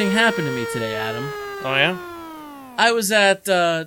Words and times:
thing 0.00 0.12
happened 0.12 0.46
to 0.46 0.52
me 0.56 0.64
today, 0.72 0.94
Adam. 0.94 1.24
Oh 1.62 1.74
yeah. 1.74 1.98
I 2.78 2.90
was 2.90 3.12
at 3.12 3.46
uh, 3.50 3.84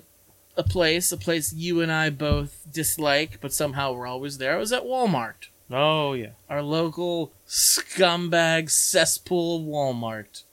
a 0.56 0.62
place, 0.62 1.12
a 1.12 1.18
place 1.18 1.52
you 1.52 1.82
and 1.82 1.92
I 1.92 2.12
both 2.12 2.68
dislike, 2.72 3.42
but 3.42 3.52
somehow 3.52 3.94
we're 3.94 4.06
always 4.06 4.38
there. 4.38 4.54
I 4.54 4.60
was 4.60 4.72
at 4.72 4.84
Walmart, 4.84 5.48
Oh 5.72 6.14
yeah. 6.14 6.34
our 6.52 6.62
local 6.62 7.32
scumbag 7.48 8.70
cesspool 8.70 9.66
Walmart. 9.66 10.44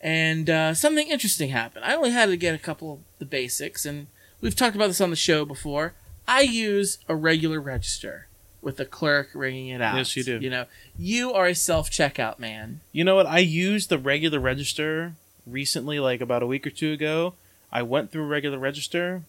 And 0.00 0.50
uh, 0.50 0.74
something 0.74 1.06
interesting 1.06 1.50
happened. 1.50 1.84
I 1.84 1.94
only 1.94 2.10
had 2.10 2.26
to 2.26 2.36
get 2.36 2.56
a 2.56 2.58
couple 2.58 2.92
of 2.92 2.98
the 3.20 3.24
basics, 3.24 3.86
and 3.86 4.08
we've 4.40 4.56
talked 4.56 4.74
about 4.74 4.88
this 4.88 5.00
on 5.00 5.10
the 5.10 5.16
show 5.16 5.44
before. 5.44 5.94
I 6.26 6.40
use 6.40 6.98
a 7.08 7.14
regular 7.14 7.60
register 7.60 8.26
with 8.62 8.80
a 8.80 8.84
clerk 8.84 9.30
ringing 9.34 9.68
it 9.68 9.80
out. 9.80 9.96
Yes, 9.96 10.16
you 10.16 10.24
do. 10.24 10.38
You 10.38 10.50
know, 10.50 10.66
you 10.98 11.32
are 11.32 11.46
a 11.46 11.54
self 11.54 11.90
checkout 11.90 12.38
man. 12.38 12.80
You 12.92 13.04
know 13.04 13.14
what? 13.14 13.26
I 13.26 13.38
used 13.38 13.88
the 13.88 13.98
regular 13.98 14.40
register 14.40 15.14
recently, 15.46 15.98
like 16.00 16.20
about 16.20 16.42
a 16.42 16.46
week 16.46 16.66
or 16.66 16.70
two 16.70 16.92
ago. 16.92 17.34
I 17.72 17.82
went 17.82 18.10
through 18.10 18.24
a 18.24 18.28
regular 18.28 18.58
register, 18.58 19.22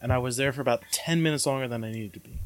and 0.00 0.12
I 0.12 0.18
was 0.18 0.36
there 0.36 0.52
for 0.52 0.60
about 0.60 0.82
ten 0.90 1.22
minutes 1.22 1.46
longer 1.46 1.68
than 1.68 1.84
I 1.84 1.90
needed 1.92 2.12
to 2.14 2.20
be, 2.20 2.38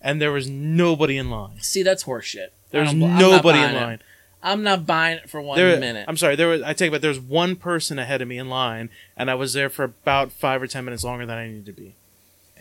and 0.00 0.20
there 0.20 0.32
was 0.32 0.48
nobody 0.48 1.16
in 1.16 1.30
line. 1.30 1.60
See, 1.60 1.82
that's 1.82 2.04
horseshit. 2.04 2.48
There 2.70 2.80
I 2.80 2.84
was 2.84 2.92
don't 2.92 3.00
bu- 3.00 3.06
I'm 3.06 3.12
not 3.12 3.20
nobody 3.20 3.58
in 3.58 3.64
buying 3.64 3.76
it. 3.76 3.80
line. 3.80 3.98
I'm 4.46 4.62
not 4.62 4.84
buying 4.84 5.16
it 5.18 5.30
for 5.30 5.40
one 5.40 5.56
There, 5.56 5.80
minute. 5.80 6.04
I'm 6.06 6.18
sorry. 6.18 6.36
There 6.36 6.48
was. 6.48 6.60
I 6.62 6.74
take 6.74 6.88
it 6.88 6.92
back. 6.92 7.00
There 7.00 7.08
was 7.08 7.18
one 7.20 7.56
person 7.56 7.98
ahead 7.98 8.20
of 8.20 8.28
me 8.28 8.36
in 8.36 8.48
line, 8.50 8.90
and 9.16 9.30
I 9.30 9.34
was 9.34 9.54
there 9.54 9.70
for 9.70 9.84
about 9.84 10.32
five 10.32 10.60
or 10.62 10.66
ten 10.66 10.84
minutes 10.84 11.02
longer 11.02 11.24
than 11.24 11.38
I 11.38 11.46
needed 11.46 11.64
to 11.66 11.72
be. 11.72 11.94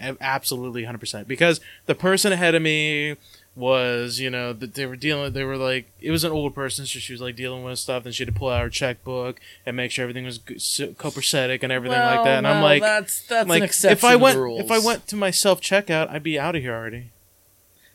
A- 0.04 0.18
Absolutely, 0.22 0.84
hundred 0.84 1.00
percent. 1.00 1.28
Because 1.28 1.62
the 1.86 1.96
person 1.96 2.32
ahead 2.34 2.56
of 2.56 2.62
me 2.62 3.16
was, 3.56 4.20
you 4.20 4.30
know, 4.30 4.52
that 4.52 4.74
they 4.74 4.86
were 4.86 4.96
dealing. 4.96 5.32
They 5.34 5.44
were 5.44 5.58
like, 5.58 5.86
it 6.02 6.10
was 6.12 6.24
an 6.24 6.32
old 6.32 6.56
person, 6.56 6.86
so 6.86 7.00
she 7.00 7.14
was 7.14 7.22
like 7.22 7.36
dealing 7.36 7.64
with 7.64 7.78
stuff. 7.80 8.06
and 8.06 8.14
she 8.14 8.24
had 8.26 8.34
to 8.34 8.40
pull 8.40 8.50
out 8.50 8.62
her 8.62 8.70
checkbook 8.70 9.40
and 9.66 9.78
make 9.78 9.92
sure 9.92 10.04
everything 10.04 10.26
was 10.26 10.38
good- 10.40 10.58
copacetic 10.98 11.62
and 11.64 11.72
everything 11.72 12.00
like 12.00 12.24
that. 12.24 12.40
And 12.40 12.48
I'm 12.48 12.64
like, 12.64 12.82
that's 12.82 13.26
that's 13.28 13.48
like, 13.48 13.60
an 13.60 13.64
exception 13.66 13.98
if 13.98 14.04
I 14.04 14.16
went, 14.16 14.38
rules. 14.38 14.60
if 14.62 14.72
I 14.72 14.80
went 14.80 15.08
to 15.08 15.16
my 15.16 15.32
self 15.32 15.62
checkout, 15.62 16.10
I'd 16.10 16.24
be 16.24 16.40
out 16.40 16.56
of 16.56 16.62
here 16.62 16.74
already. 16.74 17.12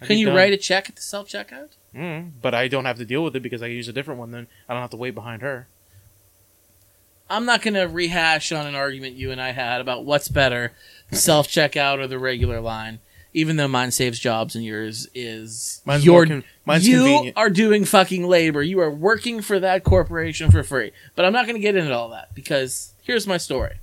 I'd 0.00 0.06
can 0.06 0.18
you 0.18 0.26
done. 0.26 0.36
write 0.36 0.52
a 0.52 0.56
check 0.56 0.88
at 0.88 0.96
the 0.96 1.02
self 1.02 1.28
checkout? 1.28 1.70
Mm, 1.94 2.32
but 2.40 2.54
I 2.54 2.68
don't 2.68 2.84
have 2.84 2.98
to 2.98 3.04
deal 3.04 3.24
with 3.24 3.34
it 3.34 3.40
because 3.40 3.62
I 3.62 3.66
use 3.66 3.88
a 3.88 3.92
different 3.92 4.20
one. 4.20 4.30
Then 4.30 4.46
I 4.68 4.74
don't 4.74 4.82
have 4.82 4.90
to 4.90 4.96
wait 4.96 5.14
behind 5.14 5.42
her. 5.42 5.66
I'm 7.30 7.44
not 7.44 7.60
going 7.60 7.74
to 7.74 7.82
rehash 7.82 8.52
on 8.52 8.66
an 8.66 8.74
argument 8.74 9.16
you 9.16 9.30
and 9.30 9.40
I 9.40 9.50
had 9.52 9.80
about 9.82 10.04
what's 10.06 10.28
better, 10.28 10.72
the 10.97 10.97
self 11.12 11.48
checkout 11.48 11.98
or 11.98 12.06
the 12.06 12.18
regular 12.18 12.60
line. 12.60 13.00
Even 13.34 13.56
though 13.56 13.68
mine 13.68 13.90
saves 13.90 14.18
jobs 14.18 14.56
and 14.56 14.64
yours 14.64 15.06
is 15.14 15.82
Mine's 15.84 16.04
your 16.04 16.14
more 16.24 16.26
con- 16.26 16.44
mine's 16.64 16.88
you 16.88 16.96
convenient. 16.96 17.36
are 17.36 17.50
doing 17.50 17.84
fucking 17.84 18.26
labor. 18.26 18.62
You 18.62 18.80
are 18.80 18.90
working 18.90 19.42
for 19.42 19.60
that 19.60 19.84
corporation 19.84 20.50
for 20.50 20.62
free. 20.62 20.92
But 21.14 21.26
I'm 21.26 21.32
not 21.34 21.44
going 21.44 21.54
to 21.56 21.60
get 21.60 21.76
into 21.76 21.94
all 21.94 22.08
that 22.08 22.34
because 22.34 22.94
here's 23.02 23.26
my 23.26 23.36
story. 23.36 23.76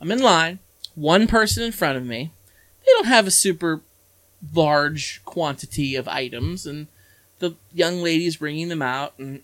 I'm 0.00 0.10
in 0.10 0.18
line, 0.20 0.58
one 0.96 1.28
person 1.28 1.62
in 1.62 1.70
front 1.72 1.96
of 1.96 2.04
me. 2.04 2.32
They 2.84 2.90
don't 2.96 3.06
have 3.06 3.28
a 3.28 3.30
super 3.30 3.82
large 4.52 5.22
quantity 5.24 5.94
of 5.94 6.08
items, 6.08 6.66
and 6.66 6.88
the 7.38 7.52
young 7.72 8.02
lady's 8.02 8.36
bringing 8.36 8.68
them 8.68 8.82
out, 8.82 9.14
and 9.16 9.42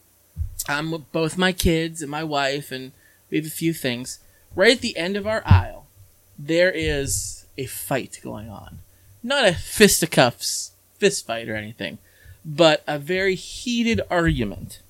I'm 0.69 0.91
with 0.91 1.11
both 1.13 1.39
my 1.39 1.53
kids 1.53 2.03
and 2.03 2.11
my 2.11 2.25
wife, 2.25 2.73
and 2.73 2.91
we 3.31 3.39
have 3.39 3.47
a 3.47 3.51
few 3.51 3.73
things. 3.73 4.19
Right 4.57 4.73
at 4.77 4.81
the 4.83 4.97
end 4.97 5.17
of 5.17 5.27
our 5.27 5.43
aisle, 5.47 5.87
there 6.39 6.71
is 6.71 7.47
a 7.57 7.67
fight 7.67 8.21
going 8.23 8.49
on. 8.49 8.79
Not 9.23 9.47
a 9.47 9.55
fisticuffs 9.55 10.73
fist 10.99 11.27
fight 11.27 11.49
or 11.49 11.57
anything, 11.57 11.99
but 12.45 12.83
a 12.87 12.99
very 12.99 13.35
heated 13.35 14.01
argument. 14.11 14.81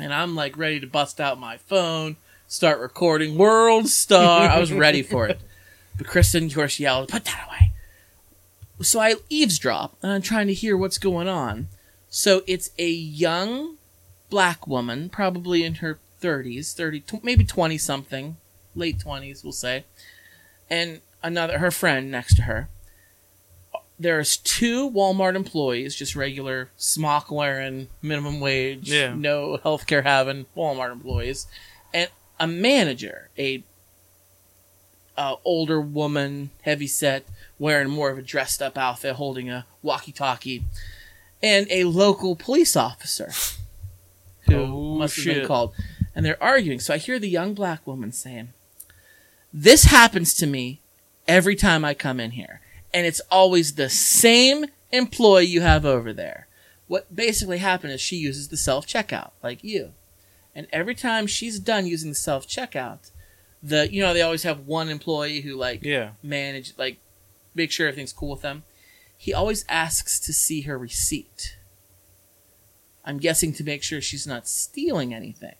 And 0.00 0.12
I'm 0.12 0.34
like 0.34 0.56
ready 0.56 0.80
to 0.80 0.86
bust 0.86 1.20
out 1.20 1.38
my 1.38 1.56
phone, 1.56 2.16
start 2.48 2.80
recording 2.80 3.36
World 3.36 3.88
Star. 3.88 4.48
I 4.48 4.58
was 4.58 4.72
ready 4.72 5.02
for 5.02 5.28
it. 5.28 5.40
But 5.96 6.06
Kristen, 6.06 6.46
of 6.46 6.54
course, 6.54 6.80
yelled, 6.80 7.08
Put 7.08 7.24
that 7.26 7.46
away. 7.46 7.72
So 8.80 8.98
I 9.00 9.14
eavesdrop 9.28 9.96
and 10.02 10.10
I'm 10.10 10.22
trying 10.22 10.48
to 10.48 10.54
hear 10.54 10.76
what's 10.76 10.98
going 10.98 11.28
on. 11.28 11.68
So 12.08 12.42
it's 12.46 12.70
a 12.78 12.90
young 12.90 13.76
black 14.28 14.66
woman, 14.66 15.08
probably 15.08 15.62
in 15.64 15.76
her 15.76 15.98
30s, 16.20 16.74
30, 16.74 17.04
maybe 17.22 17.44
20 17.44 17.78
something, 17.78 18.36
late 18.74 18.98
20s, 18.98 19.42
we'll 19.42 19.52
say, 19.52 19.84
and 20.72 21.00
another, 21.22 21.58
her 21.58 21.70
friend 21.70 22.10
next 22.10 22.34
to 22.36 22.42
her. 22.42 22.68
There's 23.98 24.38
two 24.38 24.90
Walmart 24.90 25.36
employees, 25.36 25.94
just 25.94 26.16
regular 26.16 26.70
smock 26.76 27.30
wearing, 27.30 27.88
minimum 28.00 28.40
wage, 28.40 28.90
Yeah. 28.90 29.14
no 29.14 29.58
healthcare 29.58 30.02
having 30.02 30.46
Walmart 30.56 30.90
employees, 30.90 31.46
and 31.94 32.08
a 32.40 32.46
manager, 32.48 33.28
a 33.38 33.62
uh, 35.16 35.36
older 35.44 35.80
woman, 35.80 36.50
heavy 36.62 36.86
set, 36.86 37.24
wearing 37.58 37.90
more 37.90 38.10
of 38.10 38.18
a 38.18 38.22
dressed 38.22 38.60
up 38.62 38.76
outfit, 38.78 39.16
holding 39.16 39.50
a 39.50 39.66
walkie 39.82 40.10
talkie, 40.10 40.64
and 41.42 41.66
a 41.70 41.84
local 41.84 42.34
police 42.34 42.74
officer 42.74 43.30
who 44.48 44.54
Oh, 44.56 44.96
must 44.98 45.16
have 45.16 45.24
been 45.26 45.46
called. 45.46 45.74
And 46.14 46.24
they're 46.26 46.42
arguing. 46.42 46.80
So 46.80 46.92
I 46.94 46.98
hear 46.98 47.18
the 47.18 47.28
young 47.28 47.54
black 47.54 47.86
woman 47.86 48.10
saying, 48.10 48.48
This 49.52 49.84
happens 49.84 50.34
to 50.34 50.46
me 50.46 50.80
every 51.28 51.56
time 51.56 51.84
I 51.84 51.94
come 51.94 52.20
in 52.20 52.32
here. 52.32 52.60
And 52.94 53.06
it's 53.06 53.20
always 53.30 53.74
the 53.74 53.88
same 53.88 54.66
employee 54.90 55.46
you 55.46 55.62
have 55.62 55.84
over 55.86 56.12
there. 56.12 56.46
What 56.88 57.14
basically 57.14 57.58
happened 57.58 57.92
is 57.94 58.00
she 58.00 58.16
uses 58.16 58.48
the 58.48 58.56
self 58.56 58.86
checkout, 58.86 59.30
like 59.42 59.64
you. 59.64 59.92
And 60.54 60.66
every 60.72 60.94
time 60.94 61.26
she's 61.26 61.58
done 61.58 61.86
using 61.86 62.10
the 62.10 62.14
self 62.14 62.46
checkout, 62.46 63.10
the 63.62 63.90
you 63.90 64.02
know, 64.02 64.12
they 64.12 64.20
always 64.22 64.42
have 64.42 64.66
one 64.66 64.88
employee 64.90 65.40
who 65.40 65.54
like 65.56 65.82
Yeah. 65.82 66.10
manage 66.22 66.74
like 66.76 66.98
make 67.54 67.70
sure 67.72 67.88
everything's 67.88 68.12
cool 68.12 68.30
with 68.30 68.42
them. 68.42 68.64
He 69.16 69.32
always 69.32 69.64
asks 69.68 70.18
to 70.20 70.32
see 70.32 70.62
her 70.62 70.76
receipt. 70.76 71.56
I'm 73.04 73.18
guessing 73.18 73.52
to 73.54 73.64
make 73.64 73.82
sure 73.82 74.00
she's 74.00 74.26
not 74.26 74.46
stealing 74.48 75.14
anything. 75.14 75.54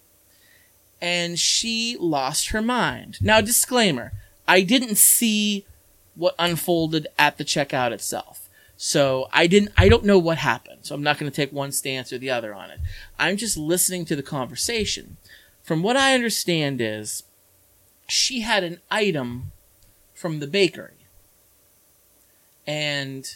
And 1.03 1.39
she 1.39 1.99
lost 2.01 2.49
her 2.51 2.63
mind. 2.63 3.19
Now, 3.21 3.43
disclaimer 3.43 4.13
I 4.49 4.63
didn't 4.63 4.97
see 4.97 5.67
what 6.15 6.35
unfolded 6.39 7.07
at 7.19 7.39
the 7.39 7.45
checkout 7.45 7.93
itself. 7.93 8.49
So 8.77 9.29
I 9.33 9.47
didn't 9.47 9.73
I 9.77 9.89
don't 9.89 10.05
know 10.05 10.19
what 10.19 10.39
happened. 10.39 10.81
So 10.83 10.95
I'm 10.95 11.03
not 11.03 11.19
going 11.19 11.31
to 11.31 11.35
take 11.35 11.53
one 11.53 11.73
stance 11.73 12.13
or 12.13 12.19
the 12.19 12.31
other 12.31 12.55
on 12.55 12.71
it. 12.71 12.81
I'm 13.19 13.37
just 13.37 13.57
listening 13.57 14.05
to 14.07 14.17
the 14.17 14.23
conversation. 14.23 15.17
From 15.63 15.83
what 15.83 15.97
I 15.97 16.15
understand 16.15 16.81
is 16.81 17.23
she 18.09 18.41
had 18.41 18.65
an 18.65 18.81
item 18.91 19.53
from 20.15 20.41
the 20.41 20.47
bakery. 20.47 21.07
And 22.67 23.29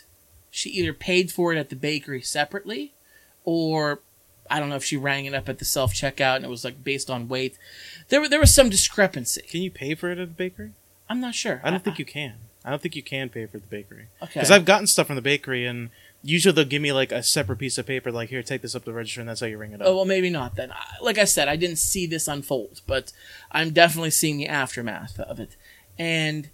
she 0.50 0.70
either 0.70 0.92
paid 0.92 1.30
for 1.30 1.52
it 1.52 1.58
at 1.58 1.70
the 1.70 1.76
bakery 1.76 2.22
separately 2.22 2.94
or 3.44 4.00
I 4.50 4.60
don't 4.60 4.68
know 4.68 4.76
if 4.76 4.84
she 4.84 4.96
rang 4.96 5.24
it 5.26 5.34
up 5.34 5.48
at 5.48 5.58
the 5.58 5.64
self 5.64 5.92
checkout 5.92 6.36
and 6.36 6.44
it 6.44 6.48
was 6.50 6.64
like 6.64 6.82
based 6.84 7.10
on 7.10 7.28
weight. 7.28 7.56
There 8.08 8.28
there 8.28 8.40
was 8.40 8.54
some 8.54 8.68
discrepancy. 8.70 9.42
Can 9.42 9.62
you 9.62 9.70
pay 9.70 9.94
for 9.94 10.10
it 10.10 10.18
at 10.18 10.28
the 10.28 10.34
bakery? 10.34 10.72
I'm 11.08 11.20
not 11.20 11.34
sure. 11.34 11.60
I 11.64 11.70
don't 11.70 11.84
think 11.84 11.98
you 11.98 12.04
can. 12.04 12.34
I 12.64 12.70
don't 12.70 12.82
think 12.82 12.96
you 12.96 13.02
can 13.02 13.28
pay 13.28 13.46
for 13.46 13.58
the 13.58 13.66
bakery 13.66 14.06
Okay. 14.22 14.32
because 14.34 14.50
I've 14.50 14.64
gotten 14.64 14.88
stuff 14.88 15.06
from 15.06 15.14
the 15.16 15.22
bakery 15.22 15.64
and 15.66 15.90
usually 16.24 16.52
they'll 16.52 16.64
give 16.64 16.82
me 16.82 16.92
like 16.92 17.12
a 17.12 17.22
separate 17.22 17.58
piece 17.60 17.78
of 17.78 17.86
paper 17.86 18.10
like 18.10 18.28
here 18.30 18.42
take 18.42 18.60
this 18.62 18.74
up 18.74 18.82
to 18.82 18.90
the 18.90 18.92
register 18.96 19.20
and 19.20 19.28
that's 19.28 19.38
how 19.40 19.46
you 19.46 19.56
ring 19.56 19.70
it 19.72 19.80
up. 19.80 19.86
Oh 19.86 19.94
well, 19.96 20.04
maybe 20.04 20.30
not 20.30 20.56
then. 20.56 20.72
Like 21.00 21.16
I 21.18 21.24
said, 21.24 21.46
I 21.48 21.54
didn't 21.56 21.76
see 21.78 22.06
this 22.06 22.26
unfold, 22.26 22.80
but 22.86 23.12
I'm 23.52 23.70
definitely 23.70 24.10
seeing 24.10 24.36
the 24.38 24.48
aftermath 24.48 25.20
of 25.20 25.38
it. 25.38 25.56
And 25.98 26.48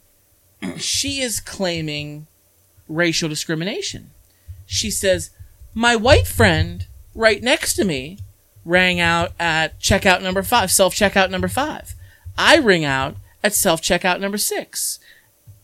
she 0.77 1.21
is 1.23 1.41
claiming 1.41 2.27
racial 2.89 3.29
discrimination. 3.31 4.11
She 4.67 4.91
says, 4.91 5.31
"My 5.75 5.97
white 5.97 6.27
friend 6.27 6.87
right 7.15 7.43
next 7.43 7.75
to 7.75 7.85
me 7.85 8.19
rang 8.65 9.01
out 9.01 9.33
at 9.39 9.79
checkout 9.81 10.23
number 10.23 10.43
five, 10.43 10.71
self 10.71 10.95
checkout 10.95 11.31
number 11.31 11.49
five. 11.49 11.95
I 12.37 12.57
ring 12.57 12.85
out 12.85 13.17
at 13.43 13.55
self 13.55 13.83
checkout 13.83 14.21
number 14.21 14.39
six, 14.39 14.99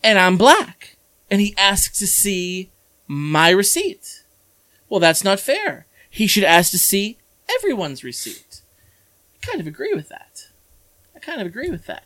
and 0.02 0.18
I'm 0.18 0.36
black." 0.36 0.96
And 1.30 1.40
he 1.42 1.54
asks 1.58 1.98
to 1.98 2.06
see 2.06 2.70
my 3.06 3.50
receipt. 3.50 4.24
Well, 4.88 5.00
that's 5.00 5.22
not 5.22 5.40
fair. 5.40 5.86
He 6.08 6.26
should 6.26 6.44
ask 6.44 6.70
to 6.70 6.78
see 6.78 7.18
everyone's 7.56 8.02
receipt. 8.02 8.62
I 9.36 9.46
kind 9.46 9.60
of 9.60 9.66
agree 9.66 9.92
with 9.94 10.08
that. 10.08 10.48
I 11.14 11.18
kind 11.18 11.40
of 11.40 11.46
agree 11.46 11.70
with 11.70 11.86
that. 11.86 12.04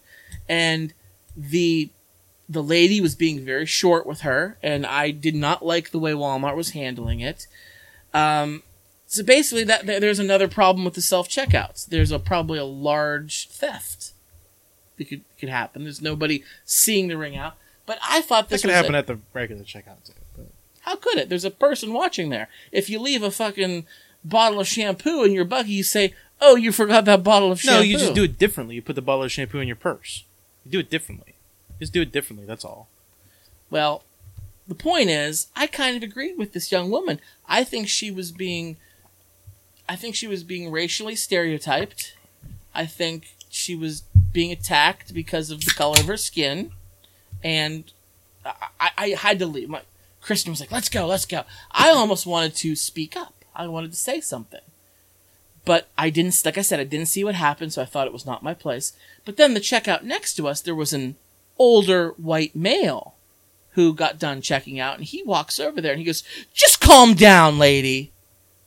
And 0.49 0.93
the 1.37 1.91
the 2.49 2.63
lady 2.63 3.01
was 3.01 3.15
being 3.15 3.45
very 3.45 3.65
short 3.65 4.07
with 4.07 4.21
her, 4.21 4.59
and 4.63 4.85
I 4.85 5.11
did 5.11 5.35
not 5.35 5.65
like 5.65 5.91
the 5.91 5.99
way 5.99 6.13
Walmart 6.13 6.57
was 6.57 6.71
handling 6.71 7.21
it. 7.21 7.47
Um, 8.13 8.63
so 9.13 9.23
basically, 9.23 9.65
that 9.65 9.85
there's 9.87 10.19
another 10.19 10.49
problem 10.49 10.85
with 10.85 10.95
the 10.95 11.03
self 11.03 11.29
checkouts. 11.29 11.87
There's 11.87 12.11
a 12.11 12.19
probably 12.19 12.59
a 12.59 12.65
large 12.65 13.49
theft 13.49 14.13
that 14.97 15.05
could 15.09 15.23
could 15.39 15.49
happen. 15.51 15.85
There's 15.85 16.01
nobody 16.01 16.43
seeing 16.65 17.09
the 17.09 17.17
ring 17.19 17.37
out. 17.37 17.55
But 17.85 17.99
I 18.03 18.23
thought 18.23 18.49
that 18.49 18.55
this 18.55 18.63
could 18.63 18.71
happen 18.71 18.95
a- 18.95 18.99
at 18.99 19.07
the 19.07 19.19
regular 19.35 19.65
checkout 19.65 20.05
too. 20.07 20.13
But 20.37 20.47
how 20.81 20.97
could 20.97 21.19
it? 21.19 21.29
There's 21.29 21.45
a 21.45 21.51
person 21.51 21.93
watching 21.93 22.31
there. 22.31 22.49
If 22.71 22.89
you 22.89 22.99
leave 23.01 23.23
a 23.23 23.31
fucking 23.31 23.87
bottle 24.25 24.61
of 24.61 24.69
shampoo 24.69 25.25
in 25.25 25.33
your 25.33 25.45
buggy, 25.45 25.73
you 25.73 25.83
say, 25.83 26.15
Oh, 26.41 26.57
you 26.57 26.73
forgot 26.73 27.05
that 27.05 27.23
bottle 27.23 27.53
of 27.53 27.61
shampoo. 27.61 27.77
No, 27.79 27.83
you 27.83 27.99
just 27.99 28.15
do 28.15 28.25
it 28.25 28.39
differently. 28.39 28.77
You 28.77 28.83
put 28.83 28.95
the 28.97 29.03
bottle 29.03 29.25
of 29.25 29.31
shampoo 29.31 29.59
in 29.61 29.67
your 29.69 29.77
purse. 29.77 30.25
You 30.65 30.71
do 30.73 30.79
it 30.79 30.89
differently. 30.91 31.35
Just 31.81 31.93
do 31.93 32.01
it 32.01 32.13
differently. 32.13 32.47
That's 32.47 32.65
all. 32.65 32.89
Well, 33.71 34.05
the 34.69 34.75
point 34.75 35.11
is, 35.11 35.49
I 35.57 35.67
kind 35.67 35.97
of 35.97 36.03
agreed 36.03 36.39
with 36.39 36.53
this 36.53 36.71
young 36.73 36.91
woman. 36.91 37.21
I 37.49 37.63
think 37.65 37.89
she 37.89 38.11
was 38.11 38.31
being, 38.33 38.77
I 39.93 39.97
think 39.97 40.15
she 40.15 40.27
was 40.27 40.43
being 40.43 40.71
racially 40.71 41.15
stereotyped. 41.15 42.17
I 42.75 42.87
think 42.87 43.37
she 43.51 43.75
was 43.75 44.05
being 44.33 44.51
attacked 44.51 45.13
because 45.13 45.51
of 45.51 45.67
the 45.67 45.71
color 45.73 46.01
of 46.01 46.07
her 46.07 46.17
skin, 46.17 46.73
and 47.45 47.93
I, 48.43 48.91
I, 48.97 49.09
had 49.09 49.39
to 49.41 49.47
leave. 49.47 49.69
My 49.69 49.83
Kristen 50.23 50.51
was 50.51 50.61
like, 50.61 50.73
"Let's 50.73 50.89
go, 50.89 51.07
let's 51.07 51.27
go." 51.27 51.45
I 51.73 51.91
almost 51.91 52.25
wanted 52.25 52.55
to 52.57 52.75
speak 52.75 53.19
up. 53.19 53.35
I 53.55 53.69
wanted 53.69 53.91
to 53.91 53.99
say 53.99 54.23
something, 54.23 54.63
but 55.67 55.89
I 55.99 56.09
didn't. 56.09 56.41
Like 56.43 56.57
I 56.57 56.63
said, 56.63 56.81
I 56.81 56.85
didn't 56.85 57.09
see 57.09 57.23
what 57.23 57.35
happened, 57.35 57.75
so 57.75 57.83
I 57.83 57.85
thought 57.85 58.07
it 58.07 58.15
was 58.15 58.25
not 58.25 58.43
my 58.43 58.55
place. 58.55 58.95
But 59.27 59.37
then 59.37 59.53
the 59.53 59.61
checkout 59.61 60.05
next 60.05 60.37
to 60.37 60.49
us, 60.49 60.63
there 60.63 60.75
was 60.75 60.95
an 60.95 61.17
older 61.59 62.15
white 62.17 62.57
male 62.57 63.15
who 63.73 63.93
got 63.93 64.19
done 64.19 64.41
checking 64.41 64.81
out, 64.81 64.97
and 64.97 65.05
he 65.05 65.23
walks 65.23 65.61
over 65.61 65.83
there 65.83 65.93
and 65.93 65.99
he 65.99 66.07
goes, 66.07 66.25
"Just 66.55 66.81
calm 66.81 67.13
down, 67.13 67.59
lady." 67.59 68.12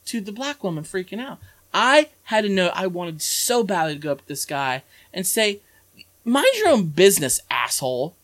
To 0.05 0.21
the 0.21 0.31
black 0.31 0.63
woman 0.63 0.83
freaking 0.83 1.19
out. 1.19 1.39
I 1.73 2.09
had 2.23 2.41
to 2.41 2.49
know. 2.49 2.67
I 2.73 2.87
wanted 2.87 3.21
so 3.21 3.63
badly 3.63 3.95
to 3.95 3.99
go 3.99 4.11
up 4.13 4.21
to 4.21 4.27
this 4.27 4.45
guy 4.45 4.83
and 5.13 5.27
say, 5.27 5.59
"Mind 6.23 6.47
your 6.55 6.69
own 6.69 6.87
business, 6.87 7.41
asshole." 7.49 8.15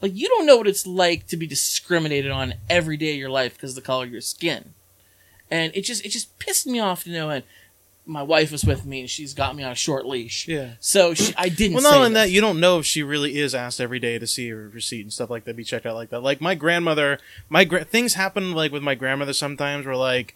Like 0.00 0.14
you 0.14 0.28
don't 0.28 0.46
know 0.46 0.56
what 0.56 0.68
it's 0.68 0.86
like 0.86 1.26
to 1.26 1.36
be 1.36 1.46
discriminated 1.46 2.30
on 2.30 2.54
every 2.68 2.96
day 2.96 3.12
of 3.12 3.18
your 3.18 3.30
life 3.30 3.54
because 3.54 3.70
of 3.70 3.76
the 3.76 3.86
color 3.86 4.04
of 4.04 4.12
your 4.12 4.20
skin, 4.20 4.74
and 5.50 5.72
it 5.74 5.82
just 5.82 6.04
it 6.04 6.10
just 6.10 6.38
pissed 6.38 6.66
me 6.66 6.78
off 6.78 7.04
to 7.04 7.10
no 7.10 7.30
end. 7.30 7.44
My 8.06 8.22
wife 8.22 8.50
was 8.50 8.64
with 8.64 8.84
me 8.86 9.00
and 9.00 9.10
she's 9.10 9.34
got 9.34 9.54
me 9.54 9.62
on 9.62 9.70
a 9.70 9.76
short 9.76 10.06
leash. 10.06 10.48
Yeah. 10.48 10.70
So 10.80 11.14
she, 11.14 11.34
I 11.36 11.48
didn't. 11.48 11.74
Well, 11.74 11.82
say 11.84 11.90
not 11.90 11.98
only 11.98 12.14
that, 12.14 12.30
you 12.30 12.40
don't 12.40 12.58
know 12.58 12.78
if 12.78 12.86
she 12.86 13.02
really 13.02 13.38
is 13.38 13.54
asked 13.54 13.80
every 13.80 14.00
day 14.00 14.18
to 14.18 14.26
see 14.26 14.48
her 14.48 14.68
receipt 14.68 15.02
and 15.02 15.12
stuff 15.12 15.30
like 15.30 15.44
that, 15.44 15.54
be 15.54 15.62
checked 15.62 15.86
out 15.86 15.94
like 15.94 16.10
that. 16.10 16.20
Like 16.20 16.40
my 16.40 16.54
grandmother, 16.54 17.18
my 17.48 17.64
gra- 17.64 17.84
things 17.84 18.14
happen 18.14 18.52
like 18.52 18.72
with 18.72 18.82
my 18.82 18.94
grandmother 18.94 19.32
sometimes 19.32 19.86
where 19.86 19.94
like, 19.94 20.34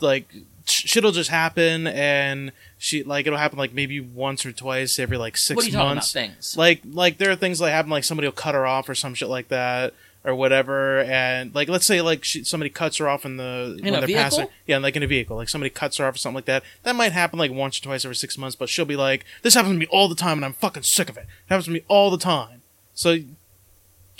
like 0.00 0.28
shit'll 0.68 1.12
just 1.12 1.30
happen 1.30 1.86
and 1.86 2.50
she 2.76 3.02
like 3.04 3.26
it'll 3.26 3.38
happen 3.38 3.58
like 3.58 3.72
maybe 3.72 4.00
once 4.00 4.44
or 4.44 4.52
twice 4.52 4.98
every 4.98 5.16
like 5.16 5.36
six 5.36 5.56
What 5.56 5.64
are 5.64 5.66
you 5.68 5.72
talking 5.72 5.86
about? 5.86 5.94
months. 5.96 6.12
Things. 6.12 6.56
Like 6.56 6.80
like 6.84 7.18
there 7.18 7.30
are 7.30 7.36
things 7.36 7.58
that 7.60 7.70
happen 7.70 7.90
like 7.90 8.04
somebody 8.04 8.26
will 8.26 8.32
cut 8.32 8.54
her 8.54 8.66
off 8.66 8.88
or 8.88 8.94
some 8.94 9.14
shit 9.14 9.28
like 9.28 9.48
that 9.48 9.94
or 10.24 10.34
whatever 10.34 11.02
and 11.02 11.54
like 11.54 11.68
let's 11.68 11.86
say 11.86 12.02
like 12.02 12.24
she, 12.24 12.42
somebody 12.42 12.68
cuts 12.68 12.96
her 12.96 13.08
off 13.08 13.24
in 13.24 13.36
the 13.36 13.76
In 13.78 13.92
when 13.92 14.02
a 14.02 14.06
they're 14.06 14.16
passing 14.16 14.40
vehicle? 14.40 14.52
yeah 14.66 14.78
like 14.78 14.96
in 14.96 15.04
a 15.04 15.06
vehicle 15.06 15.36
like 15.36 15.48
somebody 15.48 15.70
cuts 15.70 15.98
her 15.98 16.04
off 16.04 16.16
or 16.16 16.18
something 16.18 16.34
like 16.34 16.46
that 16.46 16.64
that 16.82 16.96
might 16.96 17.12
happen 17.12 17.38
like 17.38 17.52
once 17.52 17.78
or 17.78 17.82
twice 17.82 18.04
every 18.04 18.16
six 18.16 18.36
months 18.36 18.56
but 18.56 18.68
she'll 18.68 18.84
be 18.84 18.96
like 18.96 19.24
this 19.42 19.54
happens 19.54 19.74
to 19.74 19.78
me 19.78 19.86
all 19.86 20.08
the 20.08 20.16
time 20.16 20.38
and 20.38 20.44
I'm 20.44 20.52
fucking 20.54 20.82
sick 20.82 21.08
of 21.08 21.16
it 21.16 21.20
it 21.20 21.28
happens 21.48 21.66
to 21.66 21.70
me 21.70 21.82
all 21.86 22.10
the 22.10 22.18
time 22.18 22.62
so 22.92 23.18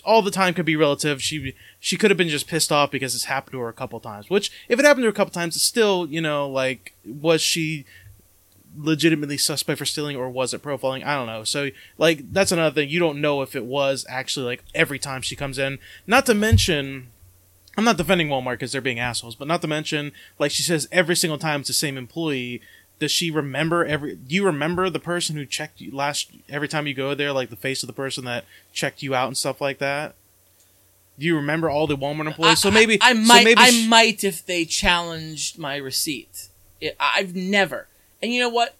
all 0.04 0.22
the 0.22 0.30
time 0.30 0.54
could 0.54 0.64
be 0.64 0.76
relative 0.76 1.20
she 1.20 1.54
she 1.86 1.96
could 1.96 2.10
have 2.10 2.18
been 2.18 2.28
just 2.28 2.48
pissed 2.48 2.72
off 2.72 2.90
because 2.90 3.14
it's 3.14 3.26
happened 3.26 3.52
to 3.52 3.60
her 3.60 3.68
a 3.68 3.72
couple 3.72 4.00
times 4.00 4.28
which 4.28 4.50
if 4.68 4.78
it 4.78 4.84
happened 4.84 5.02
to 5.02 5.06
her 5.06 5.10
a 5.10 5.14
couple 5.14 5.32
times 5.32 5.54
it's 5.54 5.64
still 5.64 6.06
you 6.08 6.20
know 6.20 6.48
like 6.48 6.94
was 7.04 7.40
she 7.40 7.84
legitimately 8.78 9.38
suspect 9.38 9.78
for 9.78 9.84
stealing 9.84 10.16
or 10.16 10.28
was 10.28 10.52
it 10.52 10.62
profiling? 10.62 11.04
I 11.04 11.14
don't 11.14 11.26
know. 11.26 11.44
So 11.44 11.70
like 11.96 12.32
that's 12.32 12.52
another 12.52 12.74
thing. 12.74 12.90
You 12.90 13.00
don't 13.00 13.20
know 13.20 13.40
if 13.40 13.56
it 13.56 13.64
was 13.64 14.04
actually 14.08 14.46
like 14.46 14.64
every 14.74 14.98
time 14.98 15.22
she 15.22 15.36
comes 15.36 15.58
in. 15.58 15.78
Not 16.06 16.26
to 16.26 16.34
mention 16.34 17.08
i'm 17.78 17.84
not 17.84 17.98
defending 17.98 18.28
walmart 18.28 18.54
because 18.54 18.72
they're 18.72 18.80
being 18.80 18.98
assholes 18.98 19.34
but 19.34 19.46
not 19.46 19.60
to 19.60 19.68
mention 19.68 20.10
like 20.38 20.50
she 20.50 20.62
says 20.62 20.88
every 20.90 21.14
single 21.14 21.36
time 21.36 21.60
it's 21.60 21.68
the 21.68 21.74
same 21.74 21.98
employee 21.98 22.60
does 22.98 23.10
she 23.10 23.30
remember 23.30 23.84
every 23.84 24.16
do 24.16 24.34
you 24.34 24.46
remember 24.46 24.88
the 24.88 24.98
person 24.98 25.36
who 25.36 25.44
checked 25.44 25.78
you 25.78 25.94
last 25.94 26.30
every 26.48 26.68
time 26.68 26.86
you 26.86 26.94
go 26.94 27.14
there 27.14 27.32
like 27.32 27.50
the 27.50 27.56
face 27.56 27.82
of 27.82 27.86
the 27.86 27.92
person 27.92 28.24
that 28.24 28.46
checked 28.72 29.02
you 29.02 29.14
out 29.14 29.26
and 29.26 29.36
stuff 29.36 29.60
like 29.60 29.76
that 29.76 30.14
do 31.18 31.26
you 31.26 31.36
remember 31.36 31.70
all 31.70 31.86
the 31.86 31.96
walmart 31.96 32.26
employees 32.26 32.58
so 32.60 32.70
maybe 32.70 32.98
I, 33.00 33.10
I 33.10 33.12
so 33.14 33.20
might. 33.20 33.44
maybe 33.44 33.60
I 33.60 33.70
sh- 33.70 33.88
might 33.88 34.24
if 34.24 34.44
they 34.44 34.64
challenged 34.64 35.58
my 35.58 35.76
receipt. 35.76 36.48
It, 36.80 36.96
I've 37.00 37.34
never. 37.34 37.88
And 38.22 38.32
you 38.32 38.40
know 38.40 38.48
what? 38.48 38.74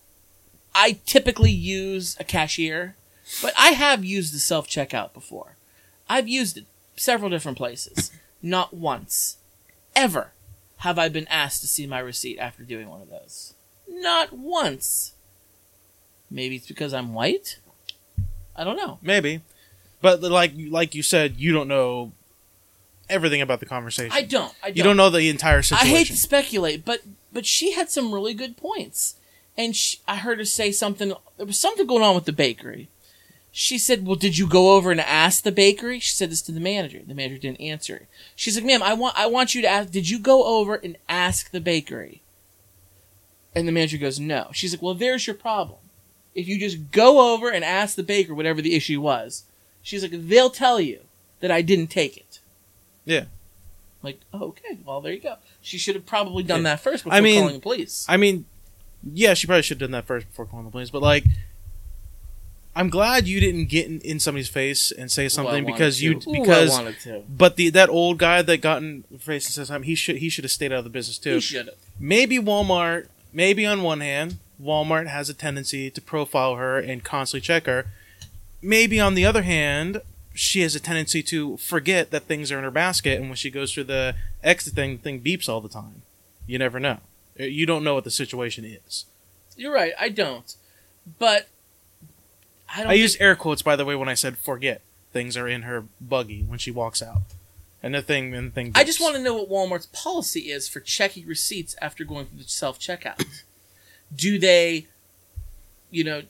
I 0.75 0.99
typically 1.07 1.51
use 1.51 2.17
a 2.21 2.25
cashier, 2.25 2.97
but 3.41 3.55
I 3.59 3.71
have 3.71 4.05
used 4.05 4.35
the 4.35 4.39
self 4.39 4.69
checkout 4.69 5.15
before. 5.15 5.57
I've 6.09 6.29
used 6.29 6.59
it 6.59 6.65
several 6.97 7.31
different 7.31 7.57
places. 7.59 8.11
Not 8.43 8.75
once, 8.75 9.39
ever, 9.95 10.33
have 10.79 10.99
I 10.99 11.09
been 11.09 11.27
asked 11.29 11.63
to 11.63 11.67
see 11.67 11.87
my 11.87 11.99
receipt 11.99 12.39
after 12.39 12.63
doing 12.63 12.89
one 12.89 13.01
of 13.01 13.09
those. 13.09 13.55
Not 13.89 14.33
once. 14.35 15.15
Maybe 16.31 16.57
it's 16.57 16.67
because 16.67 16.93
I'm 16.93 17.15
white. 17.15 17.59
I 18.55 18.65
don't 18.65 18.77
know. 18.77 18.99
Maybe, 19.01 19.41
but 20.01 20.21
like 20.23 20.53
like 20.71 20.95
you 20.95 21.03
said, 21.03 21.37
you 21.39 21.53
don't 21.53 21.69
know 21.69 22.13
everything 23.09 23.41
about 23.41 23.61
the 23.61 23.67
conversation. 23.67 24.13
I 24.13 24.23
don't. 24.23 24.55
I 24.63 24.69
don't. 24.69 24.77
You 24.77 24.83
don't 24.83 24.97
know 24.97 25.11
the 25.11 25.29
entire 25.29 25.63
situation. 25.63 25.95
I 25.95 25.99
hate 25.99 26.07
to 26.09 26.17
speculate, 26.17 26.85
but 26.85 27.01
but 27.33 27.47
she 27.47 27.73
had 27.73 27.91
some 27.91 28.13
really 28.13 28.35
good 28.35 28.57
points, 28.57 29.17
and 29.57 29.75
she, 29.77 29.99
I 30.07 30.17
heard 30.17 30.39
her 30.39 30.45
say 30.45 30.73
something. 30.73 31.13
There 31.37 31.47
was 31.47 31.59
something 31.59 31.87
going 31.87 32.03
on 32.03 32.15
with 32.15 32.25
the 32.25 32.33
bakery. 32.33 32.89
She 33.53 33.79
said, 33.79 34.07
"Well, 34.07 34.17
did 34.17 34.37
you 34.37 34.47
go 34.47 34.75
over 34.75 34.91
and 34.91 35.01
ask 35.01 35.43
the 35.43 35.53
bakery?" 35.53 35.99
She 35.99 36.15
said 36.15 36.31
this 36.31 36.43
to 36.43 36.53
the 36.53 36.61
manager. 36.61 37.01
The 37.07 37.15
manager 37.15 37.39
didn't 37.39 37.61
answer. 37.61 38.07
She's 38.35 38.57
like, 38.57 38.67
"Ma'am, 38.67 38.83
I 38.83 38.93
want 38.95 39.19
I 39.19 39.27
want 39.27 39.55
you 39.55 39.63
to 39.63 39.69
ask. 39.69 39.91
Did 39.91 40.11
you 40.11 40.19
go 40.19 40.45
over 40.45 40.75
and 40.75 40.97
ask 41.09 41.51
the 41.51 41.61
bakery?" 41.61 42.23
And 43.55 43.67
the 43.67 43.73
manager 43.73 43.97
goes, 43.97 44.21
"No." 44.21 44.51
She's 44.53 44.75
like, 44.75 44.83
"Well, 44.83 44.95
there's 44.95 45.27
your 45.27 45.37
problem. 45.37 45.79
If 46.35 46.47
you 46.47 46.59
just 46.59 46.91
go 46.91 47.33
over 47.33 47.49
and 47.49 47.65
ask 47.65 47.97
the 47.97 48.03
baker 48.03 48.35
whatever 48.35 48.61
the 48.61 48.75
issue 48.75 49.01
was, 49.01 49.45
she's 49.81 50.03
like, 50.03 50.13
they'll 50.13 50.51
tell 50.51 50.79
you 50.79 51.01
that 51.41 51.51
I 51.51 51.63
didn't 51.63 51.87
take 51.87 52.19
it." 52.19 52.26
Yeah. 53.07 53.25
Like, 54.03 54.21
oh, 54.35 54.49
okay, 54.49 54.79
well, 54.85 55.01
there 55.01 55.13
you 55.13 55.21
go. 55.21 55.37
She 55.63 55.79
should 55.79 55.95
have 55.95 56.05
probably 56.07 56.43
done 56.43 56.61
Yeah. 56.61 56.71
that 56.75 56.81
first 56.81 57.05
before 57.05 57.17
I 57.17 57.21
mean, 57.23 57.41
calling 57.41 57.55
the 57.55 57.61
police. 57.61 58.05
I 58.09 58.19
mean, 58.19 58.45
yeah, 59.15 59.33
she 59.35 59.47
probably 59.47 59.63
should 59.63 59.81
have 59.81 59.89
done 59.89 59.93
that 59.93 60.05
first 60.07 60.29
before 60.29 60.45
calling 60.47 60.67
the 60.67 60.71
police. 60.71 60.91
But 60.91 61.01
like, 61.03 61.25
I'm 62.75 62.91
glad 62.91 63.27
you 63.27 63.41
didn't 63.41 63.67
get 63.67 63.87
in, 63.87 64.01
in 64.03 64.21
somebody's 64.21 64.49
face 64.51 64.93
and 64.93 65.11
say 65.11 65.29
something 65.29 65.65
because 65.65 66.03
you 66.03 66.21
to. 66.21 66.31
Because 66.31 66.71
wanted 66.71 67.01
to. 67.01 67.23
but 67.29 67.57
the 67.57 67.71
that 67.71 67.89
old 67.89 68.19
guy 68.19 68.43
that 68.43 68.59
got 68.59 68.83
in 68.83 69.05
the 69.11 69.19
face 69.19 69.47
and 69.47 69.55
says 69.55 69.69
something 69.69 69.87
he 69.87 69.95
should 69.95 70.17
he 70.17 70.29
should 70.29 70.45
have 70.45 70.51
stayed 70.51 70.73
out 70.73 70.79
of 70.79 70.85
the 70.85 70.91
business 70.91 71.17
too. 71.17 71.35
He 71.35 71.41
should 71.41 71.67
have. 71.67 71.75
maybe 71.99 72.39
Walmart, 72.39 73.07
maybe 73.33 73.65
on 73.65 73.83
one 73.83 74.01
hand, 74.01 74.37
Walmart 74.63 75.07
has 75.07 75.31
a 75.31 75.35
tendency 75.35 75.91
to 75.91 76.01
profile 76.03 76.57
her 76.57 76.79
and 76.79 77.03
constantly 77.03 77.41
check 77.41 77.65
her. 77.65 77.87
Maybe 78.61 79.01
on 79.01 79.15
the 79.15 79.25
other 79.25 79.43
hand, 79.43 80.03
she 80.37 80.61
has 80.61 80.75
a 80.75 80.81
tendency 80.81 81.23
to 81.25 81.57
forget 81.57 82.11
that 82.11 82.25
things 82.25 82.53
are 82.53 82.59
in 82.59 82.65
her 82.65 82.71
basket, 82.71 83.19
and 83.19 83.29
when 83.29 83.37
she 83.37 83.51
goes 83.51 83.73
through 83.73 83.85
the 83.85 84.15
exit 84.45 84.75
thing, 84.75 84.97
the 84.97 85.03
thing 85.03 85.21
beeps 85.21 85.49
all 85.49 85.61
the 85.61 85.69
time. 85.69 86.03
You 86.47 86.59
never 86.59 86.79
know. 86.79 86.99
Uh, 87.41 87.45
you 87.45 87.67
don't 87.67 87.83
know 87.83 87.95
what 87.95 88.05
the 88.05 88.11
situation 88.11 88.65
is. 88.65 89.07
You're 89.57 89.73
right. 89.73 89.93
I 89.99 90.11
don't. 90.11 90.55
But 91.19 91.49
I 92.69 92.83
don't. 92.83 92.91
I 92.91 92.95
used 92.95 93.21
air 93.21 93.35
quotes 93.35 93.63
by 93.63 93.77
the 93.77 93.85
way 93.85 93.97
when 93.97 94.09
I 94.09 94.15
said 94.15 94.39
forget. 94.39 94.83
Things 95.13 95.37
are 95.37 95.49
in 95.49 95.63
her 95.63 95.85
buggy 95.99 96.43
when 96.43 96.59
she 96.59 96.71
walks 96.71 97.01
out, 97.01 97.23
and 97.83 97.95
the 97.95 98.03
thing 98.03 98.35
and 98.35 98.49
the 98.49 98.55
thing. 98.55 98.73
I 98.75 98.85
just 98.85 99.01
want 99.01 99.17
to 99.17 99.23
know 99.23 99.35
what 99.35 99.49
Walmart's 99.49 99.87
policy 99.87 100.51
is 100.51 100.69
for 100.69 100.81
checking 100.81 101.27
receipts 101.27 101.75
after 101.81 102.05
going 102.05 102.27
through 102.27 102.43
the 102.43 102.49
self 102.49 102.79
checkout. 102.79 103.25
Do 104.15 104.39
they, 104.39 104.89
you 105.91 106.05
know, 106.05 106.23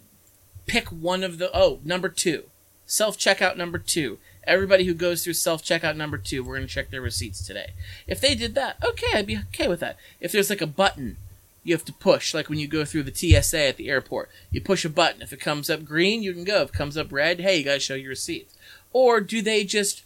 pick 0.66 0.88
one 0.88 1.25
of 1.25 1.38
the 1.38 1.50
oh 1.52 1.80
number 1.84 2.08
two, 2.08 2.44
self 2.87 3.19
checkout 3.19 3.57
number 3.57 3.78
two. 3.78 4.19
Everybody 4.45 4.85
who 4.85 4.95
goes 4.95 5.25
through 5.25 5.35
self 5.35 5.62
checkout 5.62 5.97
number 5.97 6.16
two, 6.16 6.43
we're 6.43 6.57
gonna 6.57 6.66
check 6.66 6.90
their 6.90 7.02
receipts 7.02 7.45
today. 7.45 7.73
If 8.07 8.21
they 8.21 8.35
did 8.35 8.55
that, 8.55 8.76
okay, 8.83 9.09
I'd 9.14 9.26
be 9.26 9.38
okay 9.38 9.69
with 9.69 9.81
that. 9.81 9.99
If 10.21 10.33
there's 10.33 10.50
like 10.50 10.62
a 10.62 10.66
button 10.66 11.19
you 11.66 11.75
have 11.75 11.85
to 11.85 11.93
push, 11.93 12.33
like 12.33 12.49
when 12.49 12.61
you 12.61 12.69
go 12.69 12.85
through 12.85 13.02
the 13.02 13.14
TSA 13.14 13.66
at 13.66 13.76
the 13.76 13.88
airport, 13.88 14.31
you 14.52 14.61
push 14.61 14.85
a 14.85 14.88
button. 14.88 15.21
If 15.21 15.33
it 15.33 15.40
comes 15.40 15.69
up 15.69 15.85
green, 15.85 16.23
you 16.23 16.33
can 16.33 16.45
go. 16.45 16.62
If 16.62 16.69
it 16.69 16.75
comes 16.75 16.97
up 16.97 17.12
red, 17.12 17.40
hey, 17.40 17.59
you 17.59 17.64
gotta 17.64 17.81
show 17.81 17.97
your 17.97 18.11
receipts. 18.11 18.55
Or 18.93 19.21
do 19.21 19.43
they 19.43 19.64
just, 19.64 20.05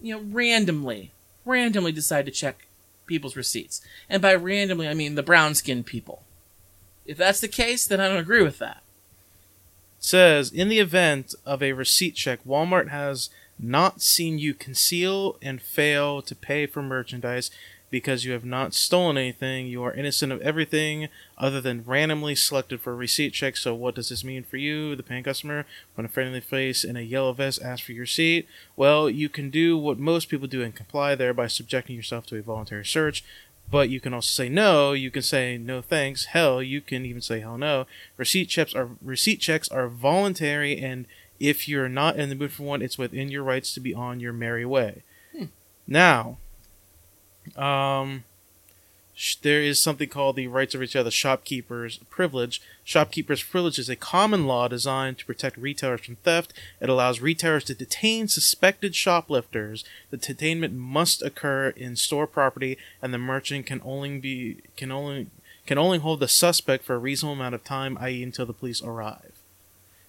you 0.00 0.14
know, 0.14 0.22
randomly, 0.22 1.12
randomly 1.44 1.92
decide 1.92 2.24
to 2.24 2.32
check 2.32 2.66
people's 3.04 3.36
receipts? 3.36 3.82
And 4.08 4.22
by 4.22 4.34
randomly, 4.34 4.88
I 4.88 4.94
mean 4.94 5.16
the 5.16 5.22
brown 5.22 5.54
skinned 5.54 5.84
people. 5.84 6.24
If 7.04 7.18
that's 7.18 7.40
the 7.40 7.48
case, 7.48 7.86
then 7.86 8.00
I 8.00 8.08
don't 8.08 8.16
agree 8.16 8.42
with 8.42 8.58
that. 8.58 8.82
Says 10.06 10.52
in 10.52 10.68
the 10.68 10.78
event 10.78 11.34
of 11.44 11.62
a 11.62 11.72
receipt 11.72 12.14
check, 12.14 12.38
Walmart 12.44 12.88
has 12.88 13.28
not 13.58 14.00
seen 14.00 14.38
you 14.38 14.54
conceal 14.54 15.36
and 15.42 15.60
fail 15.60 16.22
to 16.22 16.34
pay 16.34 16.66
for 16.66 16.82
merchandise 16.82 17.50
because 17.90 18.24
you 18.24 18.32
have 18.32 18.44
not 18.44 18.74
stolen 18.74 19.16
anything. 19.16 19.66
You 19.66 19.82
are 19.84 19.92
innocent 19.92 20.32
of 20.32 20.40
everything 20.42 21.08
other 21.38 21.60
than 21.60 21.84
randomly 21.84 22.34
selected 22.34 22.80
for 22.80 22.92
a 22.92 22.96
receipt 22.96 23.32
check. 23.32 23.56
So, 23.56 23.74
what 23.74 23.94
does 23.94 24.08
this 24.08 24.24
mean 24.24 24.42
for 24.44 24.56
you, 24.56 24.96
the 24.96 25.02
paying 25.02 25.24
customer, 25.24 25.66
when 25.94 26.04
a 26.04 26.08
friendly 26.08 26.40
face 26.40 26.84
in 26.84 26.96
a 26.96 27.00
yellow 27.00 27.32
vest 27.32 27.62
asks 27.62 27.86
for 27.86 27.92
your 27.92 28.02
receipt? 28.02 28.46
Well, 28.74 29.08
you 29.08 29.28
can 29.28 29.50
do 29.50 29.76
what 29.76 29.98
most 29.98 30.28
people 30.28 30.48
do 30.48 30.62
and 30.62 30.74
comply 30.74 31.14
there 31.14 31.34
by 31.34 31.46
subjecting 31.46 31.96
yourself 31.96 32.26
to 32.26 32.36
a 32.36 32.42
voluntary 32.42 32.84
search. 32.84 33.24
But 33.70 33.90
you 33.90 34.00
can 34.00 34.14
also 34.14 34.30
say 34.30 34.48
no. 34.48 34.92
You 34.92 35.10
can 35.10 35.22
say 35.22 35.58
no 35.58 35.82
thanks. 35.82 36.26
Hell, 36.26 36.62
you 36.62 36.80
can 36.80 37.04
even 37.04 37.20
say 37.20 37.40
hell 37.40 37.58
no. 37.58 37.86
Receipt 38.16 38.46
checks 38.46 38.74
are 38.74 38.90
receipt 39.02 39.40
checks 39.40 39.68
are 39.68 39.88
voluntary, 39.88 40.78
and 40.78 41.06
if 41.40 41.68
you're 41.68 41.88
not 41.88 42.16
in 42.16 42.28
the 42.28 42.34
mood 42.34 42.52
for 42.52 42.62
one, 42.62 42.82
it's 42.82 42.98
within 42.98 43.30
your 43.30 43.42
rights 43.42 43.74
to 43.74 43.80
be 43.80 43.94
on 43.94 44.20
your 44.20 44.32
merry 44.32 44.64
way. 44.64 45.02
Hmm. 45.36 45.44
Now, 45.86 46.38
um, 47.56 48.24
there 49.42 49.62
is 49.62 49.80
something 49.80 50.10
called 50.10 50.36
the 50.36 50.46
rights 50.46 50.74
of 50.74 50.82
each 50.82 50.94
other 50.94 51.10
shopkeepers 51.10 51.98
privilege. 52.10 52.60
Shopkeepers 52.84 53.42
privilege 53.42 53.78
is 53.78 53.88
a 53.88 53.96
common 53.96 54.46
law 54.46 54.68
designed 54.68 55.18
to 55.18 55.24
protect 55.24 55.56
retailers 55.56 56.02
from 56.02 56.16
theft. 56.16 56.52
It 56.80 56.90
allows 56.90 57.20
retailers 57.20 57.64
to 57.64 57.74
detain 57.74 58.28
suspected 58.28 58.94
shoplifters. 58.94 59.84
The 60.10 60.18
detainment 60.18 60.74
must 60.74 61.22
occur 61.22 61.70
in 61.70 61.96
store 61.96 62.26
property, 62.26 62.76
and 63.00 63.14
the 63.14 63.18
merchant 63.18 63.64
can 63.64 63.80
only 63.84 64.18
be 64.18 64.58
can 64.76 64.92
only 64.92 65.28
can 65.66 65.78
only 65.78 65.98
hold 65.98 66.20
the 66.20 66.28
suspect 66.28 66.84
for 66.84 66.94
a 66.94 66.98
reasonable 66.98 67.34
amount 67.34 67.54
of 67.54 67.64
time, 67.64 67.96
i.e., 68.00 68.22
until 68.22 68.46
the 68.46 68.52
police 68.52 68.82
arrive. 68.82 69.32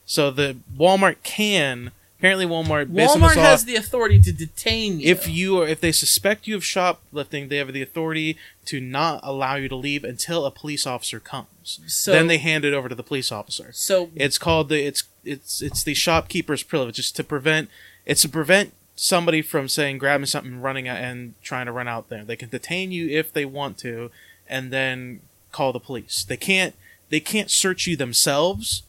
So 0.06 0.32
the 0.32 0.58
Walmart 0.78 1.24
can 1.24 1.92
apparently 2.18 2.46
Walmart 2.46 2.88
Walmart 2.88 3.36
law, 3.36 3.42
has 3.42 3.66
the 3.66 3.76
authority 3.76 4.20
to 4.22 4.32
detain 4.32 5.00
you. 5.00 5.10
if 5.10 5.28
you 5.28 5.62
are 5.62 5.68
if 5.68 5.82
they 5.82 5.92
suspect 5.92 6.48
you 6.48 6.56
of 6.56 6.66
shoplifting, 6.66 7.48
they 7.48 7.58
have 7.58 7.72
the 7.74 7.82
authority 7.82 8.38
to 8.66 8.80
not 8.80 9.20
allow 9.24 9.56
you 9.56 9.70
to 9.70 9.76
leave 9.76 10.04
until 10.04 10.46
a 10.46 10.52
police 10.52 10.86
officer 10.86 11.20
comes. 11.20 11.80
so, 11.88 12.12
then 12.12 12.28
they 12.28 12.38
hand 12.38 12.66
it 12.66 12.74
over 12.74 12.90
to 12.90 12.96
the 12.96 13.04
police 13.04 13.32
officer. 13.32 13.72
so 13.74 14.10
It's 14.16 14.38
called 14.38 14.70
the 14.70 14.84
it's 14.84 15.04
it's 15.24 15.62
it's 15.62 15.84
the 15.84 15.94
shopkeeper's 15.94 16.64
privilege. 16.64 17.00
It's 17.00 17.12
to 17.12 17.24
prevent 17.24 17.70
it's 18.06 18.22
to 18.22 18.30
prevent 18.30 18.74
somebody 18.96 19.42
from 19.42 19.68
saying 19.68 20.00
grabbing 20.00 20.26
something, 20.26 20.60
running 20.60 20.88
out, 20.88 20.98
and 20.98 21.36
trying 21.44 21.68
to 21.68 21.72
run 21.72 21.88
out 21.88 22.10
there. 22.10 22.24
They 22.24 22.36
can 22.36 22.50
detain 22.50 22.92
you 22.92 23.08
if 23.10 23.32
they 23.32 23.46
want 23.46 23.78
to, 23.80 24.10
and 24.50 24.72
then 24.72 25.22
call 25.52 25.72
the 25.72 25.80
police. 25.80 26.24
They 26.24 26.38
can't 26.38 26.76
they 27.10 27.20
can't 27.20 27.50
search 27.50 27.88
you 27.88 27.96
themselves, 27.96 28.84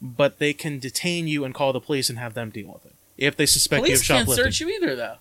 but 0.00 0.38
they 0.38 0.52
can 0.52 0.78
detain 0.78 1.26
you 1.28 1.44
and 1.44 1.54
call 1.54 1.72
the 1.72 1.80
police 1.80 2.08
and 2.08 2.18
have 2.18 2.34
them 2.34 2.50
deal 2.50 2.68
with 2.68 2.86
it 2.86 2.94
if 3.16 3.36
they 3.36 3.46
suspect 3.46 3.86
you 3.86 3.94
of 3.94 4.02
shoplifting. 4.02 4.24
police 4.26 4.38
can't 4.38 4.54
search 4.54 4.60
you 4.60 4.68
either, 4.68 4.94
though. 4.94 5.16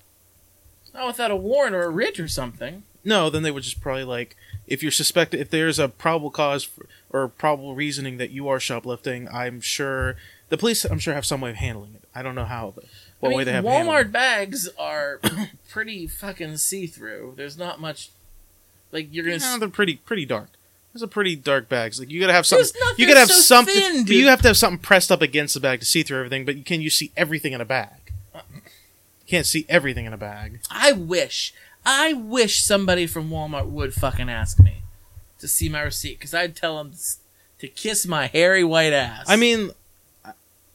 Not 0.93 1.07
without 1.07 1.31
a 1.31 1.36
warrant 1.36 1.75
or 1.75 1.84
a 1.84 1.89
writ 1.89 2.19
or 2.19 2.27
something. 2.27 2.84
No, 3.03 3.29
then 3.29 3.43
they 3.43 3.51
would 3.51 3.63
just 3.63 3.81
probably 3.81 4.03
like 4.03 4.36
if 4.67 4.81
you're 4.81 4.91
suspected 4.91 5.39
if 5.39 5.50
there's 5.50 5.79
a 5.79 5.88
probable 5.88 6.29
cause 6.29 6.63
for, 6.63 6.86
or 7.10 7.27
probable 7.27 7.74
reasoning 7.74 8.17
that 8.17 8.31
you 8.31 8.48
are 8.50 8.60
shoplifting. 8.60 9.27
I'm 9.29 9.62
sure 9.62 10.15
the 10.50 10.57
police 10.57 10.84
I'm 10.86 11.00
sure 11.00 11.13
have 11.13 11.25
some 11.25 11.41
way 11.41 11.51
of 11.51 11.55
handling 11.55 11.96
it. 11.96 12.03
I 12.13 12.22
don't 12.22 12.36
know 12.36 12.46
how, 12.46 12.74
but 12.75 12.86
what 13.19 13.29
I 13.29 13.29
mean, 13.29 13.38
way 13.38 13.43
they 13.46 13.51
have. 13.53 13.63
to 13.63 13.69
Walmart 13.69 14.12
bags 14.12 14.67
are 14.77 15.22
pretty 15.69 16.07
fucking 16.07 16.57
see 16.57 16.88
through. 16.88 17.34
There's 17.38 17.57
not 17.57 17.79
much. 17.79 18.10
Like 18.91 19.07
you're 19.12 19.24
gonna. 19.24 19.36
S 19.36 19.57
they're 19.57 19.69
pretty 19.69 19.96
pretty 19.98 20.25
dark. 20.25 20.50
Those 20.98 21.04
are 21.04 21.12
pretty 21.12 21.36
dark 21.36 21.70
bags. 21.70 22.00
Like 22.00 22.10
you 22.10 22.20
gotta 22.20 22.34
have 22.34 22.48
something. 22.48 22.82
You 22.98 23.06
gotta 23.06 23.20
have 23.20 23.30
so 23.30 23.39
something. 23.39 23.75
thin, 23.75 24.04
but 24.04 24.16
you 24.16 24.27
have 24.30 24.42
to 24.42 24.48
have 24.48 24.58
something 24.58 24.80
pressed 24.80 25.12
up 25.12 25.22
against 25.22 25.54
the 25.54 25.60
bag 25.60 25.80
to 25.80 25.86
see 25.86 26.01
through 26.01 26.18
everything. 26.18 26.44
But 26.44 26.58
you 26.58 26.63
can 26.63 26.82
you 26.82 26.89
see 26.89 27.12
everything 27.16 27.54
in 27.54 27.62
a 27.62 27.66
bag. 27.66 28.12
You 28.34 28.62
can't 29.27 29.46
see 29.46 29.68
everything 29.70 30.06
in 30.06 30.13
a 30.13 30.18
bag. 30.18 30.62
I 30.72 30.94
wish. 30.94 31.54
I 31.86 32.13
wish 32.13 32.63
somebody 32.63 33.06
from 33.06 33.30
Walmart 33.30 33.68
would 33.68 33.94
fucking 33.94 34.27
ask 34.27 34.60
me 34.60 34.82
to 35.38 35.48
see 35.48 35.70
my 35.70 35.82
receipt 35.82 36.18
because 36.18 36.34
I'd 36.34 36.56
tell 36.56 36.77
them 36.77 36.94
to 37.60 37.68
kiss 37.68 38.08
my 38.08 38.25
hairy 38.25 38.63
white 38.63 38.94
ass. 38.94 39.25
I 39.27 39.36
mean, 39.36 39.70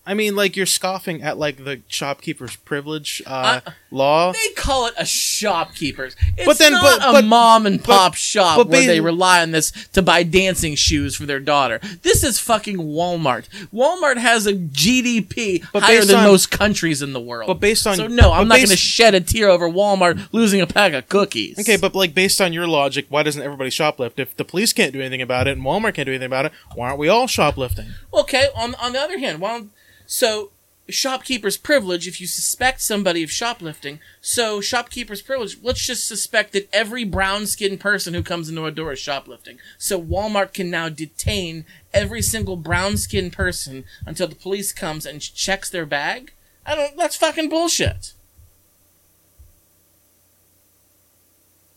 I 0.04 0.14
mean, 0.14 0.34
like 0.34 0.56
you're 0.56 0.66
scoffing 0.66 1.22
at 1.22 1.38
like 1.38 1.64
the 1.64 1.80
shopkeeper's 1.86 2.56
privilege 2.56 3.22
uh, 3.24 3.60
Uh, 3.64 3.70
law. 3.92 4.32
they 4.32 4.48
call 4.56 4.86
it 4.86 4.94
a 4.98 5.04
shopkeeper's. 5.06 6.16
It's 6.36 6.44
But 6.46 6.58
then- 6.58 6.72
not 6.72 6.82
but- 7.00 7.08
a 7.08 7.12
but- 7.12 7.24
mom 7.24 7.66
and 7.66 7.82
pop 7.82 8.14
shop 8.14 8.56
but 8.56 8.68
where 8.68 8.80
ba- 8.80 8.86
they 8.88 9.00
rely 9.00 9.42
on 9.42 9.52
this 9.52 9.70
to 9.92 10.02
buy 10.02 10.24
dancing 10.24 10.74
shoes 10.74 11.14
for 11.14 11.24
their 11.26 11.38
daughter. 11.38 11.80
This 12.02 12.24
is 12.24 12.38
fucking 12.40 12.78
Walmart. 12.78 13.44
Walmart 13.72 14.16
has 14.16 14.46
a 14.46 14.54
GDP 14.54 15.60
higher 15.74 16.04
than 16.04 16.16
on- 16.16 16.24
most 16.24 16.50
countries 16.50 17.00
in 17.02 17.12
the 17.12 17.20
world. 17.20 17.46
But 17.46 17.60
based 17.60 17.86
on 17.86 17.94
so 17.96 18.06
no, 18.08 18.32
I'm 18.32 18.48
not 18.48 18.56
going 18.56 18.68
to 18.70 18.76
shed 18.76 19.14
a 19.14 19.20
tear 19.20 19.48
over 19.50 19.68
Walmart 19.68 20.28
losing 20.32 20.60
a 20.60 20.66
pack 20.66 20.92
of 20.94 21.08
cookies. 21.08 21.58
Okay, 21.60 21.76
but 21.76 21.94
like 21.94 22.12
based 22.14 22.40
on 22.40 22.52
your 22.52 22.66
logic, 22.66 23.06
why 23.08 23.22
doesn't 23.22 23.40
everybody 23.42 23.70
shoplift? 23.70 24.18
If 24.18 24.36
the 24.36 24.44
police 24.44 24.72
can't 24.72 24.92
do 24.92 25.00
anything 25.00 25.22
about 25.22 25.46
it 25.46 25.52
and 25.56 25.64
Walmart 25.64 25.94
can't 25.94 26.06
do 26.06 26.12
anything 26.12 26.26
about 26.26 26.46
it, 26.46 26.52
why 26.74 26.88
aren't 26.88 26.98
we 26.98 27.08
all 27.08 27.26
shoplifting? 27.28 27.86
Okay, 28.12 28.48
on 28.56 28.74
on 28.76 28.92
the 28.92 29.00
other 29.00 29.18
hand, 29.18 29.40
well, 29.40 29.68
so 30.12 30.50
shopkeeper's 30.90 31.56
privilege 31.56 32.06
if 32.06 32.20
you 32.20 32.26
suspect 32.26 32.82
somebody 32.82 33.22
of 33.22 33.30
shoplifting. 33.30 33.98
So 34.20 34.60
shopkeeper's 34.60 35.22
privilege, 35.22 35.56
let's 35.62 35.86
just 35.86 36.06
suspect 36.06 36.52
that 36.52 36.68
every 36.70 37.04
brown-skinned 37.04 37.80
person 37.80 38.12
who 38.12 38.22
comes 38.22 38.50
into 38.50 38.66
a 38.66 38.70
door 38.70 38.92
is 38.92 38.98
shoplifting. 38.98 39.56
So 39.78 39.98
Walmart 39.98 40.52
can 40.52 40.70
now 40.70 40.90
detain 40.90 41.64
every 41.94 42.20
single 42.20 42.56
brown-skinned 42.56 43.32
person 43.32 43.84
until 44.04 44.28
the 44.28 44.34
police 44.34 44.70
comes 44.70 45.06
and 45.06 45.22
checks 45.22 45.70
their 45.70 45.86
bag. 45.86 46.34
I 46.66 46.74
don't. 46.74 46.94
That's 46.98 47.16
fucking 47.16 47.48
bullshit. 47.48 48.12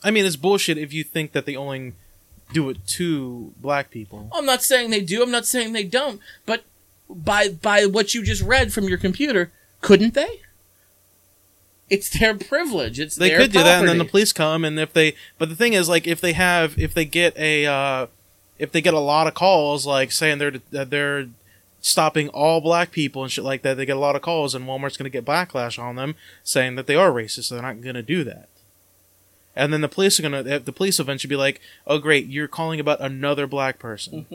I 0.03 0.11
mean, 0.11 0.25
it's 0.25 0.35
bullshit 0.35 0.77
if 0.77 0.91
you 0.91 1.05
think 1.05 1.31
that 1.31 1.45
they 1.45 1.55
only 1.55 1.93
do 2.51 2.69
it 2.69 2.85
to 2.87 3.53
black 3.61 3.91
people. 3.91 4.29
I'm 4.33 4.45
not 4.45 4.61
saying 4.61 4.89
they 4.89 4.99
do. 4.99 5.23
I'm 5.23 5.31
not 5.31 5.45
saying 5.45 5.71
they 5.71 5.85
don't. 5.85 6.19
But 6.45 6.65
by 7.09 7.49
by 7.49 7.85
what 7.85 8.13
you 8.13 8.23
just 8.23 8.41
read 8.41 8.73
from 8.73 8.85
your 8.85 8.97
computer, 8.97 9.51
couldn't 9.81 10.13
they? 10.13 10.41
It's 11.89 12.09
their 12.09 12.33
privilege. 12.33 12.99
It's 12.99 13.15
They 13.15 13.29
could 13.29 13.51
do 13.51 13.59
that, 13.63 13.79
and 13.79 13.87
then 13.87 13.99
the 13.99 14.05
police 14.05 14.33
come, 14.33 14.65
and 14.65 14.79
if 14.79 14.91
they, 14.91 15.13
but 15.37 15.49
the 15.49 15.55
thing 15.55 15.73
is, 15.73 15.87
like, 15.87 16.07
if 16.07 16.19
they 16.19 16.33
have, 16.33 16.79
if 16.79 16.95
they 16.95 17.05
get 17.05 17.37
a, 17.37 17.67
uh, 17.67 18.07
if 18.57 18.71
they 18.71 18.81
get 18.81 18.95
a 18.95 18.99
lot 18.99 19.27
of 19.27 19.35
calls, 19.35 19.85
like 19.85 20.11
saying 20.11 20.39
they're 20.39 20.53
that 20.71 20.89
they're 20.89 21.27
stopping 21.81 22.29
all 22.29 22.59
black 22.59 22.91
people 22.91 23.21
and 23.21 23.31
shit 23.31 23.43
like 23.43 23.61
that, 23.61 23.77
they 23.77 23.85
get 23.85 23.97
a 23.97 23.99
lot 23.99 24.15
of 24.15 24.23
calls, 24.23 24.55
and 24.55 24.65
Walmart's 24.65 24.97
going 24.97 25.03
to 25.03 25.11
get 25.11 25.25
backlash 25.25 25.77
on 25.77 25.95
them 25.95 26.15
saying 26.43 26.75
that 26.75 26.87
they 26.87 26.95
are 26.95 27.11
racist. 27.11 27.45
So 27.45 27.55
they're 27.55 27.61
not 27.61 27.81
going 27.81 27.95
to 27.95 28.01
do 28.01 28.23
that. 28.23 28.49
And 29.55 29.71
then 29.71 29.81
the 29.81 29.87
police 29.87 30.19
are 30.19 30.23
going 30.29 30.43
to, 30.43 30.59
the 30.59 30.73
police 30.73 30.99
eventually 30.99 31.29
be 31.29 31.35
like, 31.37 31.61
"Oh, 31.87 31.97
great, 31.97 32.27
you're 32.27 32.47
calling 32.47 32.79
about 32.79 32.99
another 33.01 33.47
black 33.47 33.79
person. 33.79 34.25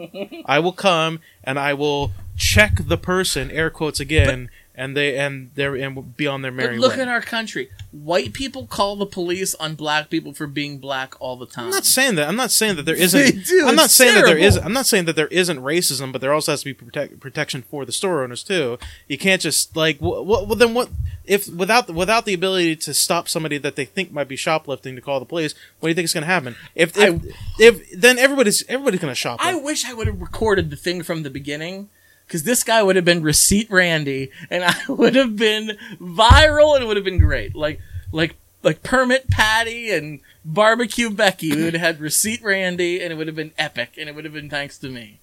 I 0.47 0.59
will 0.61 0.73
come 0.73 1.21
and 1.45 1.59
I 1.59 1.75
will 1.75 2.13
check 2.37 2.73
the 2.87 2.97
person, 2.97 3.51
air 3.51 3.69
quotes 3.71 4.01
again, 4.01 4.51
and 4.81 4.97
they 4.97 5.19
and 5.19 5.51
they're 5.57 5.77
and 5.77 6.17
be 6.17 6.27
on 6.27 6.41
their 6.41 6.51
merry 6.51 6.77
But 6.77 6.81
look 6.81 6.97
way." 6.97 7.03
at 7.03 7.09
our 7.09 7.21
country. 7.21 7.71
White 7.93 8.33
people 8.33 8.67
call 8.67 8.97
the 8.97 9.05
police 9.05 9.55
on 9.57 9.75
black 9.75 10.09
people 10.09 10.33
for 10.33 10.47
being 10.47 10.79
black 10.79 11.15
all 11.21 11.37
the 11.37 11.45
time. 11.45 11.67
I'm 11.67 11.71
not 11.71 11.85
saying 11.85 12.15
that. 12.15 12.27
I'm 12.27 12.37
not 12.37 12.51
saying 12.51 12.77
that 12.77 12.85
there 12.87 12.97
They 12.97 13.03
isn't. 13.03 13.45
do, 13.45 13.69
I'm 13.69 13.77
not 13.77 13.91
saying 13.91 14.15
that 14.15 14.25
there 14.25 14.39
is 14.39 14.57
i'm 14.57 14.73
not 14.73 14.87
saying 14.87 15.05
that 15.05 15.17
there 15.17 15.27
isn't 15.27 15.59
racism, 15.59 16.13
but 16.13 16.23
there 16.23 16.33
also 16.33 16.53
has 16.53 16.61
to 16.61 16.65
be 16.65 16.73
protect, 16.73 17.21
protection 17.21 17.63
for 17.71 17.85
the 17.85 17.93
store 17.93 18.25
owners 18.25 18.43
too. 18.43 18.79
You 19.07 19.19
can't 19.19 19.43
just 19.43 19.77
like. 19.77 19.99
Well, 20.01 20.25
well, 20.25 20.47
then 20.47 20.73
what? 20.73 20.89
If 21.27 21.47
without 21.49 21.91
without 21.91 22.25
the 22.25 22.33
ability 22.33 22.77
to 22.77 22.95
stop 22.95 23.29
somebody 23.29 23.59
that 23.59 23.77
they 23.77 23.85
think 23.85 24.13
might 24.13 24.29
be 24.29 24.37
shoplifting 24.37 24.97
to 24.97 25.03
call 25.03 25.21
the 25.21 25.27
police, 25.27 25.55
what 25.79 25.89
do 25.89 25.91
you 25.91 25.95
think 25.95 26.07
is 26.07 26.15
going 26.15 26.23
to 26.23 26.27
happen? 26.27 26.57
If 26.75 26.97
if, 26.97 27.23
if 27.59 28.01
then 28.01 28.19
everybody's 28.19 28.65
everybody's 28.67 29.01
going 29.01 29.15
to 29.15 29.21
shoplift. 29.21 29.37
I 29.41 29.55
wish 29.57 29.85
I 29.85 29.93
would 29.93 30.07
have 30.07 30.21
recorded 30.23 30.71
the 30.71 30.77
thing 30.77 31.03
from 31.03 31.23
the 31.23 31.31
beginning. 31.31 31.91
Because 32.31 32.45
this 32.45 32.63
guy 32.63 32.81
would 32.81 32.95
have 32.95 33.05
been 33.05 33.25
Receipt 33.25 33.69
Randy, 33.69 34.31
and 34.49 34.63
I 34.63 34.77
would 34.89 35.17
have 35.17 35.35
been 35.35 35.77
viral, 36.01 36.77
and 36.77 36.85
it 36.85 36.87
would 36.87 36.97
have 36.97 37.05
been 37.05 37.19
great. 37.19 37.57
Like, 37.57 37.81
like, 38.13 38.37
like 38.63 38.85
Permit 38.85 39.29
Patty 39.29 39.91
and 39.91 40.21
Barbecue 40.45 41.11
Becky. 41.11 41.53
We 41.57 41.65
would 41.65 41.75
have 41.75 41.83
had 41.83 42.01
Receipt 42.01 42.41
Randy, 42.41 43.03
and 43.03 43.13
it 43.13 43.17
would 43.17 43.27
have 43.27 43.35
been 43.35 43.51
epic, 43.59 43.95
and 43.99 44.09
it 44.09 44.15
would 44.15 44.25
have 44.25 44.33
been 44.33 44.49
thanks 44.49 44.79
to 44.79 44.89
me. 44.89 45.19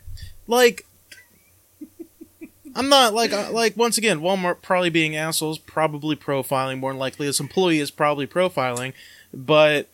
like 0.48 0.86
I'm 2.76 2.90
not 2.90 3.14
like 3.14 3.32
uh, 3.32 3.52
like 3.54 3.78
once 3.78 3.98
again 3.98 4.20
Walmart 4.20 4.62
probably 4.62 4.90
being 4.90 5.16
assholes 5.16 5.58
probably 5.58 6.18
profiling 6.18 6.80
more 6.80 6.92
than 6.92 7.00
likely 7.00 7.26
this 7.26 7.40
employee 7.40 7.80
is 7.80 7.90
probably 7.90 8.28
profiling 8.28 8.94
but 9.34 9.88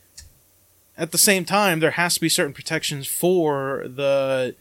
at 0.97 1.11
the 1.11 1.17
same 1.17 1.45
time 1.45 1.79
there 1.79 1.91
has 1.91 2.15
to 2.15 2.19
be 2.21 2.27
certain 2.27 2.53
protections 2.53 3.07
for 3.07 3.85
the 3.87 4.55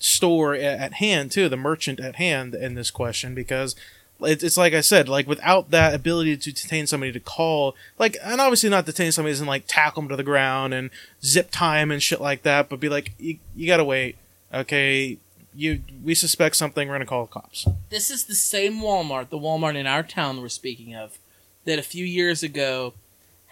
store 0.00 0.54
at 0.54 0.94
hand 0.94 1.30
too 1.30 1.48
the 1.48 1.56
merchant 1.56 2.00
at 2.00 2.16
hand 2.16 2.54
in 2.54 2.74
this 2.74 2.90
question 2.90 3.34
because 3.34 3.76
it's, 4.22 4.56
like 4.56 4.74
I 4.74 4.80
said 4.80 5.08
like 5.08 5.28
without 5.28 5.70
that 5.70 5.94
ability 5.94 6.36
to 6.36 6.52
detain 6.52 6.86
somebody 6.86 7.12
to 7.12 7.20
call 7.20 7.76
like 7.98 8.16
and 8.24 8.40
obviously 8.40 8.68
not 8.68 8.86
detain 8.86 9.12
somebody 9.12 9.32
isn't 9.32 9.46
like 9.46 9.64
tackle 9.66 10.02
them 10.02 10.08
to 10.08 10.16
the 10.16 10.22
ground 10.22 10.74
and 10.74 10.90
zip 11.22 11.50
tie 11.50 11.78
'em 11.80 11.90
and 11.90 12.02
shit 12.02 12.20
like 12.20 12.42
that 12.42 12.68
but 12.68 12.80
be 12.80 12.88
like 12.88 13.12
you, 13.18 13.38
you 13.54 13.66
gotta 13.66 13.84
wait 13.84 14.16
okay? 14.52 15.18
You 15.54 15.82
we 16.02 16.14
suspect 16.14 16.56
something 16.56 16.88
we're 16.88 16.94
gonna 16.94 17.06
call 17.06 17.26
the 17.26 17.32
cops. 17.32 17.66
This 17.88 18.10
is 18.10 18.24
the 18.24 18.34
same 18.34 18.80
Walmart, 18.80 19.30
the 19.30 19.38
Walmart 19.38 19.76
in 19.76 19.86
our 19.86 20.02
town 20.02 20.40
we're 20.40 20.48
speaking 20.48 20.94
of, 20.94 21.18
that 21.64 21.78
a 21.78 21.82
few 21.82 22.04
years 22.04 22.42
ago 22.42 22.94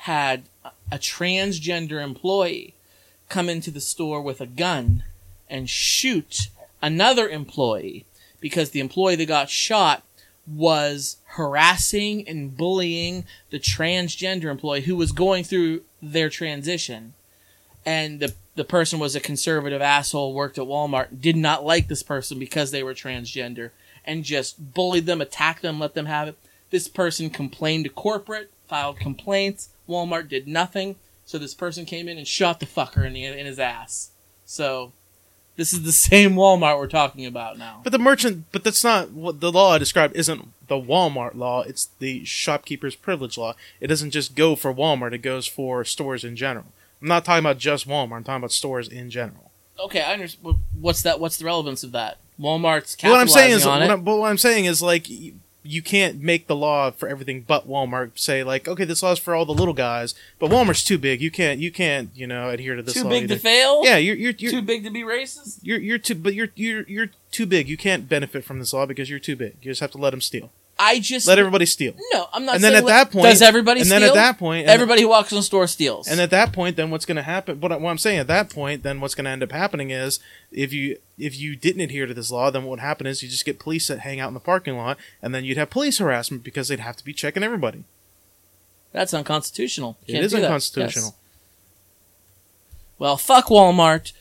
had 0.02 0.44
a 0.92 0.98
transgender 0.98 2.02
employee 2.02 2.74
come 3.28 3.48
into 3.48 3.70
the 3.70 3.80
store 3.80 4.22
with 4.22 4.40
a 4.40 4.46
gun 4.46 5.02
and 5.50 5.68
shoot 5.68 6.48
another 6.82 7.28
employee 7.28 8.06
because 8.40 8.70
the 8.70 8.80
employee 8.80 9.16
that 9.16 9.26
got 9.26 9.50
shot 9.50 10.02
was 10.46 11.18
harassing 11.24 12.26
and 12.26 12.56
bullying 12.56 13.24
the 13.50 13.58
transgender 13.58 14.44
employee 14.44 14.82
who 14.82 14.96
was 14.96 15.12
going 15.12 15.44
through 15.44 15.82
their 16.00 16.28
transition. 16.30 17.14
and 17.84 18.20
the 18.20 18.34
the 18.54 18.64
person 18.64 18.98
was 18.98 19.14
a 19.14 19.20
conservative 19.20 19.80
asshole, 19.80 20.34
worked 20.34 20.58
at 20.58 20.64
Walmart, 20.64 21.20
did 21.20 21.36
not 21.36 21.64
like 21.64 21.86
this 21.86 22.02
person 22.02 22.40
because 22.40 22.72
they 22.72 22.82
were 22.82 22.92
transgender, 22.92 23.70
and 24.04 24.24
just 24.24 24.74
bullied 24.74 25.06
them, 25.06 25.20
attacked 25.20 25.62
them, 25.62 25.78
let 25.78 25.94
them 25.94 26.06
have 26.06 26.26
it. 26.26 26.36
This 26.70 26.88
person 26.88 27.30
complained 27.30 27.84
to 27.84 27.90
corporate, 27.90 28.50
filed 28.66 28.98
complaints. 28.98 29.68
Walmart 29.88 30.28
did 30.28 30.48
nothing, 30.48 30.96
so 31.24 31.38
this 31.38 31.54
person 31.54 31.84
came 31.84 32.08
in 32.08 32.18
and 32.18 32.26
shot 32.26 32.58
the 32.58 32.66
fucker 32.66 33.06
in 33.06 33.12
the 33.12 33.24
in 33.24 33.46
his 33.46 33.60
ass. 33.60 34.10
So 34.44 34.92
this 35.58 35.72
is 35.72 35.82
the 35.82 35.92
same 35.92 36.34
Walmart 36.34 36.78
we're 36.78 36.86
talking 36.86 37.26
about 37.26 37.58
now. 37.58 37.80
But 37.82 37.90
the 37.90 37.98
merchant, 37.98 38.44
but 38.52 38.62
that's 38.62 38.84
not 38.84 39.10
what 39.10 39.40
the 39.40 39.50
law 39.50 39.72
I 39.72 39.78
described. 39.78 40.14
Isn't 40.14 40.52
the 40.68 40.76
Walmart 40.76 41.34
law? 41.34 41.62
It's 41.62 41.86
the 41.98 42.24
shopkeeper's 42.24 42.94
privilege 42.94 43.36
law. 43.36 43.54
It 43.80 43.88
doesn't 43.88 44.12
just 44.12 44.36
go 44.36 44.54
for 44.54 44.72
Walmart; 44.72 45.12
it 45.12 45.18
goes 45.18 45.48
for 45.48 45.84
stores 45.84 46.22
in 46.22 46.36
general. 46.36 46.66
I'm 47.02 47.08
not 47.08 47.24
talking 47.24 47.40
about 47.44 47.58
just 47.58 47.88
Walmart. 47.88 48.18
I'm 48.18 48.24
talking 48.24 48.36
about 48.36 48.52
stores 48.52 48.86
in 48.86 49.10
general. 49.10 49.50
Okay, 49.80 50.00
I 50.00 50.12
understand. 50.12 50.60
What's 50.80 51.02
that? 51.02 51.18
What's 51.18 51.38
the 51.38 51.44
relevance 51.44 51.82
of 51.82 51.90
that? 51.90 52.18
Walmart's 52.40 52.94
But 52.94 53.10
what 53.10 53.20
I'm 53.20 53.26
saying 53.26 53.50
capitalizing 53.50 53.56
is, 53.56 53.66
on 53.66 53.80
what 53.80 53.98
it. 53.98 54.04
But 54.04 54.16
what 54.16 54.30
I'm 54.30 54.38
saying 54.38 54.66
is 54.66 54.80
like. 54.80 55.08
You, 55.62 55.82
can't 55.82 56.22
make 56.22 56.46
the 56.46 56.56
law 56.56 56.90
for 56.90 57.08
everything 57.08 57.44
but 57.46 57.68
Walmart 57.68 58.18
say 58.18 58.42
like 58.42 58.66
okay 58.68 58.84
this 58.84 59.02
law's 59.02 59.18
for 59.18 59.34
all 59.34 59.44
the 59.44 59.52
little 59.52 59.74
guys 59.74 60.14
but 60.38 60.50
Walmart's 60.50 60.84
too 60.84 60.98
big 60.98 61.20
you 61.20 61.30
can't 61.30 61.60
you 61.60 61.70
can't 61.70 62.10
you 62.14 62.26
know 62.26 62.48
adhere 62.50 62.74
to 62.76 62.82
this 62.82 62.94
Too 62.94 63.04
law 63.04 63.10
big 63.10 63.24
either. 63.24 63.34
to 63.34 63.40
fail. 63.40 63.84
yeah 63.84 63.96
you're 63.96 64.16
you're, 64.16 64.32
you're 64.38 64.50
Too 64.52 64.62
big 64.62 64.84
to 64.84 64.90
be 64.90 65.02
racist. 65.02 65.58
you're 65.62 65.78
you're 65.78 65.98
too 65.98 66.14
but 66.14 66.34
you're 66.34 66.48
you're 66.54 66.82
you're 66.88 67.10
too 67.30 67.44
big. 67.44 67.68
You 67.68 67.76
can't 67.76 68.08
benefit 68.08 68.44
from 68.44 68.58
this 68.58 68.72
law 68.72 68.86
because 68.86 69.10
you're 69.10 69.18
too 69.18 69.36
big. 69.36 69.56
You 69.60 69.70
just 69.70 69.80
have 69.82 69.90
to 69.90 69.98
let 69.98 70.10
them 70.10 70.20
steal. 70.22 70.50
I 70.80 71.00
just 71.00 71.26
Let 71.26 71.38
everybody 71.40 71.66
steal. 71.66 71.94
no. 72.12 72.28
I'm 72.32 72.44
not. 72.44 72.54
And 72.54 72.64
then 72.64 72.70
saying 72.72 72.82
at 72.82 72.86
let- 72.86 72.92
that 72.92 73.10
point, 73.12 73.24
does 73.24 73.42
everybody 73.42 73.80
and 73.80 73.88
steal? 73.88 74.00
then 74.00 74.08
at 74.10 74.14
that 74.14 74.38
point, 74.38 74.68
everybody 74.68 75.02
who 75.02 75.08
walks 75.08 75.32
in 75.32 75.36
the 75.36 75.42
store 75.42 75.66
steals. 75.66 76.06
and 76.06 76.20
at 76.20 76.30
that 76.30 76.52
point, 76.52 76.76
then 76.76 76.90
what's 76.90 77.04
going 77.04 77.16
to 77.16 77.22
happen? 77.22 77.60
What, 77.60 77.72
I- 77.72 77.76
what 77.76 77.90
I'm 77.90 77.98
saying 77.98 78.18
at 78.18 78.28
that 78.28 78.48
point, 78.48 78.84
then 78.84 79.00
what's 79.00 79.16
going 79.16 79.24
to 79.24 79.30
end 79.30 79.42
up 79.42 79.50
happening 79.50 79.90
is 79.90 80.20
if 80.52 80.72
you 80.72 80.98
if 81.18 81.36
you 81.36 81.56
didn't 81.56 81.80
adhere 81.80 82.06
to 82.06 82.14
this 82.14 82.30
law, 82.30 82.50
then 82.50 82.62
what 82.62 82.70
would 82.70 82.80
happen 82.80 83.06
is 83.08 83.22
you 83.24 83.28
just 83.28 83.44
get 83.44 83.58
police 83.58 83.88
that 83.88 84.00
hang 84.00 84.20
out 84.20 84.28
in 84.28 84.34
the 84.34 84.40
parking 84.40 84.76
lot, 84.76 84.98
and 85.20 85.34
then 85.34 85.44
you'd 85.44 85.58
have 85.58 85.68
police 85.70 85.98
harassment 85.98 86.44
because 86.44 86.68
they'd 86.68 86.78
have 86.80 86.96
to 86.96 87.04
be 87.04 87.12
checking 87.12 87.42
everybody. 87.42 87.82
That's 88.92 89.12
unconstitutional. 89.12 89.96
You 90.06 90.18
It 90.18 90.24
is 90.24 90.34
unconstitutional. 90.34 91.06
Yes. 91.06 91.14
Well, 92.98 93.16
fuck 93.16 93.46
Walmart. 93.46 94.12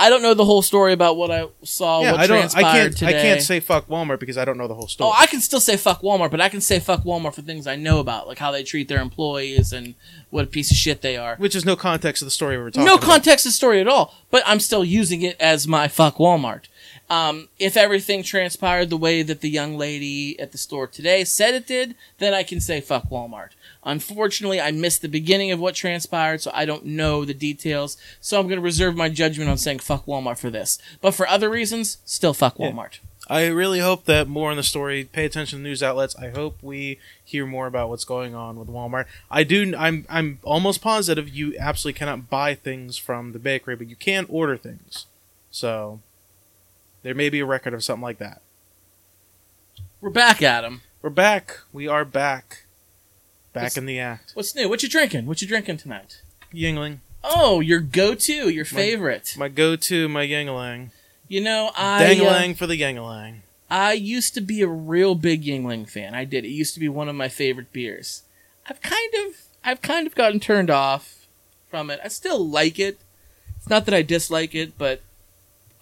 I 0.00 0.08
don't 0.08 0.22
know 0.22 0.32
the 0.32 0.46
whole 0.46 0.62
story 0.62 0.94
about 0.94 1.18
what 1.18 1.30
I 1.30 1.46
saw. 1.62 2.00
yeah, 2.00 2.12
what 2.12 2.20
I 2.20 2.26
don't. 2.26 2.36
I 2.38 2.40
transpired 2.40 2.72
can't. 2.72 2.96
today. 2.96 3.18
I 3.18 3.22
can't 3.22 3.42
say 3.42 3.60
fuck 3.60 3.86
Walmart 3.86 4.18
because 4.18 4.38
I 4.38 4.46
don't 4.46 4.56
know 4.56 4.66
the 4.66 4.74
whole 4.74 4.88
story. 4.88 5.10
Oh, 5.10 5.14
I 5.16 5.26
can 5.26 5.40
still 5.40 5.60
say 5.60 5.76
fuck 5.76 6.00
Walmart, 6.00 6.30
but 6.30 6.40
I 6.40 6.48
can 6.48 6.62
say 6.62 6.80
fuck 6.80 7.02
Walmart 7.02 7.34
for 7.34 7.42
things 7.42 7.66
I 7.66 7.76
know 7.76 8.00
about, 8.00 8.26
like 8.26 8.38
how 8.38 8.50
they 8.50 8.62
treat 8.62 8.88
their 8.88 9.02
employees 9.02 9.74
and 9.74 9.94
what 10.30 10.44
a 10.44 10.48
piece 10.48 10.70
of 10.70 10.78
shit 10.78 11.02
they 11.02 11.18
are. 11.18 11.36
Which 11.36 11.54
is 11.54 11.66
no 11.66 11.76
context 11.76 12.22
of 12.22 12.26
the 12.26 12.30
story 12.30 12.56
we 12.56 12.62
were 12.62 12.70
talking. 12.70 12.86
no 12.86 12.94
about. 12.94 13.06
context 13.06 13.44
of 13.44 13.50
the 13.50 13.54
story 13.54 13.78
at 13.80 13.88
all, 13.88 14.14
but 14.30 14.42
I'm 14.46 14.58
still 14.58 14.84
using 14.84 15.20
it 15.20 15.36
as 15.38 15.68
my 15.68 15.86
fuck 15.86 16.16
Walmart. 16.16 16.64
Um, 17.10 17.48
if 17.58 17.76
everything 17.76 18.22
transpired 18.22 18.88
the 18.88 18.96
way 18.96 19.22
that 19.22 19.40
the 19.40 19.50
young 19.50 19.76
lady 19.76 20.38
at 20.38 20.52
the 20.52 20.58
store 20.58 20.86
today 20.86 21.24
said 21.24 21.54
it 21.54 21.66
did, 21.66 21.96
then 22.18 22.32
I 22.32 22.44
can 22.44 22.60
say 22.60 22.80
fuck 22.80 23.10
Walmart. 23.10 23.50
Unfortunately, 23.84 24.60
I 24.60 24.72
missed 24.72 25.00
the 25.02 25.08
beginning 25.08 25.50
of 25.50 25.58
what 25.58 25.74
transpired, 25.74 26.42
so 26.42 26.50
I 26.52 26.66
don't 26.66 26.84
know 26.84 27.24
the 27.24 27.32
details. 27.34 27.96
So 28.20 28.38
I'm 28.38 28.46
going 28.46 28.58
to 28.58 28.62
reserve 28.64 28.96
my 28.96 29.08
judgment 29.08 29.48
on 29.48 29.56
saying 29.56 29.78
fuck 29.78 30.04
Walmart 30.06 30.38
for 30.38 30.50
this. 30.50 30.78
But 31.00 31.12
for 31.14 31.26
other 31.26 31.48
reasons, 31.48 31.98
still 32.04 32.34
fuck 32.34 32.58
Yeah. 32.58 32.70
Walmart. 32.70 32.98
I 33.28 33.46
really 33.46 33.78
hope 33.78 34.06
that 34.06 34.26
more 34.26 34.50
in 34.50 34.56
the 34.56 34.62
story. 34.64 35.04
Pay 35.04 35.24
attention 35.24 35.60
to 35.60 35.62
news 35.62 35.84
outlets. 35.84 36.16
I 36.16 36.30
hope 36.30 36.58
we 36.62 36.98
hear 37.24 37.46
more 37.46 37.68
about 37.68 37.88
what's 37.88 38.04
going 38.04 38.34
on 38.34 38.58
with 38.58 38.68
Walmart. 38.68 39.06
I 39.30 39.44
do. 39.44 39.72
I'm. 39.78 40.04
I'm 40.08 40.40
almost 40.42 40.82
positive 40.82 41.28
you 41.28 41.56
absolutely 41.58 41.96
cannot 41.98 42.28
buy 42.28 42.56
things 42.56 42.96
from 42.96 43.30
the 43.32 43.38
bakery, 43.38 43.76
but 43.76 43.88
you 43.88 43.94
can 43.94 44.26
order 44.28 44.56
things. 44.56 45.06
So 45.52 46.00
there 47.02 47.14
may 47.14 47.28
be 47.28 47.38
a 47.38 47.46
record 47.46 47.72
of 47.72 47.84
something 47.84 48.02
like 48.02 48.18
that. 48.18 48.42
We're 50.00 50.10
back 50.10 50.42
Adam. 50.42 50.82
We're 51.00 51.10
back. 51.10 51.58
We 51.72 51.86
are 51.86 52.04
back. 52.04 52.64
Back 53.52 53.64
What's- 53.64 53.76
in 53.76 53.86
the 53.86 53.98
act. 53.98 54.32
What's 54.34 54.54
new? 54.54 54.68
What 54.68 54.82
you 54.82 54.88
drinking? 54.88 55.26
What 55.26 55.42
you 55.42 55.48
drinking 55.48 55.78
tonight? 55.78 56.20
Yuengling. 56.54 56.98
Oh, 57.22 57.60
your 57.60 57.80
go-to, 57.80 58.48
your 58.48 58.64
favorite. 58.64 59.34
My 59.36 59.48
go-to. 59.48 60.08
My 60.08 60.26
Yuengling. 60.26 60.90
You 61.28 61.40
know, 61.42 61.70
I 61.76 61.96
uh, 61.96 61.98
Dangling 61.98 62.54
for 62.54 62.66
the 62.66 62.80
Yuengling. 62.80 63.40
I 63.70 63.92
used 63.92 64.34
to 64.34 64.40
be 64.40 64.62
a 64.62 64.66
real 64.66 65.14
big 65.14 65.44
Yuengling 65.44 65.88
fan. 65.88 66.14
I 66.14 66.24
did. 66.24 66.44
It 66.44 66.48
used 66.48 66.74
to 66.74 66.80
be 66.80 66.88
one 66.88 67.08
of 67.08 67.14
my 67.14 67.28
favorite 67.28 67.72
beers. 67.72 68.22
I've 68.68 68.80
kind 68.82 69.12
of 69.26 69.36
I've 69.64 69.82
kind 69.82 70.06
of 70.06 70.14
gotten 70.14 70.40
turned 70.40 70.70
off 70.70 71.26
from 71.68 71.90
it. 71.90 72.00
I 72.02 72.08
still 72.08 72.44
like 72.48 72.78
it. 72.78 72.98
It's 73.56 73.68
not 73.68 73.84
that 73.84 73.94
I 73.94 74.02
dislike 74.02 74.54
it, 74.54 74.76
but 74.76 75.02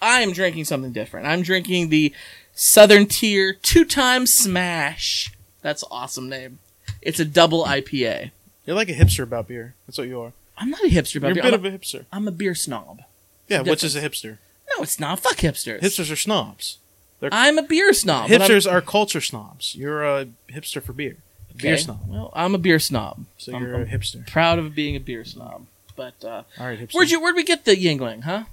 I 0.02 0.20
am 0.20 0.32
drinking 0.32 0.64
something 0.64 0.92
different. 0.92 1.26
I'm 1.26 1.42
drinking 1.42 1.88
the 1.88 2.12
Southern 2.52 3.06
Tier 3.06 3.54
Two 3.54 3.84
Times 3.84 4.32
Smash. 4.32 5.32
That's 5.62 5.82
an 5.82 5.88
awesome 5.90 6.28
name. 6.28 6.58
It's 7.08 7.20
a 7.20 7.24
double 7.24 7.64
IPA. 7.64 8.30
You're 8.66 8.76
like 8.76 8.88
a 8.88 8.94
hipster 8.94 9.22
about 9.22 9.48
beer. 9.48 9.74
That's 9.86 9.98
what 9.98 10.08
you 10.08 10.20
are. 10.20 10.32
I'm 10.56 10.70
not 10.70 10.82
a 10.84 10.88
hipster 10.88 11.16
about 11.16 11.34
beer. 11.34 11.42
You're 11.44 11.54
a 11.54 11.58
beer. 11.58 11.60
bit 11.60 11.66
I'm, 11.66 11.66
of 11.66 11.74
a 11.74 11.78
hipster. 11.78 12.04
I'm 12.12 12.28
a 12.28 12.32
beer 12.32 12.54
snob. 12.54 13.02
Yeah, 13.48 13.62
which 13.62 13.82
is 13.82 13.96
a 13.96 14.00
hipster. 14.02 14.38
No, 14.76 14.82
it's 14.82 15.00
not. 15.00 15.20
Fuck 15.20 15.36
hipsters. 15.36 15.80
Hipsters 15.80 16.12
are 16.12 16.16
snobs. 16.16 16.78
I'm 17.22 17.58
a 17.58 17.62
beer 17.62 17.92
snob. 17.92 18.28
but 18.28 18.40
I'm- 18.42 18.50
Hipsters 18.50 18.70
are 18.70 18.80
culture 18.80 19.20
snobs. 19.20 19.74
You're 19.74 20.04
a 20.04 20.26
hipster 20.50 20.82
for 20.82 20.92
beer. 20.92 21.16
Beer 21.56 21.72
Okay, 21.74 21.82
snob. 21.82 22.00
Well, 22.06 22.30
I'm 22.34 22.54
a 22.54 22.58
beer 22.58 22.78
snob. 22.78 23.24
So 23.38 23.52
I'm- 23.54 23.62
you're 23.62 23.74
a 23.82 23.86
hipster. 23.86 24.26
proud 24.26 24.58
of 24.58 24.74
being 24.74 24.94
a 24.94 25.00
beer 25.00 25.24
snob. 25.24 25.66
But 25.96 26.22
uh, 26.22 26.42
All 26.60 26.66
right, 26.66 26.78
hipster. 26.78 26.94
where'd 26.94 27.10
you 27.10 27.20
where'd 27.20 27.34
we 27.34 27.42
get 27.42 27.64
the 27.64 27.74
Yuengling, 27.74 28.22
huh? 28.22 28.44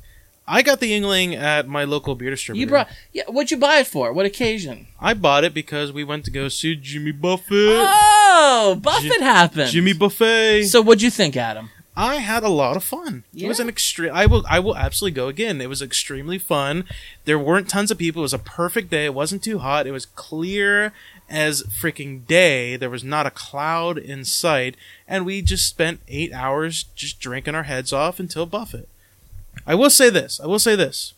I 0.47 0.61
got 0.61 0.79
the 0.79 0.91
Yuengling 0.91 1.35
at 1.35 1.67
my 1.67 1.83
local 1.83 2.15
beer 2.15 2.29
distributor. 2.29 2.61
You 2.61 2.67
brought 2.67 2.89
yeah. 3.11 3.23
What'd 3.27 3.51
you 3.51 3.57
buy 3.57 3.77
it 3.77 3.87
for? 3.87 4.13
What 4.13 4.25
occasion? 4.25 4.87
I 4.99 5.13
bought 5.13 5.43
it 5.43 5.53
because 5.53 5.91
we 5.91 6.03
went 6.03 6.25
to 6.25 6.31
go 6.31 6.49
see 6.49 6.75
Jimmy 6.75 7.11
Buffett. 7.11 7.85
Oh, 7.87 8.79
Buffett 8.81 9.21
happened. 9.21 9.71
Jimmy 9.71 9.93
Buffett. 9.93 10.67
So 10.67 10.81
what'd 10.81 11.01
you 11.01 11.09
think, 11.09 11.35
Adam? 11.35 11.69
I 11.97 12.15
had 12.15 12.43
a 12.43 12.49
lot 12.49 12.75
of 12.75 12.83
fun. 12.83 13.23
It 13.33 13.47
was 13.47 13.61
an 13.61 13.69
extreme. 13.69 14.11
I 14.13 14.25
will. 14.25 14.43
I 14.49 14.59
will 14.59 14.75
absolutely 14.75 15.15
go 15.15 15.29
again. 15.29 15.61
It 15.61 15.69
was 15.69 15.81
extremely 15.81 16.37
fun. 16.37 16.83
There 17.23 17.39
weren't 17.39 17.69
tons 17.69 17.89
of 17.89 17.97
people. 17.97 18.21
It 18.21 18.23
was 18.23 18.33
a 18.33 18.39
perfect 18.39 18.89
day. 18.89 19.05
It 19.05 19.13
wasn't 19.13 19.43
too 19.43 19.59
hot. 19.59 19.87
It 19.87 19.91
was 19.91 20.05
clear 20.05 20.91
as 21.29 21.63
freaking 21.63 22.27
day. 22.27 22.75
There 22.75 22.89
was 22.89 23.03
not 23.03 23.25
a 23.25 23.31
cloud 23.31 23.97
in 23.97 24.25
sight, 24.25 24.75
and 25.07 25.25
we 25.25 25.41
just 25.41 25.67
spent 25.67 26.01
eight 26.09 26.33
hours 26.33 26.83
just 26.95 27.19
drinking 27.21 27.55
our 27.55 27.63
heads 27.63 27.93
off 27.93 28.19
until 28.19 28.45
Buffett. 28.45 28.89
I 29.65 29.75
will 29.75 29.89
say 29.89 30.09
this. 30.09 30.39
I 30.39 30.47
will 30.47 30.59
say 30.59 30.75
this. 30.75 31.13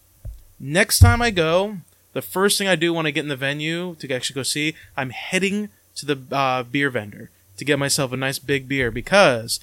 Next 0.60 1.00
time 1.00 1.21
I 1.21 1.32
go, 1.32 1.78
the 2.13 2.21
first 2.21 2.58
thing 2.58 2.67
I 2.67 2.76
do 2.76 2.93
when 2.93 3.06
I 3.06 3.12
get 3.12 3.21
in 3.23 3.30
the 3.30 3.36
venue 3.36 3.95
to 3.95 4.13
actually 4.13 4.36
go 4.36 4.43
see, 4.43 4.76
I'm 4.95 5.12
heading 5.12 5.69
to 5.95 6.06
the 6.06 6.36
uh, 6.36 6.63
beer 6.63 6.89
vendor 6.89 7.30
to 7.58 7.65
get 7.65 7.80
myself 7.80 8.12
a 8.12 8.17
nice 8.17 8.39
big 8.39 8.67
beer 8.67 8.91
because 8.91 9.60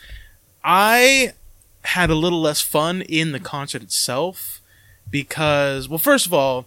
I 0.63 1.33
had 1.85 2.11
a 2.11 2.15
little 2.15 2.41
less 2.41 2.61
fun 2.61 3.03
in 3.03 3.33
the 3.33 3.41
concert 3.41 3.83
itself 3.83 4.61
because, 5.11 5.89
well, 5.89 5.99
first 5.99 6.27
of 6.27 6.33
all, 6.33 6.67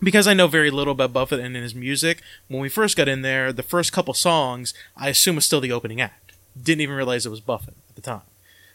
because 0.00 0.28
I 0.28 0.34
know 0.34 0.46
very 0.46 0.70
little 0.70 0.92
about 0.92 1.12
Buffett 1.12 1.40
and 1.40 1.56
his 1.56 1.74
music, 1.74 2.20
when 2.48 2.60
we 2.60 2.68
first 2.68 2.96
got 2.96 3.08
in 3.08 3.22
there, 3.22 3.52
the 3.52 3.62
first 3.62 3.92
couple 3.92 4.14
songs, 4.14 4.74
I 4.96 5.08
assume 5.08 5.36
was 5.36 5.46
still 5.46 5.60
the 5.60 5.72
opening 5.72 6.00
act. 6.00 6.32
Didn't 6.60 6.82
even 6.82 6.94
realize 6.94 7.26
it 7.26 7.30
was 7.30 7.40
Buffett 7.40 7.74
at 7.88 7.96
the 7.96 8.02
time. 8.02 8.22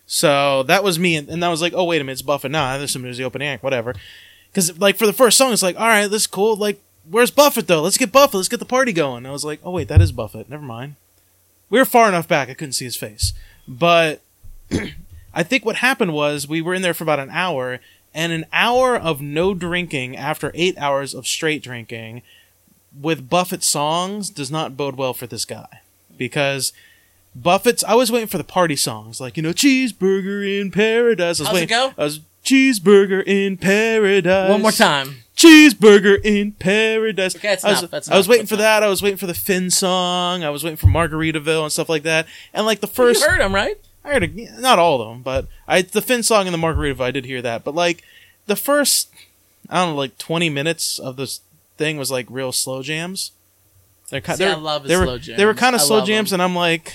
So 0.05 0.63
that 0.63 0.83
was 0.83 0.99
me, 0.99 1.15
and, 1.15 1.29
and 1.29 1.43
I 1.45 1.49
was 1.49 1.61
like, 1.61 1.73
oh, 1.73 1.85
wait 1.85 2.01
a 2.01 2.03
minute, 2.03 2.13
it's 2.13 2.21
Buffett. 2.21 2.51
Nah, 2.51 2.77
there's 2.77 2.91
some 2.91 3.03
the 3.03 3.23
opening 3.23 3.47
act, 3.47 3.63
whatever. 3.63 3.95
Because, 4.51 4.77
like, 4.79 4.97
for 4.97 5.05
the 5.05 5.13
first 5.13 5.37
song, 5.37 5.53
it's 5.53 5.63
like, 5.63 5.79
all 5.79 5.87
right, 5.87 6.07
this 6.07 6.23
is 6.23 6.27
cool. 6.27 6.55
Like, 6.55 6.81
where's 7.09 7.31
Buffett, 7.31 7.67
though? 7.67 7.81
Let's 7.81 7.97
get 7.97 8.11
Buffett. 8.11 8.35
Let's 8.35 8.49
get 8.49 8.59
the 8.59 8.65
party 8.65 8.91
going. 8.91 9.25
I 9.25 9.31
was 9.31 9.45
like, 9.45 9.61
oh, 9.63 9.71
wait, 9.71 9.87
that 9.87 10.01
is 10.01 10.11
Buffett. 10.11 10.49
Never 10.49 10.63
mind. 10.63 10.95
We 11.69 11.79
were 11.79 11.85
far 11.85 12.09
enough 12.09 12.27
back, 12.27 12.49
I 12.49 12.53
couldn't 12.53 12.73
see 12.73 12.85
his 12.85 12.97
face. 12.97 13.33
But 13.65 14.21
I 15.33 15.43
think 15.43 15.65
what 15.65 15.77
happened 15.77 16.13
was 16.13 16.47
we 16.47 16.61
were 16.61 16.73
in 16.73 16.81
there 16.81 16.93
for 16.93 17.05
about 17.05 17.19
an 17.19 17.29
hour, 17.29 17.79
and 18.13 18.33
an 18.33 18.45
hour 18.51 18.97
of 18.97 19.21
no 19.21 19.53
drinking 19.53 20.17
after 20.17 20.51
eight 20.53 20.77
hours 20.77 21.13
of 21.13 21.25
straight 21.25 21.63
drinking 21.63 22.23
with 22.99 23.29
Buffett 23.29 23.63
songs 23.63 24.29
does 24.29 24.51
not 24.51 24.75
bode 24.75 24.97
well 24.97 25.13
for 25.13 25.27
this 25.27 25.45
guy. 25.45 25.81
Because 26.17 26.73
Buffett's, 27.35 27.83
I 27.83 27.95
was 27.95 28.11
waiting 28.11 28.27
for 28.27 28.37
the 28.37 28.43
party 28.43 28.75
songs, 28.75 29.21
like, 29.21 29.37
you 29.37 29.43
know, 29.43 29.53
cheeseburger 29.53 30.59
in 30.59 30.71
paradise. 30.71 31.39
I 31.39 31.43
was 31.43 31.47
How's 31.49 31.61
it 31.61 31.69
go? 31.69 31.93
I 31.97 32.03
was, 32.03 32.19
cheeseburger 32.43 33.23
in 33.25 33.57
paradise. 33.57 34.49
One 34.49 34.61
more 34.61 34.71
time. 34.71 35.17
Cheeseburger 35.35 36.19
in 36.23 36.51
paradise. 36.51 37.35
Okay, 37.35 37.47
that's 37.47 37.63
I 37.63 37.69
was, 37.69 37.79
enough, 37.79 37.91
that's 37.91 38.09
I 38.09 38.17
was 38.17 38.25
enough, 38.25 38.29
waiting 38.29 38.43
that's 38.43 38.49
for 38.51 38.55
that. 38.57 38.83
I 38.83 38.89
was 38.89 39.01
waiting 39.01 39.17
for 39.17 39.27
the 39.27 39.33
Finn 39.33 39.71
song. 39.71 40.43
I 40.43 40.49
was 40.49 40.63
waiting 40.63 40.77
for 40.77 40.87
Margaritaville 40.87 41.63
and 41.63 41.71
stuff 41.71 41.89
like 41.89 42.03
that. 42.03 42.27
And 42.53 42.65
like 42.65 42.81
the 42.81 42.87
first, 42.87 43.21
you 43.21 43.29
heard 43.29 43.39
them 43.39 43.55
right? 43.55 43.77
I 44.03 44.13
heard 44.13 44.23
a, 44.23 44.61
not 44.61 44.77
all 44.77 45.01
of 45.01 45.07
them, 45.07 45.23
but 45.23 45.47
I 45.67 45.81
the 45.81 46.01
Finn 46.01 46.21
song 46.21 46.47
and 46.47 46.53
the 46.53 46.59
Margaritaville, 46.59 47.01
I 47.01 47.11
did 47.11 47.25
hear 47.25 47.41
that. 47.41 47.63
But 47.63 47.73
like 47.73 48.03
the 48.45 48.55
first, 48.55 49.09
I 49.69 49.83
don't 49.83 49.93
know, 49.93 49.97
like 49.97 50.17
twenty 50.17 50.49
minutes 50.49 50.99
of 50.99 51.15
this 51.15 51.41
thing 51.77 51.97
was 51.97 52.11
like 52.11 52.27
real 52.29 52.51
slow 52.51 52.83
jams. 52.83 53.31
They're 54.09 54.21
kind. 54.21 54.37
See, 54.37 54.43
I 54.43 54.49
they're, 54.49 54.57
love 54.57 54.83
they 54.83 54.97
were, 54.97 55.05
slow 55.05 55.17
jams. 55.17 55.37
They 55.37 55.45
were 55.45 55.53
kind 55.53 55.75
of 55.75 55.81
I 55.81 55.85
slow 55.85 56.05
jams, 56.05 56.31
them. 56.31 56.41
and 56.41 56.43
I'm 56.43 56.55
like, 56.55 56.93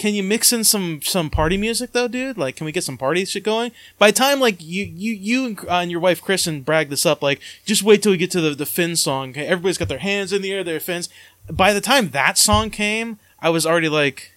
can 0.00 0.14
you 0.14 0.22
mix 0.22 0.50
in 0.50 0.64
some 0.64 1.02
some 1.02 1.28
party 1.28 1.58
music 1.58 1.92
though, 1.92 2.08
dude? 2.08 2.38
Like, 2.38 2.56
can 2.56 2.64
we 2.64 2.72
get 2.72 2.84
some 2.84 2.96
party 2.96 3.22
shit 3.26 3.42
going? 3.44 3.70
By 3.98 4.10
the 4.10 4.16
time 4.16 4.40
like 4.40 4.56
you 4.58 4.84
you 4.84 5.12
you 5.12 5.44
and, 5.44 5.58
uh, 5.68 5.72
and 5.80 5.90
your 5.90 6.00
wife 6.00 6.22
Kristen 6.22 6.62
brag 6.62 6.88
this 6.88 7.04
up, 7.04 7.22
like 7.22 7.38
just 7.66 7.82
wait 7.82 8.02
till 8.02 8.12
we 8.12 8.16
get 8.16 8.30
to 8.30 8.40
the 8.40 8.54
the 8.54 8.64
Finn 8.64 8.96
song. 8.96 9.30
Okay, 9.30 9.44
everybody's 9.46 9.76
got 9.76 9.88
their 9.88 9.98
hands 9.98 10.32
in 10.32 10.40
the 10.40 10.52
air, 10.52 10.64
their 10.64 10.80
fins. 10.80 11.10
By 11.50 11.74
the 11.74 11.82
time 11.82 12.10
that 12.10 12.38
song 12.38 12.70
came, 12.70 13.18
I 13.42 13.50
was 13.50 13.66
already 13.66 13.90
like, 13.90 14.32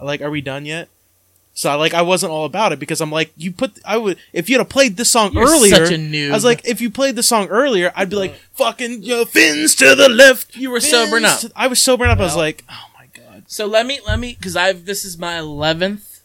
like, 0.00 0.20
are 0.20 0.30
we 0.30 0.40
done 0.40 0.64
yet? 0.64 0.88
So 1.54 1.70
I 1.70 1.74
like 1.74 1.92
I 1.92 2.02
wasn't 2.02 2.30
all 2.30 2.44
about 2.44 2.70
it 2.72 2.78
because 2.78 3.00
I'm 3.00 3.10
like 3.10 3.32
you 3.36 3.50
put 3.50 3.72
I 3.84 3.96
would 3.96 4.16
if 4.32 4.48
you'd 4.48 4.58
have 4.58 4.68
played 4.68 4.96
this 4.96 5.10
song 5.10 5.32
You're 5.32 5.44
earlier. 5.48 5.74
such 5.74 5.90
a 5.92 5.98
noob. 5.98 6.30
I 6.30 6.34
was 6.34 6.44
like 6.44 6.64
if 6.64 6.80
you 6.80 6.88
played 6.88 7.16
the 7.16 7.22
song 7.24 7.48
earlier, 7.48 7.92
I'd 7.96 8.10
be 8.10 8.16
like 8.16 8.34
fucking 8.54 9.02
you 9.02 9.16
know, 9.16 9.24
fins 9.24 9.74
to 9.76 9.96
the 9.96 10.08
left. 10.08 10.54
You 10.56 10.70
were 10.70 10.78
sobering 10.80 11.24
up. 11.24 11.40
to- 11.40 11.52
I 11.56 11.66
was 11.66 11.82
sobering 11.82 12.12
up. 12.12 12.18
I 12.20 12.22
was 12.22 12.36
like, 12.36 12.62
oh 12.70 12.86
So 13.46 13.66
let 13.66 13.86
me 13.86 14.00
let 14.06 14.18
me 14.18 14.34
because 14.34 14.56
I've 14.56 14.84
this 14.84 15.04
is 15.04 15.18
my 15.18 15.38
eleventh 15.38 16.22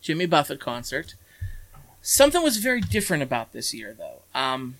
Jimmy 0.00 0.26
Buffett 0.26 0.60
concert. 0.60 1.14
Something 2.02 2.42
was 2.42 2.56
very 2.56 2.80
different 2.80 3.22
about 3.22 3.52
this 3.52 3.74
year, 3.74 3.94
though. 3.96 4.22
Um, 4.34 4.76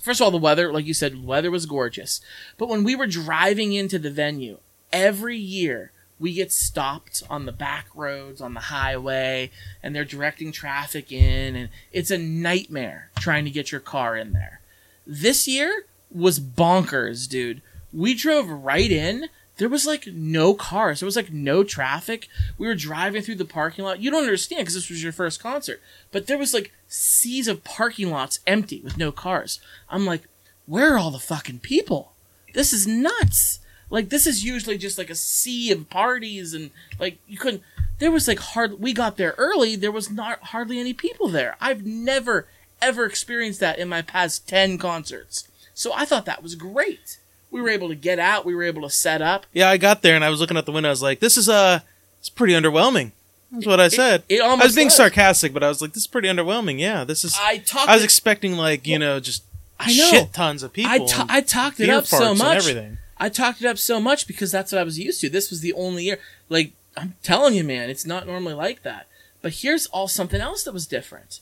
first 0.00 0.20
of 0.20 0.24
all, 0.24 0.30
the 0.30 0.36
weather, 0.36 0.72
like 0.72 0.86
you 0.86 0.94
said, 0.94 1.14
the 1.14 1.26
weather 1.26 1.50
was 1.50 1.66
gorgeous. 1.66 2.20
But 2.56 2.68
when 2.68 2.84
we 2.84 2.94
were 2.94 3.08
driving 3.08 3.72
into 3.72 3.98
the 3.98 4.10
venue, 4.10 4.58
every 4.92 5.38
year 5.38 5.90
we 6.20 6.34
get 6.34 6.52
stopped 6.52 7.22
on 7.28 7.46
the 7.46 7.52
back 7.52 7.86
roads 7.96 8.40
on 8.40 8.54
the 8.54 8.60
highway, 8.60 9.50
and 9.82 9.94
they're 9.94 10.04
directing 10.04 10.52
traffic 10.52 11.10
in, 11.10 11.56
and 11.56 11.68
it's 11.92 12.12
a 12.12 12.18
nightmare 12.18 13.10
trying 13.18 13.44
to 13.44 13.50
get 13.50 13.72
your 13.72 13.80
car 13.80 14.16
in 14.16 14.32
there. 14.32 14.60
This 15.04 15.48
year 15.48 15.86
was 16.12 16.38
bonkers, 16.38 17.28
dude. 17.28 17.60
We 17.92 18.14
drove 18.14 18.48
right 18.48 18.90
in. 18.90 19.28
There 19.62 19.68
was 19.68 19.86
like 19.86 20.08
no 20.08 20.54
cars. 20.54 20.98
There 20.98 21.06
was 21.06 21.14
like 21.14 21.32
no 21.32 21.62
traffic. 21.62 22.26
We 22.58 22.66
were 22.66 22.74
driving 22.74 23.22
through 23.22 23.36
the 23.36 23.44
parking 23.44 23.84
lot. 23.84 24.00
You 24.00 24.10
don't 24.10 24.24
understand 24.24 24.62
because 24.62 24.74
this 24.74 24.90
was 24.90 25.04
your 25.04 25.12
first 25.12 25.40
concert, 25.40 25.80
but 26.10 26.26
there 26.26 26.36
was 26.36 26.52
like 26.52 26.72
seas 26.88 27.46
of 27.46 27.62
parking 27.62 28.10
lots 28.10 28.40
empty 28.44 28.80
with 28.80 28.98
no 28.98 29.12
cars. 29.12 29.60
I'm 29.88 30.04
like, 30.04 30.22
where 30.66 30.92
are 30.92 30.98
all 30.98 31.12
the 31.12 31.20
fucking 31.20 31.60
people? 31.60 32.10
This 32.54 32.72
is 32.72 32.88
nuts. 32.88 33.60
Like 33.88 34.08
this 34.08 34.26
is 34.26 34.44
usually 34.44 34.78
just 34.78 34.98
like 34.98 35.10
a 35.10 35.14
sea 35.14 35.70
of 35.70 35.88
parties 35.88 36.54
and 36.54 36.72
like 36.98 37.18
you 37.28 37.38
couldn't. 37.38 37.62
There 38.00 38.10
was 38.10 38.26
like 38.26 38.40
hard. 38.40 38.80
We 38.80 38.92
got 38.92 39.16
there 39.16 39.36
early. 39.38 39.76
There 39.76 39.92
was 39.92 40.10
not 40.10 40.40
hardly 40.46 40.80
any 40.80 40.92
people 40.92 41.28
there. 41.28 41.56
I've 41.60 41.86
never 41.86 42.48
ever 42.80 43.04
experienced 43.04 43.60
that 43.60 43.78
in 43.78 43.88
my 43.88 44.02
past 44.02 44.48
ten 44.48 44.76
concerts. 44.76 45.46
So 45.72 45.92
I 45.94 46.04
thought 46.04 46.26
that 46.26 46.42
was 46.42 46.56
great. 46.56 47.18
We 47.52 47.60
were 47.60 47.68
able 47.68 47.88
to 47.88 47.94
get 47.94 48.18
out. 48.18 48.44
We 48.44 48.54
were 48.56 48.64
able 48.64 48.82
to 48.82 48.90
set 48.90 49.22
up. 49.22 49.46
Yeah, 49.52 49.68
I 49.70 49.76
got 49.76 50.02
there 50.02 50.16
and 50.16 50.24
I 50.24 50.30
was 50.30 50.40
looking 50.40 50.56
out 50.56 50.66
the 50.66 50.72
window. 50.72 50.88
I 50.88 50.90
was 50.90 51.02
like, 51.02 51.20
this 51.20 51.36
is 51.36 51.48
uh, 51.48 51.80
it's 52.18 52.28
pretty 52.30 52.54
underwhelming. 52.54 53.12
That's 53.52 53.66
what 53.66 53.78
I 53.78 53.88
said. 53.88 54.24
It 54.30 54.40
I 54.40 54.46
almost 54.46 54.68
was 54.68 54.74
being 54.74 54.86
was. 54.86 54.96
sarcastic, 54.96 55.52
but 55.52 55.62
I 55.62 55.68
was 55.68 55.80
like, 55.82 55.92
this 55.92 56.04
is 56.04 56.06
pretty 56.06 56.26
underwhelming. 56.28 56.80
Yeah, 56.80 57.04
this 57.04 57.22
is. 57.22 57.36
I 57.38 57.58
talked. 57.58 57.88
I 57.88 57.94
was 57.94 58.02
it- 58.02 58.06
expecting 58.06 58.54
like 58.56 58.86
you 58.86 58.98
know 58.98 59.20
just 59.20 59.44
I 59.78 59.88
know. 59.94 60.10
shit 60.10 60.32
tons 60.32 60.62
of 60.62 60.72
people. 60.72 60.90
I, 60.90 60.98
ta- 61.06 61.26
I 61.28 61.40
talked 61.42 61.78
it 61.78 61.90
up 61.90 62.06
so 62.06 62.34
much. 62.34 62.56
everything. 62.56 62.98
I 63.18 63.28
talked 63.28 63.60
it 63.60 63.66
up 63.66 63.76
so 63.78 64.00
much 64.00 64.26
because 64.26 64.50
that's 64.50 64.72
what 64.72 64.80
I 64.80 64.84
was 64.84 64.98
used 64.98 65.20
to. 65.20 65.28
This 65.28 65.50
was 65.50 65.60
the 65.60 65.74
only 65.74 66.04
year. 66.04 66.18
Like 66.48 66.72
I'm 66.96 67.14
telling 67.22 67.54
you, 67.54 67.62
man, 67.64 67.90
it's 67.90 68.06
not 68.06 68.26
normally 68.26 68.54
like 68.54 68.82
that. 68.84 69.06
But 69.42 69.52
here's 69.56 69.86
all 69.88 70.08
something 70.08 70.40
else 70.40 70.62
that 70.64 70.72
was 70.72 70.86
different. 70.86 71.40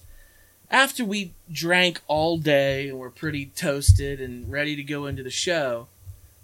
After 0.70 1.04
we 1.04 1.32
drank 1.50 2.00
all 2.06 2.38
day 2.38 2.88
and 2.88 2.98
were 2.98 3.10
pretty 3.10 3.46
toasted 3.46 4.20
and 4.20 4.50
ready 4.50 4.74
to 4.76 4.82
go 4.82 5.06
into 5.06 5.22
the 5.22 5.30
show, 5.30 5.88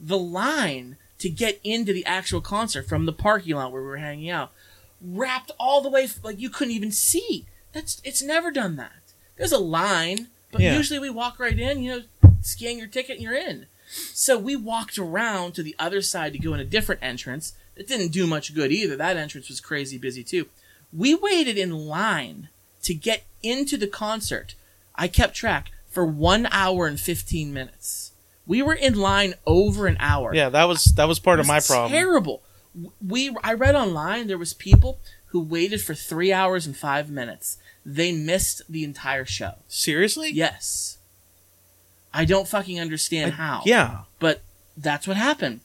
the 0.01 0.19
line 0.19 0.97
to 1.19 1.29
get 1.31 1.61
into 1.65 1.93
the 1.93 2.05
actual 2.05 2.41
concert 2.41 2.87
from 2.89 3.07
the 3.07 3.13
parking 3.13 3.55
lot 3.57 3.73
where 3.73 3.81
we 3.83 3.89
were 3.89 3.97
hanging 3.97 4.31
out 4.31 4.53
wrapped 5.01 5.51
all 5.59 5.81
the 5.81 5.91
way 5.91 6.09
like 6.23 6.41
you 6.41 6.49
couldn't 6.51 6.75
even 6.75 6.91
see. 6.91 7.47
That's 7.73 8.01
it's 8.05 8.23
never 8.23 8.51
done 8.51 8.77
that. 8.77 9.13
There's 9.37 9.53
a 9.53 9.59
line, 9.59 10.29
but 10.51 10.63
Yeah. 10.63 10.77
usually 10.77 10.99
we 10.99 11.11
walk 11.11 11.39
right 11.39 11.59
in, 11.59 11.83
you 11.83 11.91
know, 12.23 12.31
scan 12.41 12.79
your 12.79 12.87
ticket 12.87 13.17
and 13.17 13.23
you're 13.23 13.35
in. 13.37 13.67
So 13.89 14.39
we 14.39 14.57
walked 14.57 14.99
around 14.99 15.53
to 15.55 15.63
the 15.63 15.77
other 15.79 16.03
side 16.03 16.33
to 16.33 16.39
go 16.39 16.55
in 16.55 16.61
a 16.61 16.65
different 16.65 17.03
entrance. 17.03 17.53
It 17.77 17.87
didn't 17.87 18.09
do 18.13 18.27
much 18.27 18.55
good 18.55 18.73
either. 18.73 18.97
That 18.97 19.17
entrance 19.17 19.49
was 19.49 19.61
crazy 19.61 19.99
busy 19.99 20.25
too. 20.25 20.49
We 20.93 21.15
waited 21.15 21.59
in 21.59 21.71
line 21.87 22.49
to 22.83 22.95
get 22.95 23.25
into 23.43 23.77
the 23.77 23.87
concert. 23.87 24.55
I 24.95 25.09
kept 25.09 25.35
track 25.37 25.71
for 25.91 26.05
one 26.07 26.47
hour 26.51 26.87
and 26.87 26.99
15 26.99 27.53
minutes. 27.53 28.06
We 28.47 28.63
were 28.63 28.75
in 28.75 28.95
line 28.95 29.35
over 29.47 29.87
an 29.87 29.97
hour. 29.99 30.35
Yeah, 30.35 30.49
that 30.51 30.65
was 30.65 30.85
that 30.97 31.07
was 31.09 31.19
part 31.19 31.39
It 31.39 31.43
of 31.43 31.49
my 31.49 31.57
was 31.57 31.67
problem. 31.67 31.93
Terrible. 31.93 32.43
We 33.07 33.35
I 33.43 33.55
read 33.55 33.75
online 33.75 34.27
there 34.29 34.39
was 34.39 34.55
people 34.55 35.01
who 35.27 35.41
waited 35.41 35.83
for 35.83 35.95
three 35.95 36.33
hours 36.33 36.67
and 36.67 36.77
five 36.77 37.11
minutes. 37.11 37.59
They 37.85 38.13
missed 38.13 38.63
the 38.69 38.85
entire 38.85 39.25
show. 39.25 39.55
Seriously? 39.69 40.31
Yes. 40.31 40.99
I 42.15 42.25
don't 42.25 42.49
fucking 42.49 42.81
understand 42.81 43.33
I- 43.33 43.37
how. 43.37 43.63
Yeah. 43.67 44.01
But 44.19 44.43
that's 44.77 45.07
what 45.07 45.17
happened. 45.17 45.61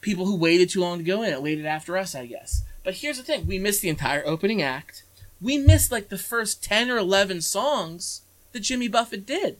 People 0.00 0.24
who 0.26 0.36
waited 0.36 0.70
too 0.70 0.80
long 0.80 0.98
to 0.98 1.04
go 1.04 1.22
in 1.22 1.32
it 1.32 1.42
waited 1.42 1.66
after 1.66 1.96
us, 1.98 2.14
I 2.14 2.26
guess. 2.26 2.62
But 2.84 2.94
here's 2.94 3.18
the 3.18 3.22
thing: 3.22 3.46
we 3.46 3.58
missed 3.58 3.82
the 3.82 3.88
entire 3.90 4.24
opening 4.24 4.62
act. 4.62 5.02
We 5.40 5.58
missed 5.58 5.90
like 5.92 6.08
the 6.08 6.18
first 6.18 6.62
ten 6.62 6.90
or 6.90 6.96
eleven 6.96 7.40
songs 7.42 8.22
that 8.52 8.60
Jimmy 8.60 8.88
Buffett 8.88 9.26
did. 9.26 9.58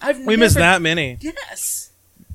I've 0.00 0.20
We 0.20 0.36
missed 0.36 0.56
that 0.56 0.80
many. 0.82 1.18
Yes. 1.20 1.90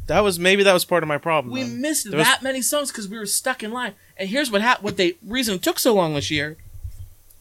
That 0.08 0.22
was 0.22 0.40
maybe 0.40 0.64
that 0.64 0.74
was 0.74 0.84
part 0.86 1.04
of 1.04 1.08
my 1.08 1.18
problem. 1.18 1.54
We 1.54 1.64
then. 1.64 1.80
missed 1.82 2.10
There 2.10 2.18
was- 2.18 2.28
that 2.28 2.42
many 2.44 2.62
songs 2.62 2.92
because 2.92 3.08
we 3.08 3.18
were 3.18 3.26
stuck 3.26 3.64
in 3.64 3.72
line. 3.72 3.94
And 4.18 4.30
here's 4.30 4.52
what 4.52 4.62
happened. 4.62 4.84
What 4.84 4.98
they 4.98 5.16
reason 5.26 5.56
it 5.56 5.64
took 5.64 5.80
so 5.80 5.94
long 5.94 6.14
this 6.16 6.30
year. 6.32 6.58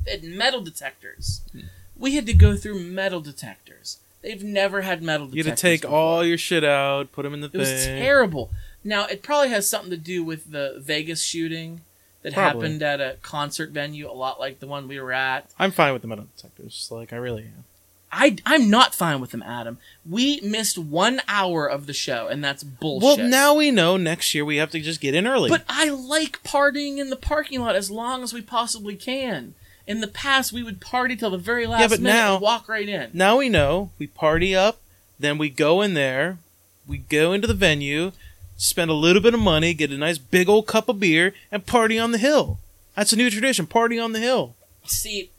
They 0.05 0.12
had 0.12 0.25
metal 0.25 0.61
detectors. 0.61 1.40
Hmm. 1.53 1.61
We 1.96 2.14
had 2.14 2.27
to 2.27 2.33
go 2.35 2.57
through 2.57 2.81
metal 2.81 3.20
detectors. 3.20 3.99
They've 4.23 4.42
never 4.42 4.83
had 4.83 5.03
metal 5.03 5.27
detectors. 5.27 5.46
You 5.46 5.51
had 5.51 5.57
to 5.57 5.61
take 5.62 5.81
before. 5.83 5.96
all 5.99 6.25
your 6.25 6.38
shit 6.38 6.64
out, 6.64 7.12
put 7.12 7.23
them 7.25 7.35
in 7.35 7.40
the 7.40 7.49
thing. 7.49 7.61
It 7.61 7.64
was 7.64 7.85
terrible. 7.87 8.51
Now 8.85 9.07
it 9.07 9.23
probably 9.23 9.49
has 9.51 9.68
something 9.68 9.90
to 9.90 9.96
do 9.96 10.23
with 10.25 10.51
the 10.51 10.77
Vegas 10.79 11.23
shooting 11.23 11.83
that 12.23 12.35
Probably. 12.35 12.62
happened 12.68 12.83
at 12.83 13.01
a 13.01 13.16
concert 13.23 13.70
venue, 13.70 14.11
a 14.11 14.12
lot 14.12 14.38
like 14.38 14.61
the 14.61 14.66
one 14.66 14.88
we 14.88 15.01
were 15.01 15.12
at. 15.12 15.51
I'm 15.59 15.70
fine 15.70 15.92
with 15.94 16.03
the 16.03 16.09
metal 16.09 16.27
detectors. 16.37 16.88
Like 16.90 17.12
I 17.12 17.16
really 17.16 17.44
am. 17.44 17.64
I 18.12 18.37
I'm 18.44 18.68
not 18.70 18.94
fine 18.94 19.20
with 19.20 19.31
them, 19.31 19.42
Adam. 19.42 19.79
We 20.09 20.40
missed 20.40 20.77
one 20.79 21.20
hour 21.29 21.66
of 21.66 21.87
the 21.87 21.92
show, 21.92 22.27
and 22.27 22.42
that's 22.42 22.64
bullshit. 22.64 23.18
Well, 23.18 23.29
now 23.29 23.55
we 23.55 23.70
know 23.70 23.96
next 23.96 24.35
year 24.35 24.44
we 24.44 24.57
have 24.57 24.70
to 24.73 24.81
just 24.81 25.01
get 25.01 25.14
in 25.14 25.27
early. 25.27 25.49
But 25.49 25.64
I 25.68 25.88
like 25.90 26.42
partying 26.42 26.99
in 26.99 27.11
the 27.11 27.16
parking 27.16 27.61
lot 27.61 27.77
as 27.77 27.90
long 27.90 28.23
as 28.23 28.33
we 28.33 28.42
possibly 28.42 28.96
can. 28.96 29.55
In 29.87 30.01
the 30.01 30.09
past, 30.09 30.53
we 30.53 30.62
would 30.62 30.81
party 30.81 31.16
till 31.16 31.31
the 31.31 31.38
very 31.38 31.66
last 31.66 31.90
but 31.90 32.01
minute 32.01 32.12
now- 32.14 32.35
and 32.35 32.42
walk 32.42 32.68
right 32.68 32.88
in. 32.88 33.11
now 33.12 33.38
we 33.38 33.49
know 33.49 33.90
we 33.99 34.07
party 34.07 34.55
up, 34.55 34.81
then 35.18 35.38
we 35.38 35.49
go 35.49 35.81
in 35.81 35.94
there, 35.94 36.38
we 36.87 36.99
go 36.99 37.33
into 37.33 37.46
the 37.46 37.55
venue, 37.55 38.12
spend 38.57 38.90
a 38.90 38.94
little 38.94 39.23
bit 39.23 39.35
of 39.35 39.40
money, 39.40 39.73
get 39.75 39.90
a 39.90 39.96
nice 39.96 40.18
big 40.18 40.49
old 40.49 40.66
cup 40.66 40.88
of 40.88 41.01
beer, 41.01 41.33
and 41.51 41.66
party 41.66 41.99
on 41.99 42.12
the 42.12 42.18
hill. 42.18 42.59
That's 42.94 43.12
a 43.12 43.16
new 43.16 43.31
tradition. 43.31 43.66
Party 43.66 43.99
on 43.99 44.12
the 44.12 44.18
hill. 44.20 44.55
See, 44.85 45.31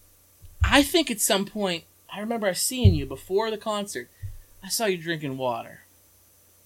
I 0.63 0.81
think 0.83 1.11
at 1.11 1.21
some 1.21 1.45
point, 1.45 1.83
I 2.11 2.19
remember 2.19 2.53
seeing 2.53 2.93
you 2.93 3.05
before 3.05 3.49
the 3.49 3.57
concert. 3.57 4.09
I 4.63 4.69
saw 4.69 4.85
you 4.85 4.97
drinking 4.97 5.37
water. 5.37 5.81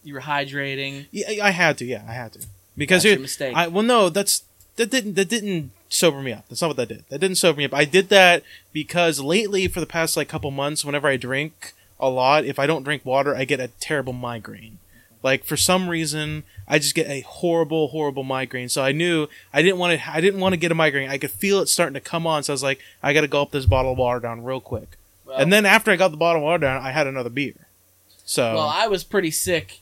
You 0.03 0.15
were 0.15 0.21
hydrating. 0.21 1.07
Yeah, 1.11 1.43
I 1.43 1.51
had 1.51 1.77
to. 1.79 1.85
Yeah, 1.85 2.03
I 2.07 2.13
had 2.13 2.33
to 2.33 2.45
because 2.77 3.03
That's 3.03 3.13
your 3.13 3.21
mistake. 3.21 3.55
I 3.55 3.67
well, 3.67 3.83
no, 3.83 4.09
that's 4.09 4.43
that 4.75 4.89
didn't 4.89 5.15
that 5.15 5.29
didn't 5.29 5.71
sober 5.89 6.21
me 6.21 6.33
up. 6.33 6.45
That's 6.49 6.61
not 6.61 6.69
what 6.69 6.77
that 6.77 6.89
did. 6.89 7.05
That 7.09 7.19
didn't 7.19 7.37
sober 7.37 7.57
me 7.57 7.65
up. 7.65 7.73
I 7.73 7.85
did 7.85 8.09
that 8.09 8.43
because 8.73 9.19
lately, 9.19 9.67
for 9.67 9.79
the 9.79 9.85
past 9.85 10.17
like 10.17 10.27
couple 10.27 10.51
months, 10.51 10.83
whenever 10.83 11.07
I 11.07 11.17
drink 11.17 11.73
a 11.99 12.09
lot, 12.09 12.45
if 12.45 12.59
I 12.59 12.67
don't 12.67 12.83
drink 12.83 13.05
water, 13.05 13.35
I 13.35 13.45
get 13.45 13.59
a 13.59 13.69
terrible 13.79 14.13
migraine. 14.13 14.79
Like 15.23 15.43
for 15.43 15.57
some 15.57 15.89
reason, 15.89 16.43
I 16.67 16.77
just 16.77 16.93
get 16.93 17.07
a 17.07 17.21
horrible, 17.21 17.87
horrible 17.87 18.23
migraine. 18.23 18.69
So 18.69 18.83
I 18.83 18.91
knew 18.91 19.27
I 19.53 19.61
didn't 19.63 19.79
want 19.79 19.99
to. 19.99 20.11
I 20.11 20.21
didn't 20.21 20.39
want 20.39 20.53
to 20.53 20.57
get 20.57 20.71
a 20.71 20.75
migraine. 20.75 21.09
I 21.09 21.17
could 21.17 21.31
feel 21.31 21.59
it 21.61 21.67
starting 21.67 21.95
to 21.95 22.01
come 22.01 22.27
on. 22.27 22.43
So 22.43 22.53
I 22.53 22.55
was 22.55 22.63
like, 22.63 22.79
I 23.01 23.13
got 23.13 23.21
to 23.21 23.27
gulp 23.27 23.51
this 23.51 23.65
bottle 23.65 23.93
of 23.93 23.97
water 23.97 24.19
down 24.19 24.43
real 24.43 24.61
quick. 24.61 24.97
Well, 25.35 25.43
and 25.43 25.51
oh. 25.51 25.55
then 25.55 25.65
after 25.65 25.91
I 25.91 25.97
got 25.97 26.11
the 26.11 26.17
bottle 26.17 26.41
of 26.41 26.45
water 26.45 26.61
down, 26.61 26.81
I 26.81 26.91
had 26.91 27.07
another 27.07 27.29
beer. 27.29 27.67
So 28.25 28.55
well, 28.55 28.67
I 28.67 28.87
was 28.87 29.03
pretty 29.03 29.31
sick 29.31 29.81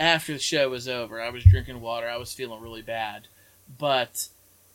after 0.00 0.32
the 0.32 0.38
show 0.38 0.68
was 0.70 0.88
over. 0.88 1.20
I 1.20 1.30
was 1.30 1.44
drinking 1.44 1.80
water. 1.80 2.08
I 2.08 2.16
was 2.16 2.32
feeling 2.32 2.60
really 2.60 2.82
bad, 2.82 3.28
but 3.78 4.28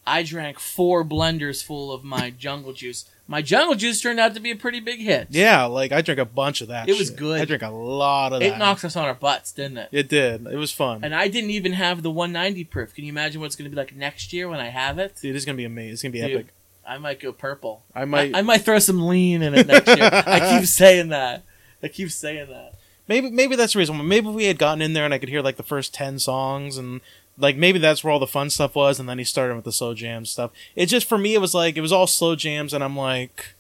I 0.06 0.24
drank 0.24 0.60
four 0.60 1.04
blenders 1.04 1.64
full 1.64 1.92
of 1.92 2.04
my 2.04 2.30
jungle 2.38 2.74
juice. 2.74 3.06
My 3.28 3.42
jungle 3.42 3.76
juice 3.76 4.02
turned 4.02 4.20
out 4.20 4.34
to 4.34 4.40
be 4.40 4.50
a 4.52 4.56
pretty 4.56 4.80
big 4.80 5.00
hit. 5.00 5.28
Yeah, 5.30 5.66
like 5.66 5.92
I 5.92 6.02
drank 6.02 6.20
a 6.20 6.26
bunch 6.26 6.62
of 6.62 6.70
that. 6.70 6.90
It 6.90 6.98
was 6.98 7.10
shit. 7.10 7.18
good. 7.18 7.42
I 7.42 7.46
drank 7.46 7.62
a 7.62 7.70
lot 7.70 8.34
of 8.34 8.40
that. 8.40 8.56
it 8.56 8.58
knocked 8.58 8.84
us 8.86 8.96
on 8.96 9.06
our 9.06 9.14
butts, 9.14 9.52
didn't 9.52 9.78
it? 9.78 9.90
It 9.92 10.10
did. 10.10 10.48
It 10.48 10.56
was 10.56 10.72
fun. 10.72 11.04
And 11.04 11.14
I 11.14 11.28
didn't 11.28 11.52
even 11.52 11.74
have 11.74 12.02
the 12.02 12.10
190 12.10 12.64
proof. 12.66 12.96
Can 12.96 13.04
you 13.04 13.12
imagine 13.12 13.40
what 13.42 13.48
it's 13.48 13.56
going 13.56 13.70
to 13.70 13.70
be 13.70 13.76
like 13.76 13.96
next 13.96 14.34
year 14.34 14.50
when 14.50 14.60
I 14.60 14.70
have 14.70 14.98
it? 14.98 15.18
Dude, 15.22 15.36
it's 15.36 15.46
gonna 15.46 15.58
be 15.58 15.66
amazing. 15.66 15.94
It's 15.94 16.02
gonna 16.02 16.12
be 16.12 16.22
Dude, 16.22 16.32
epic. 16.32 16.48
I 16.90 16.98
might 16.98 17.20
go 17.20 17.32
purple. 17.32 17.84
I 17.94 18.06
might 18.06 18.36
I, 18.36 18.40
I 18.40 18.42
might 18.42 18.62
throw 18.62 18.80
some 18.80 19.08
lean 19.08 19.42
in 19.42 19.54
it 19.54 19.68
next 19.68 19.88
year. 19.88 20.10
I 20.12 20.40
keep 20.58 20.68
saying 20.68 21.10
that. 21.10 21.44
I 21.84 21.88
keep 21.88 22.12
saying 22.12 22.50
that. 22.50 22.76
maybe 23.08 23.30
maybe 23.30 23.56
that's 23.56 23.74
the 23.74 23.80
reason. 23.80 24.08
Maybe 24.08 24.28
if 24.28 24.36
we 24.36 24.46
had 24.46 24.58
gotten 24.58 24.82
in 24.82 24.94
there 24.94 25.06
and 25.06 25.14
I 25.14 25.18
could 25.20 25.30
hear 25.30 25.42
like 25.42 25.58
the 25.58 25.64
first 25.64 25.94
ten 25.94 26.20
songs 26.20 26.78
and 26.78 27.02
like 27.38 27.56
maybe 27.56 27.80
that's 27.80 28.04
where 28.04 28.12
all 28.12 28.20
the 28.20 28.28
fun 28.28 28.50
stuff 28.50 28.76
was, 28.76 29.00
and 29.00 29.08
then 29.08 29.18
he 29.18 29.24
started 29.24 29.56
with 29.56 29.66
the 29.66 29.72
slow 29.72 29.94
jam 29.94 30.26
stuff. 30.26 30.52
It 30.76 30.88
just 30.88 31.08
for 31.08 31.18
me, 31.18 31.36
it 31.36 31.42
was 31.42 31.54
like 31.54 31.78
it 31.78 31.82
was 31.82 31.92
all 31.94 32.08
slow 32.08 32.36
jams, 32.36 32.74
and 32.74 32.84
I'm 32.84 32.98
like, 32.98 33.54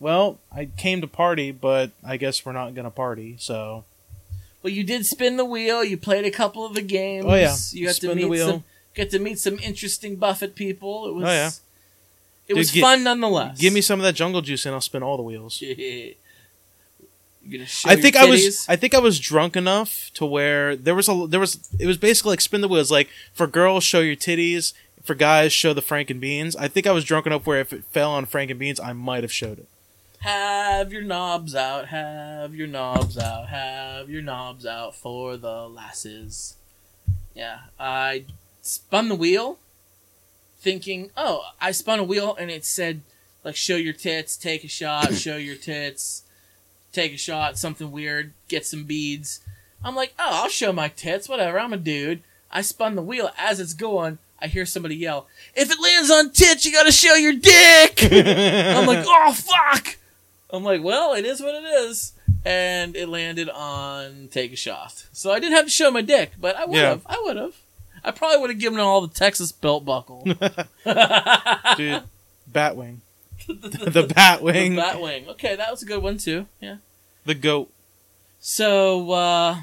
well, 0.00 0.38
I 0.50 0.66
came 0.76 1.00
to 1.02 1.06
party, 1.06 1.50
but 1.52 1.90
I 2.04 2.16
guess 2.16 2.44
we're 2.46 2.52
not 2.52 2.74
gonna 2.74 2.90
party, 2.90 3.36
so. 3.38 3.84
Well, 4.62 4.72
you 4.72 4.82
did 4.82 5.06
spin 5.06 5.36
the 5.36 5.44
wheel. 5.44 5.84
You 5.84 5.96
played 5.96 6.24
a 6.24 6.32
couple 6.32 6.66
of 6.66 6.74
the 6.74 6.82
games. 6.82 7.24
Oh, 7.28 7.34
yeah. 7.34 7.54
You 7.70 7.86
got 7.86 7.94
Spin 7.94 8.16
to 8.18 8.28
meet 8.28 8.40
some. 8.40 8.64
Get 8.92 9.10
to 9.10 9.20
meet 9.20 9.38
some 9.38 9.58
interesting 9.60 10.16
Buffett 10.16 10.56
people. 10.56 11.06
It 11.08 11.14
was. 11.14 11.24
Oh, 11.24 11.30
yeah. 11.30 11.50
It 12.48 12.54
Dude, 12.54 12.58
was 12.58 12.70
gi- 12.72 12.80
fun 12.80 13.04
nonetheless. 13.04 13.58
Give 13.58 13.72
me 13.72 13.82
some 13.82 14.00
of 14.00 14.04
that 14.04 14.14
jungle 14.14 14.40
juice, 14.40 14.64
and 14.64 14.74
I'll 14.74 14.80
spin 14.80 15.02
all 15.02 15.16
the 15.16 15.22
wheels. 15.22 15.62
You're 15.62 16.14
gonna 17.60 17.66
show 17.66 17.88
I 17.88 17.96
think 17.96 18.16
I 18.16 18.26
was 18.26 18.66
I 18.68 18.76
think 18.76 18.94
I 18.94 18.98
was 18.98 19.18
drunk 19.18 19.56
enough 19.56 20.10
to 20.14 20.26
where 20.26 20.76
there 20.76 20.94
was 20.94 21.08
a 21.08 21.26
there 21.26 21.40
was 21.40 21.68
it 21.78 21.86
was 21.86 21.96
basically 21.96 22.30
like 22.30 22.40
spin 22.42 22.60
the 22.60 22.68
wheels 22.68 22.90
like 22.90 23.08
for 23.32 23.46
girls 23.46 23.84
show 23.84 24.00
your 24.00 24.16
titties 24.16 24.74
for 25.02 25.14
guys 25.14 25.50
show 25.52 25.72
the 25.72 25.80
Frank 25.80 26.10
and 26.10 26.20
Beans. 26.20 26.54
I 26.56 26.68
think 26.68 26.86
I 26.86 26.92
was 26.92 27.04
drunk 27.04 27.26
enough 27.26 27.46
where 27.46 27.60
if 27.60 27.72
it 27.72 27.84
fell 27.84 28.10
on 28.10 28.26
Frank 28.26 28.50
and 28.50 28.60
Beans 28.60 28.78
I 28.80 28.92
might 28.92 29.22
have 29.24 29.32
showed 29.32 29.58
it. 29.60 29.68
Have 30.20 30.92
your 30.92 31.02
knobs 31.02 31.54
out, 31.54 31.88
have 31.88 32.54
your 32.54 32.66
knobs 32.66 33.16
out, 33.16 33.48
have 33.48 34.10
your 34.10 34.20
knobs 34.20 34.66
out 34.66 34.94
for 34.94 35.36
the 35.36 35.68
lasses. 35.68 36.56
Yeah, 37.34 37.60
I 37.78 38.24
spun 38.60 39.08
the 39.08 39.14
wheel 39.14 39.58
thinking, 40.72 41.10
oh, 41.16 41.40
I 41.62 41.70
spun 41.72 41.98
a 41.98 42.04
wheel 42.04 42.36
and 42.38 42.50
it 42.50 42.62
said, 42.62 43.00
like, 43.42 43.56
show 43.56 43.76
your 43.76 43.94
tits, 43.94 44.36
take 44.36 44.64
a 44.64 44.68
shot, 44.68 45.14
show 45.24 45.38
your 45.38 45.56
tits, 45.56 46.24
take 46.92 47.14
a 47.14 47.16
shot, 47.16 47.56
something 47.56 47.90
weird, 47.90 48.32
get 48.48 48.66
some 48.66 48.84
beads. 48.84 49.40
I'm 49.82 49.94
like, 49.96 50.12
oh, 50.18 50.42
I'll 50.42 50.48
show 50.50 50.70
my 50.72 50.88
tits, 50.88 51.26
whatever, 51.26 51.58
I'm 51.58 51.72
a 51.72 51.78
dude. 51.78 52.22
I 52.50 52.60
spun 52.60 52.96
the 52.96 53.02
wheel. 53.02 53.30
As 53.38 53.60
it's 53.60 53.72
going, 53.72 54.18
I 54.42 54.48
hear 54.48 54.66
somebody 54.66 54.96
yell, 54.96 55.26
if 55.54 55.70
it 55.70 55.80
lands 55.82 56.10
on 56.10 56.32
tits, 56.32 56.66
you 56.66 56.72
gotta 56.72 56.92
show 56.92 57.14
your 57.14 57.32
dick! 57.32 58.00
I'm 58.12 58.86
like, 58.86 59.04
oh 59.08 59.32
fuck! 59.32 59.96
I'm 60.50 60.64
like, 60.64 60.82
well, 60.82 61.14
it 61.14 61.24
is 61.24 61.40
what 61.40 61.54
it 61.54 61.64
is. 61.64 62.12
And 62.44 62.94
it 62.94 63.08
landed 63.08 63.48
on 63.50 64.28
take 64.30 64.52
a 64.52 64.56
shot. 64.56 65.06
So 65.12 65.30
I 65.32 65.40
didn't 65.40 65.56
have 65.56 65.64
to 65.66 65.70
show 65.70 65.90
my 65.90 66.02
dick, 66.02 66.32
but 66.40 66.56
I 66.56 66.66
would 66.66 66.76
Yeah. 66.76 66.90
have. 66.90 67.02
I 67.06 67.20
would 67.24 67.36
have. 67.36 67.54
I 68.04 68.10
probably 68.10 68.38
would 68.38 68.50
have 68.50 68.58
given 68.58 68.78
him 68.78 68.84
all 68.86 69.00
the 69.00 69.14
Texas 69.14 69.52
belt 69.52 69.84
buckle. 69.84 70.22
Dude, 70.24 72.02
Batwing. 72.50 72.98
the 73.46 73.54
the 73.92 74.04
Batwing. 74.06 74.76
Batwing. 74.76 75.28
Okay, 75.28 75.56
that 75.56 75.70
was 75.70 75.82
a 75.82 75.86
good 75.86 76.02
one 76.02 76.18
too. 76.18 76.46
Yeah. 76.60 76.76
the 77.24 77.34
goat. 77.34 77.70
So, 78.40 79.10
uh, 79.12 79.56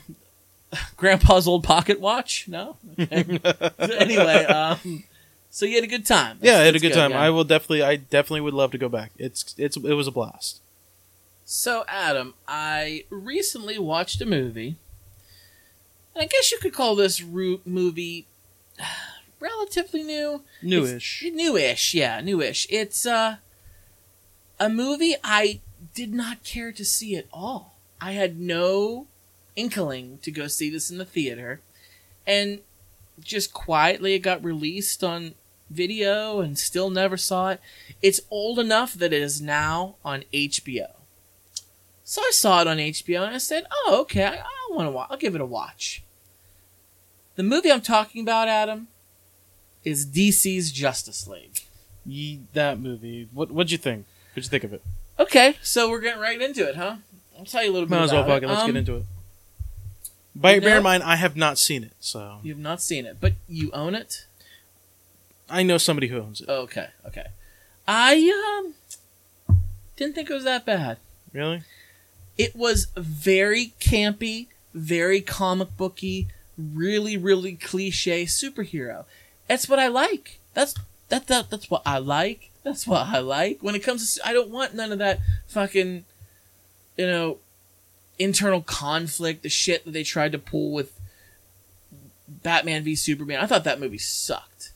Grandpa's 0.97 1.47
old 1.47 1.63
pocket 1.63 1.99
watch? 1.99 2.47
No? 2.47 2.77
Okay. 2.99 3.39
anyway, 3.79 4.45
um, 4.45 5.03
so 5.49 5.65
you 5.65 5.75
had 5.75 5.83
a 5.83 5.87
good 5.87 6.05
time. 6.05 6.39
yeah, 6.41 6.53
I 6.53 6.59
had 6.59 6.67
a 6.67 6.71
that's 6.73 6.81
good 6.81 6.93
time. 6.93 7.11
yeah. 7.11 7.21
I 7.21 7.29
will 7.29 7.43
definitely 7.45 7.83
I 7.83 7.95
definitely 7.95 8.41
would 8.41 8.53
love 8.53 8.71
to 8.71 8.77
go 8.77 8.89
back. 8.89 9.11
It's 9.17 9.55
it's 9.57 9.77
it 9.77 9.93
was 9.93 10.07
a 10.07 10.11
blast. 10.11 10.61
So, 11.47 11.85
Adam, 11.87 12.33
I 12.47 13.03
recently 13.11 13.77
watched 13.77 14.19
a 14.19 14.25
movie, 14.25 14.77
and 16.15 16.23
I 16.23 16.27
guess 16.27 16.51
you 16.51 16.57
could 16.59 16.73
call 16.73 16.95
this 16.95 17.21
ru- 17.21 17.61
movie 17.65 18.27
relatively 19.39 20.03
new. 20.03 20.43
Newish. 20.63 21.21
It's 21.23 21.35
newish, 21.35 21.93
yeah, 21.93 22.21
newish. 22.21 22.65
It's 22.69 23.05
uh, 23.05 23.37
a 24.59 24.69
movie 24.69 25.15
I 25.23 25.61
did 25.93 26.13
not 26.13 26.43
care 26.43 26.71
to 26.71 26.85
see 26.85 27.15
at 27.15 27.25
all. 27.31 27.77
I 27.99 28.13
had 28.13 28.39
no 28.39 29.07
inkling 29.55 30.19
to 30.19 30.31
go 30.31 30.47
see 30.47 30.69
this 30.69 30.89
in 30.89 30.97
the 30.97 31.05
theater, 31.05 31.61
and 32.25 32.61
just 33.19 33.53
quietly 33.53 34.13
it 34.13 34.19
got 34.19 34.43
released 34.43 35.03
on 35.03 35.35
video 35.69 36.41
and 36.41 36.57
still 36.57 36.89
never 36.89 37.17
saw 37.17 37.49
it. 37.49 37.61
It's 38.01 38.21
old 38.29 38.59
enough 38.59 38.93
that 38.93 39.13
it 39.13 39.21
is 39.21 39.41
now 39.41 39.95
on 40.03 40.23
HBO. 40.33 40.91
So 42.03 42.21
I 42.21 42.31
saw 42.33 42.61
it 42.61 42.67
on 42.67 42.77
HBO 42.77 43.25
and 43.25 43.35
I 43.35 43.39
said, 43.39 43.65
"Oh, 43.71 43.97
okay, 44.01 44.23
I, 44.23 44.35
I 44.35 44.69
want 44.71 44.87
to 44.87 44.91
watch. 44.91 45.07
I'll 45.09 45.17
give 45.17 45.35
it 45.35 45.41
a 45.41 45.45
watch." 45.45 46.03
The 47.35 47.43
movie 47.43 47.71
I'm 47.71 47.81
talking 47.81 48.21
about, 48.21 48.47
Adam, 48.47 48.87
is 49.83 50.05
DC's 50.05 50.71
Justice 50.71 51.27
League. 51.27 51.59
Ye, 52.05 52.41
that 52.53 52.79
movie. 52.79 53.27
What 53.33 53.51
what'd 53.51 53.71
you 53.71 53.77
think? 53.77 54.05
What'd 54.31 54.43
you 54.45 54.49
think 54.49 54.63
of 54.63 54.73
it? 54.73 54.81
Okay, 55.19 55.57
so 55.61 55.89
we're 55.89 56.01
getting 56.01 56.21
right 56.21 56.39
into 56.41 56.67
it, 56.67 56.75
huh? 56.75 56.97
I'll 57.37 57.45
tell 57.45 57.63
you 57.63 57.71
a 57.71 57.73
little 57.73 57.87
bit 57.87 57.95
Might 57.97 58.03
as 58.03 58.11
well 58.11 58.23
about 58.23 58.33
fucking 58.35 58.49
it. 58.49 58.51
let's 58.51 58.61
Um, 58.63 58.67
get 58.71 58.75
into 58.77 58.95
it. 58.97 59.05
But 60.35 60.55
you 60.55 60.61
bear 60.61 60.69
know- 60.71 60.77
in 60.77 60.83
mind, 60.83 61.03
I 61.03 61.15
have 61.15 61.35
not 61.35 61.57
seen 61.57 61.83
it, 61.83 61.93
so 61.99 62.39
You've 62.43 62.57
not 62.59 62.81
seen 62.81 63.05
it, 63.05 63.17
but 63.19 63.33
you 63.47 63.71
own 63.71 63.95
it. 63.95 64.25
I 65.49 65.63
know 65.63 65.77
somebody 65.77 66.07
who 66.07 66.19
owns 66.19 66.41
it. 66.41 66.49
Okay, 66.49 66.87
okay. 67.07 67.27
I 67.87 68.63
um 68.65 68.75
didn't 69.95 70.15
think 70.15 70.29
it 70.29 70.33
was 70.33 70.43
that 70.43 70.65
bad. 70.65 70.97
Really? 71.33 71.63
It 72.37 72.55
was 72.55 72.87
very 72.97 73.73
campy, 73.79 74.47
very 74.73 75.21
comic 75.21 75.75
booky, 75.77 76.27
really, 76.57 77.17
really 77.17 77.53
cliche 77.55 78.25
superhero. 78.25 79.05
That's 79.47 79.67
what 79.69 79.79
I 79.79 79.87
like. 79.87 80.39
That's 80.53 80.75
that, 81.09 81.27
that 81.27 81.49
that's 81.49 81.69
what 81.69 81.81
I 81.85 81.97
like. 81.99 82.49
That's 82.63 82.87
what 82.87 83.05
I 83.07 83.19
like. 83.19 83.59
When 83.61 83.75
it 83.75 83.83
comes 83.83 84.15
to, 84.15 84.27
I 84.27 84.33
don't 84.33 84.49
want 84.49 84.73
none 84.73 84.91
of 84.91 84.97
that 84.99 85.19
fucking, 85.47 86.03
you 86.97 87.05
know, 87.07 87.37
internal 88.17 88.61
conflict. 88.61 89.43
The 89.43 89.49
shit 89.49 89.85
that 89.85 89.91
they 89.91 90.03
tried 90.03 90.31
to 90.31 90.39
pull 90.39 90.71
with 90.71 90.99
Batman 92.27 92.83
v 92.83 92.95
Superman. 92.95 93.39
I 93.39 93.45
thought 93.45 93.63
that 93.65 93.79
movie 93.79 93.97
sucked. 93.99 94.71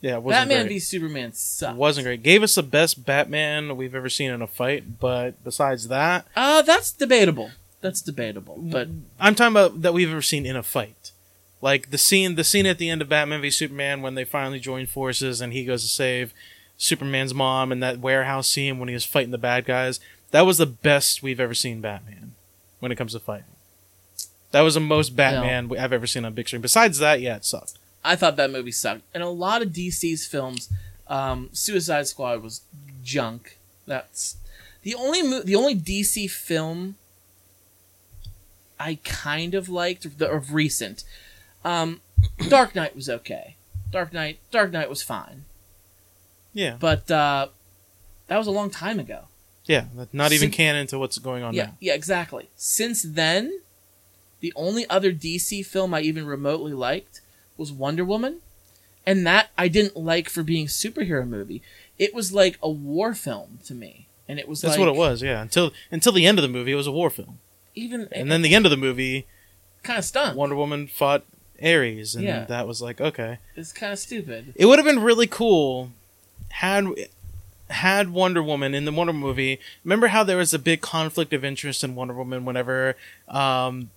Yeah, 0.00 0.16
it 0.16 0.22
wasn't 0.22 0.48
Batman 0.48 0.66
great. 0.66 0.74
v 0.74 0.78
Superman 0.78 1.32
sucked. 1.32 1.76
Wasn't 1.76 2.04
great. 2.04 2.22
Gave 2.22 2.42
us 2.42 2.54
the 2.54 2.62
best 2.62 3.04
Batman 3.04 3.76
we've 3.76 3.94
ever 3.94 4.08
seen 4.08 4.30
in 4.30 4.40
a 4.42 4.46
fight, 4.46 4.98
but 5.00 5.42
besides 5.44 5.88
that, 5.88 6.26
Uh, 6.36 6.62
that's 6.62 6.92
debatable. 6.92 7.50
That's 7.80 8.00
debatable. 8.00 8.56
But 8.58 8.88
I'm 9.20 9.34
talking 9.34 9.52
about 9.52 9.82
that 9.82 9.92
we've 9.92 10.10
ever 10.10 10.22
seen 10.22 10.46
in 10.46 10.56
a 10.56 10.62
fight. 10.62 11.03
Like 11.64 11.90
the 11.90 11.96
scene, 11.96 12.34
the 12.34 12.44
scene 12.44 12.66
at 12.66 12.76
the 12.76 12.90
end 12.90 13.00
of 13.00 13.08
Batman 13.08 13.40
v 13.40 13.48
Superman 13.48 14.02
when 14.02 14.16
they 14.16 14.24
finally 14.24 14.60
join 14.60 14.84
forces 14.84 15.40
and 15.40 15.54
he 15.54 15.64
goes 15.64 15.80
to 15.80 15.88
save 15.88 16.34
Superman's 16.76 17.32
mom, 17.32 17.72
and 17.72 17.82
that 17.82 18.00
warehouse 18.00 18.48
scene 18.50 18.78
when 18.78 18.88
he 18.90 18.94
was 18.94 19.06
fighting 19.06 19.30
the 19.30 19.38
bad 19.38 19.64
guys. 19.64 19.98
That 20.30 20.42
was 20.42 20.58
the 20.58 20.66
best 20.66 21.22
we've 21.22 21.40
ever 21.40 21.54
seen 21.54 21.80
Batman 21.80 22.34
when 22.80 22.92
it 22.92 22.96
comes 22.96 23.12
to 23.12 23.18
fighting. 23.18 23.46
That 24.50 24.60
was 24.60 24.74
the 24.74 24.80
most 24.80 25.16
Batman 25.16 25.72
I've 25.78 25.94
ever 25.94 26.06
seen 26.06 26.26
on 26.26 26.34
big 26.34 26.48
screen. 26.48 26.60
Besides 26.60 26.98
that, 26.98 27.22
yeah, 27.22 27.36
it 27.36 27.46
sucked. 27.46 27.78
I 28.04 28.14
thought 28.14 28.36
that 28.36 28.50
movie 28.50 28.70
sucked. 28.70 29.00
And 29.14 29.22
a 29.22 29.30
lot 29.30 29.62
of 29.62 29.70
DC's 29.70 30.26
films, 30.26 30.68
um, 31.08 31.48
Suicide 31.52 32.06
Squad 32.08 32.42
was 32.42 32.60
junk. 33.02 33.56
That's 33.86 34.36
the 34.82 34.94
only 34.94 35.22
mo- 35.22 35.42
the 35.42 35.56
only 35.56 35.74
DC 35.74 36.30
film 36.30 36.96
I 38.78 38.98
kind 39.02 39.54
of 39.54 39.70
liked 39.70 40.18
the, 40.18 40.30
of 40.30 40.52
recent. 40.52 41.04
Um, 41.64 42.00
Dark 42.48 42.74
Knight 42.74 42.94
was 42.94 43.08
okay. 43.08 43.56
Dark 43.90 44.12
Knight, 44.12 44.38
Dark 44.50 44.72
Knight 44.72 44.88
was 44.88 45.02
fine, 45.02 45.44
Yeah, 46.52 46.76
but 46.80 47.10
uh, 47.10 47.48
that 48.26 48.38
was 48.38 48.46
a 48.46 48.50
long 48.50 48.70
time 48.70 48.98
ago. 48.98 49.22
yeah, 49.66 49.84
not 50.12 50.32
even 50.32 50.48
Sin- 50.48 50.50
canon 50.50 50.86
to 50.88 50.98
what's 50.98 51.18
going 51.18 51.42
on 51.42 51.54
yeah, 51.54 51.66
now. 51.66 51.76
yeah, 51.80 51.94
exactly. 51.94 52.48
Since 52.56 53.02
then, 53.02 53.60
the 54.40 54.52
only 54.56 54.88
other 54.90 55.12
DC 55.12 55.64
film 55.64 55.94
I 55.94 56.00
even 56.00 56.26
remotely 56.26 56.72
liked 56.72 57.20
was 57.56 57.70
Wonder 57.72 58.04
Woman, 58.04 58.40
and 59.06 59.24
that 59.26 59.50
I 59.56 59.68
didn't 59.68 59.96
like 59.96 60.28
for 60.28 60.42
being 60.42 60.64
a 60.66 60.68
superhero 60.68 61.26
movie. 61.26 61.62
It 61.98 62.12
was 62.14 62.32
like 62.32 62.58
a 62.62 62.68
war 62.68 63.14
film 63.14 63.60
to 63.66 63.74
me, 63.74 64.08
and 64.28 64.40
it 64.40 64.48
was 64.48 64.60
That's 64.60 64.72
like, 64.72 64.80
what 64.80 64.88
it 64.88 64.96
was. 64.98 65.22
Yeah, 65.22 65.40
until 65.40 65.72
until 65.92 66.12
the 66.12 66.26
end 66.26 66.38
of 66.38 66.42
the 66.42 66.48
movie, 66.48 66.72
it 66.72 66.76
was 66.76 66.88
a 66.88 66.92
war 66.92 67.10
film, 67.10 67.38
Even 67.76 68.08
and 68.10 68.30
then 68.30 68.42
the 68.42 68.54
end 68.56 68.66
of 68.66 68.70
the 68.70 68.76
movie, 68.76 69.26
kind 69.84 70.00
of 70.00 70.04
stunned. 70.04 70.36
Wonder 70.36 70.56
Woman 70.56 70.88
fought 70.88 71.24
Ares, 71.62 72.14
and 72.14 72.24
Yeah. 72.24 72.44
that 72.44 72.66
was 72.66 72.80
like 72.82 73.00
okay. 73.00 73.38
It's 73.56 73.72
kind 73.72 73.92
of 73.92 73.98
stupid. 73.98 74.52
It 74.56 74.66
would 74.66 74.78
have 74.78 74.86
been 74.86 75.00
really 75.00 75.26
cool 75.26 75.90
had 76.50 76.86
had 77.70 78.10
Wonder 78.10 78.42
Woman 78.42 78.74
in 78.74 78.84
the 78.84 78.92
Wonder 78.92 79.12
movie. 79.12 79.58
Remember 79.84 80.08
how 80.08 80.22
there 80.24 80.36
was 80.36 80.52
a 80.54 80.58
big 80.58 80.80
conflict 80.80 81.32
of 81.32 81.44
interest 81.44 81.82
in 81.82 81.94
Wonder 81.94 82.14
Woman 82.14 82.44
whenever 82.44 82.96
um 83.28 83.90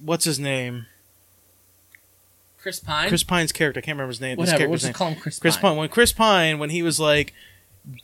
what's 0.00 0.24
his 0.24 0.38
name? 0.38 0.86
Chris 2.58 2.80
Pine. 2.80 3.08
Chris 3.08 3.22
Pine's 3.24 3.52
character. 3.52 3.78
I 3.78 3.82
can't 3.82 3.96
remember 3.96 4.10
his 4.12 4.20
name. 4.20 4.38
Whatever. 4.38 4.68
We'll 4.68 4.76
just 4.76 4.84
name. 4.86 4.92
call 4.94 5.08
him 5.08 5.20
Chris, 5.20 5.38
Chris 5.38 5.56
Pine. 5.56 5.62
Pine. 5.72 5.76
When 5.76 5.88
Chris 5.90 6.12
Pine, 6.12 6.58
when 6.58 6.70
he 6.70 6.82
was 6.82 6.98
like, 6.98 7.34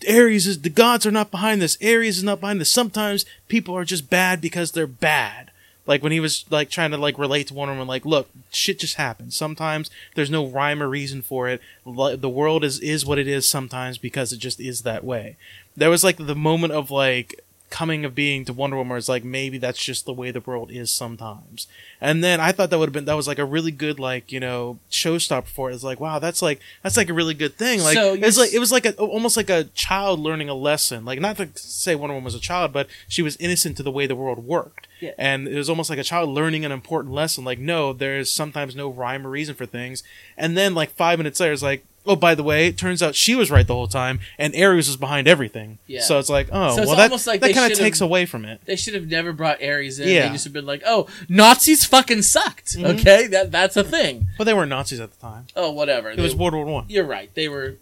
Ares 0.07 0.46
is 0.46 0.61
the 0.61 0.68
gods 0.68 1.07
are 1.07 1.11
not 1.11 1.31
behind 1.31 1.62
this. 1.62 1.79
Ares 1.83 2.18
is 2.18 2.23
not 2.25 2.40
behind 2.40 2.61
this. 2.61 2.70
Sometimes 2.70 3.25
people 3.49 3.75
are 3.75 3.85
just 3.87 4.11
bad 4.11 4.40
because 4.42 4.73
they're 4.73 4.87
bad. 4.87 5.49
Like 5.90 6.05
when 6.05 6.12
he 6.12 6.20
was 6.20 6.44
like 6.50 6.70
trying 6.70 6.92
to 6.92 6.96
like 6.96 7.18
relate 7.18 7.48
to 7.48 7.55
Wonder 7.55 7.72
Woman, 7.74 7.88
like, 7.88 8.07
look, 8.07 8.31
shit 8.53 8.79
just 8.79 8.94
happens. 8.94 9.35
Sometimes 9.35 9.90
there's 10.14 10.31
no 10.31 10.46
rhyme 10.46 10.81
or 10.81 10.88
reason 10.88 11.20
for 11.20 11.48
it. 11.48 11.61
The 11.85 12.29
world 12.29 12.62
is 12.62 12.79
is 12.79 13.05
what 13.05 13.18
it 13.18 13.26
is 13.26 13.44
sometimes 13.44 13.98
because 13.98 14.33
it 14.33 14.37
just 14.37 14.61
is 14.61 14.83
that 14.83 15.03
way. 15.03 15.37
There 15.76 15.90
was 15.90 16.05
like 16.05 16.16
the 16.16 16.37
moment 16.37 16.74
of 16.74 16.92
like 16.92 17.40
coming 17.70 18.04
of 18.04 18.14
being 18.16 18.44
to 18.44 18.52
Wonder 18.52 18.76
Woman 18.76 18.96
is 18.98 19.09
like 19.09 19.24
maybe 19.24 19.56
that's 19.56 19.83
just 19.83 20.04
the 20.04 20.12
way 20.12 20.30
the 20.33 20.40
world 20.40 20.70
is 20.72 20.90
sometimes. 20.90 21.68
And 22.00 22.22
then 22.22 22.40
I 22.40 22.50
thought 22.52 22.70
that 22.70 22.78
would 22.78 22.88
have 22.88 22.92
been 22.92 23.04
that 23.04 23.14
was 23.14 23.28
like 23.28 23.38
a 23.38 23.44
really 23.44 23.70
good 23.70 24.00
like 24.00 24.33
you 24.33 24.40
know 24.40 24.78
showstopper 24.90 25.46
for 25.46 25.70
it. 25.70 25.74
It's 25.74 25.85
like 25.85 26.00
wow 26.00 26.18
that's 26.18 26.42
like 26.42 26.61
that's 26.83 26.96
like 26.96 27.09
a 27.09 27.14
really 27.14 27.35
good 27.35 27.54
thing. 27.56 27.80
Like 27.80 27.94
So 27.94 28.14
it's 28.14 28.37
like 28.37 28.52
it 28.52 28.59
was 28.59 28.72
like 28.72 28.85
a 28.85 28.94
almost 28.96 29.37
like 29.37 29.48
a 29.48 29.64
child 29.64 30.18
learning 30.18 30.48
a 30.48 30.54
lesson. 30.54 31.04
Like 31.04 31.20
not 31.20 31.37
to 31.37 31.48
say 31.54 31.94
Wonder 31.94 32.14
Woman 32.14 32.24
was 32.24 32.35
a 32.35 32.40
child, 32.40 32.72
but 32.72 32.88
she 33.09 33.22
was 33.22 33.37
innocent 33.37 33.76
to 33.76 33.83
the 33.83 33.92
way 33.92 34.06
the 34.06 34.16
world 34.16 34.44
worked. 34.44 34.88
Yeah. 35.00 35.12
And 35.16 35.46
it 35.48 35.56
was 35.56 35.70
almost 35.70 35.88
like 35.88 35.98
a 35.98 36.04
child 36.04 36.28
learning 36.28 36.64
an 36.64 36.72
important 36.72 37.14
lesson. 37.14 37.44
Like 37.44 37.61
no, 37.61 37.92
there's 37.92 38.30
sometimes 38.33 38.74
no 38.74 38.90
rhyme 38.90 39.26
or 39.26 39.30
reason 39.30 39.54
for 39.54 39.64
things. 39.64 40.02
And 40.37 40.56
then 40.56 40.74
like 40.74 40.90
five 40.90 41.18
minutes 41.18 41.38
later, 41.40 41.52
it's 41.52 41.62
like. 41.62 41.85
Oh, 42.11 42.16
by 42.16 42.35
the 42.35 42.42
way, 42.42 42.66
it 42.66 42.77
turns 42.77 43.03
out 43.03 43.14
she 43.14 43.35
was 43.35 43.51
right 43.51 43.66
the 43.66 43.75
whole 43.75 43.87
time, 43.87 44.20
and 44.38 44.55
Ares 44.55 44.88
was 44.88 44.96
behind 44.96 45.29
everything. 45.29 45.79
Yeah. 45.87 46.01
So 46.01 46.18
it's 46.18 46.29
like, 46.29 46.49
oh, 46.51 46.75
So 46.75 46.83
it's 46.83 46.87
well, 46.88 46.96
that, 46.96 47.05
almost 47.05 47.27
like 47.27 47.40
that 47.40 47.55
kind 47.55 47.66
of 47.66 47.77
should've- 47.77 47.81
takes 47.85 48.01
away 48.01 48.27
from 48.27 48.44
it. 48.44 48.61
They 48.64 48.77
should 48.77 48.94
have 48.94 49.07
never 49.07 49.33
brought 49.33 49.62
Ares 49.62 49.99
in. 50.01 50.09
Yeah. 50.09 50.27
They 50.27 50.33
just 50.33 50.44
have 50.44 50.53
been 50.53 50.66
like, 50.66 50.83
"Oh, 50.85 51.07
Nazis 51.29 51.85
fucking 51.85 52.23
sucked." 52.23 52.77
Mhm. 52.77 52.99
Okay, 52.99 53.27
that 53.29 53.51
that's 53.53 53.77
a 53.77 53.85
thing. 53.85 54.27
But 54.38 54.44
they 54.44 54.55
weren't 54.55 54.70
Nazis 54.70 55.01
at 55.01 55.12
the 55.12 55.20
time. 55.20 55.46
Oh, 55.55 55.70
whatever. 55.70 56.11
It 56.11 56.18
was 56.18 56.35
World 56.35 56.55
War 56.55 56.64
One. 56.64 56.87
You're 56.88 57.05
right. 57.05 57.31
They 57.35 57.49
were 57.49 57.77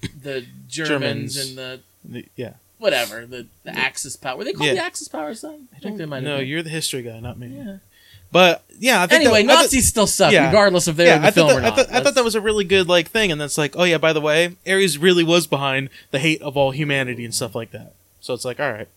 the 0.00 0.44
Germans, 0.68 1.34
Germans. 1.34 1.36
and 1.36 1.58
the 1.58 1.80
The- 2.04 2.24
Yeah. 2.36 2.52
whatever 2.78 3.26
the, 3.26 3.46
the 3.64 3.76
Axis 3.76 4.16
power. 4.16 4.38
Were 4.38 4.44
they 4.44 4.52
called 4.54 4.68
Yeah. 4.68 4.74
the 4.74 4.84
Axis 4.84 5.08
powers 5.08 5.42
then? 5.42 5.68
I 5.76 5.80
think 5.80 5.98
they 5.98 6.06
might. 6.06 6.22
No, 6.22 6.38
been. 6.38 6.48
you're 6.48 6.62
the 6.62 6.70
history 6.70 7.02
guy, 7.02 7.20
not 7.20 7.38
me. 7.38 7.48
Yeah. 7.48 7.76
But 8.32 8.62
yeah, 8.78 9.02
I 9.02 9.06
think 9.06 9.22
Anyway, 9.22 9.42
that, 9.44 9.58
I 9.58 9.62
Nazis 9.62 9.88
still 9.88 10.06
suck, 10.06 10.32
yeah. 10.32 10.46
regardless 10.46 10.88
if 10.88 10.96
they're 10.96 11.08
yeah, 11.08 11.16
in 11.16 11.22
the 11.22 11.28
I 11.28 11.30
film 11.32 11.48
that, 11.48 11.56
or 11.56 11.58
I, 11.58 11.62
not. 11.62 11.76
thought, 11.76 11.92
I 11.92 12.00
thought 12.00 12.14
that 12.14 12.24
was 12.24 12.34
a 12.34 12.40
really 12.40 12.64
good 12.64 12.88
like 12.88 13.08
thing, 13.08 13.32
and 13.32 13.40
that's 13.40 13.58
like, 13.58 13.74
oh 13.76 13.84
yeah, 13.84 13.98
by 13.98 14.12
the 14.12 14.20
way, 14.20 14.56
Ares 14.66 14.98
really 14.98 15.24
was 15.24 15.46
behind 15.46 15.90
the 16.12 16.18
hate 16.18 16.40
of 16.42 16.56
all 16.56 16.70
humanity 16.70 17.24
and 17.24 17.34
stuff 17.34 17.54
like 17.54 17.72
that. 17.72 17.94
So 18.20 18.32
it's 18.34 18.44
like, 18.44 18.60
all 18.60 18.70
right, 18.70 18.88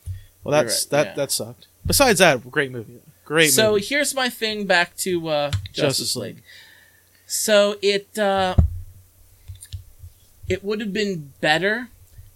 well 0.43 0.51
that's 0.51 0.85
right, 0.85 0.91
that 0.91 1.05
yeah. 1.07 1.13
that 1.15 1.31
sucked. 1.31 1.67
Besides 1.85 2.19
that, 2.19 2.49
great 2.51 2.71
movie, 2.71 2.99
great. 3.25 3.47
so 3.47 3.73
movie. 3.73 3.85
here's 3.85 4.13
my 4.13 4.29
thing 4.29 4.65
back 4.65 4.95
to 4.97 5.27
uh, 5.29 5.51
Justice, 5.71 5.75
Justice 5.75 6.15
League. 6.15 6.35
League. 6.35 6.43
So 7.25 7.77
it 7.81 8.17
uh, 8.19 8.55
it 10.47 10.63
would 10.63 10.79
have 10.79 10.93
been 10.93 11.33
better 11.41 11.89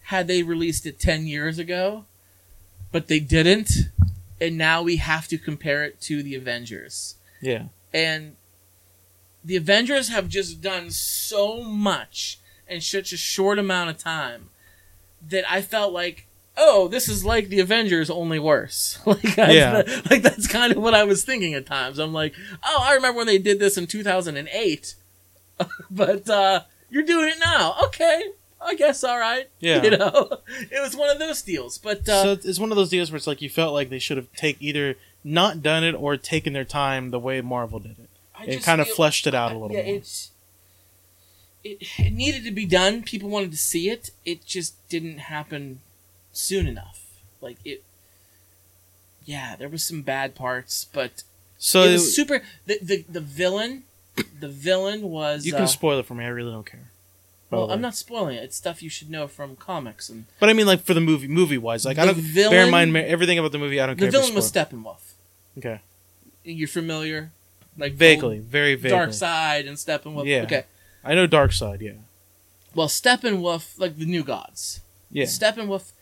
had 0.06 0.28
they 0.28 0.42
released 0.42 0.86
it 0.86 1.00
ten 1.00 1.28
years 1.28 1.60
ago, 1.60 2.06
but 2.92 3.08
they 3.08 3.20
didn't, 3.20 3.70
and 4.40 4.58
now 4.58 4.82
we 4.82 4.98
have 4.98 5.28
to 5.30 5.38
compare 5.38 5.84
it 5.84 6.00
to 6.02 6.22
the 6.24 6.36
Avengers. 6.36 7.16
yeah, 7.42 7.66
And 7.94 8.36
the 9.44 9.56
Avengers 9.56 10.10
have 10.10 10.28
just 10.28 10.62
done 10.62 10.92
so 10.92 11.64
much 11.64 12.40
in 12.68 12.82
such 12.82 13.14
a 13.14 13.18
short 13.18 13.58
amount 13.60 13.90
of 13.90 13.98
time 13.98 14.50
that 15.30 15.50
I 15.50 15.62
felt 15.62 15.94
like, 15.94 16.28
oh, 16.58 16.88
this 16.88 17.08
is 17.08 17.24
like 17.24 17.48
the 17.50 17.60
Avengers, 17.60 18.10
only 18.10 18.40
worse. 18.40 19.00
like, 19.06 19.36
that's 19.36 19.54
Yeah. 19.54 19.84
like 20.10 20.22
that's 20.22 20.48
kind 20.48 20.74
of 20.74 20.82
what 20.82 20.94
I 20.94 21.04
was 21.04 21.24
thinking 21.24 21.54
at 21.54 21.66
times. 21.66 21.98
I'm 22.00 22.14
like, 22.14 22.34
oh, 22.64 22.84
I 22.84 22.94
remember 22.94 23.18
when 23.18 23.28
they 23.28 23.38
did 23.38 23.60
this 23.60 23.78
in 23.78 23.88
2008, 23.88 24.96
but 25.92 26.30
uh, 26.30 26.62
you're 26.90 27.04
doing 27.04 27.30
it 27.30 27.40
now. 27.40 27.76
Okay, 27.86 28.24
I 28.60 28.76
guess 28.76 29.04
all 29.04 29.20
right. 29.20 29.50
yeah. 29.60 29.84
You 29.84 29.92
know, 29.92 30.40
it 30.48 30.82
was 30.82 30.96
one 30.96 31.10
of 31.10 31.20
those 31.20 31.42
deals. 31.42 31.78
But 31.78 32.08
uh, 32.10 32.24
so 32.24 32.32
it's 32.32 32.60
one 32.60 32.72
of 32.72 32.78
those 32.78 32.90
deals 32.90 33.12
where 33.12 33.18
it's 33.18 33.28
like 33.28 33.42
you 33.42 33.50
felt 33.50 33.74
like 33.74 33.90
they 33.90 34.00
should 34.00 34.18
have 34.18 34.32
take 34.34 34.58
either 34.60 34.96
not 35.24 35.62
done 35.62 35.84
it 35.84 35.94
or 35.94 36.18
taken 36.18 36.54
their 36.54 36.66
time 36.66 37.10
the 37.10 37.20
way 37.20 37.42
Marvel 37.42 37.80
did 37.80 38.00
it 38.00 38.10
I 38.40 38.46
just 38.46 38.66
kind 38.66 38.82
of 38.82 38.88
fleshed 38.88 39.28
it 39.28 39.34
out 39.34 39.52
a 39.52 39.58
little 39.58 39.76
yeah, 39.76 39.84
more. 39.84 39.96
it's 39.96 40.32
it, 41.64 41.80
it 41.98 42.14
needed 42.14 42.44
to 42.46 42.52
be 42.52 42.66
done. 42.66 43.04
People 43.04 43.30
wanted 43.30 43.52
to 43.52 43.58
see 43.58 43.90
it. 43.90 44.12
It 44.26 44.46
just 44.46 44.76
didn't 44.90 45.18
happen 45.18 45.80
soon 46.32 46.68
enough. 46.68 47.06
Like 47.42 47.58
it. 47.66 47.84
Yeah, 49.26 49.56
there 49.58 49.70
was 49.70 49.84
some 49.84 50.04
bad 50.04 50.36
parts, 50.36 50.86
but 50.94 51.24
so 51.58 51.84
it 51.84 51.94
was 51.94 52.16
super. 52.16 52.42
The 52.66 52.80
the, 52.82 53.06
the 53.10 53.22
villain, 53.22 53.84
the 54.40 54.48
villain 54.48 55.02
was. 55.10 55.46
you 55.46 55.54
uh, 55.54 55.58
can 55.58 55.68
spoil 55.68 56.00
it 56.00 56.06
for 56.06 56.14
me. 56.14 56.24
I 56.24 56.30
really 56.30 56.52
don't 56.52 56.66
care. 56.66 56.92
The 57.50 57.56
well, 57.56 57.72
I'm 57.72 57.80
not 57.82 57.96
spoiling 57.96 58.36
it. 58.36 58.44
It's 58.44 58.58
stuff 58.58 58.84
you 58.84 58.90
should 58.90 59.10
know 59.10 59.28
from 59.28 59.56
comics, 59.56 60.10
and 60.10 60.26
But 60.40 60.50
I 60.50 60.54
mean, 60.54 60.66
like 60.68 60.84
for 60.84 60.94
the 60.94 61.00
movie, 61.02 61.28
movie 61.30 61.58
wise, 61.58 61.86
like 61.86 61.98
I 61.98 62.06
don't 62.06 62.16
villain- 62.18 62.52
bear 62.52 62.66
in 62.66 62.72
mind 62.72 62.96
everything 62.98 63.40
about 63.40 63.52
the 63.54 63.58
movie. 63.58 63.80
I 63.80 63.86
don't 63.86 63.96
the 63.98 64.02
care. 64.02 64.08
you 64.08 64.20
villain 64.20 64.36
was 64.36 64.52
Steppenwolf. 64.52 65.14
okay, 65.58 65.80
You're 66.44 66.68
familiar, 66.68 67.32
like 67.78 67.94
vaguely, 67.94 68.40
very 68.40 68.76
vaguely. 68.76 68.98
Darkseid 68.98 69.68
and 69.68 69.78
Steppenwolf. 69.78 70.26
Yeah. 70.26 70.44
Okay. 70.44 70.66
I 71.06 71.16
know 71.16 71.26
Darkseid, 71.28 71.80
yeah, 71.82 71.92
Well, 72.76 72.88
Steppenwolf, 72.90 73.80
like 73.80 73.98
the 73.98 74.06
new 74.06 74.24
gods. 74.26 74.82
yeah. 75.10 75.24
Steppenwolf 75.26 75.94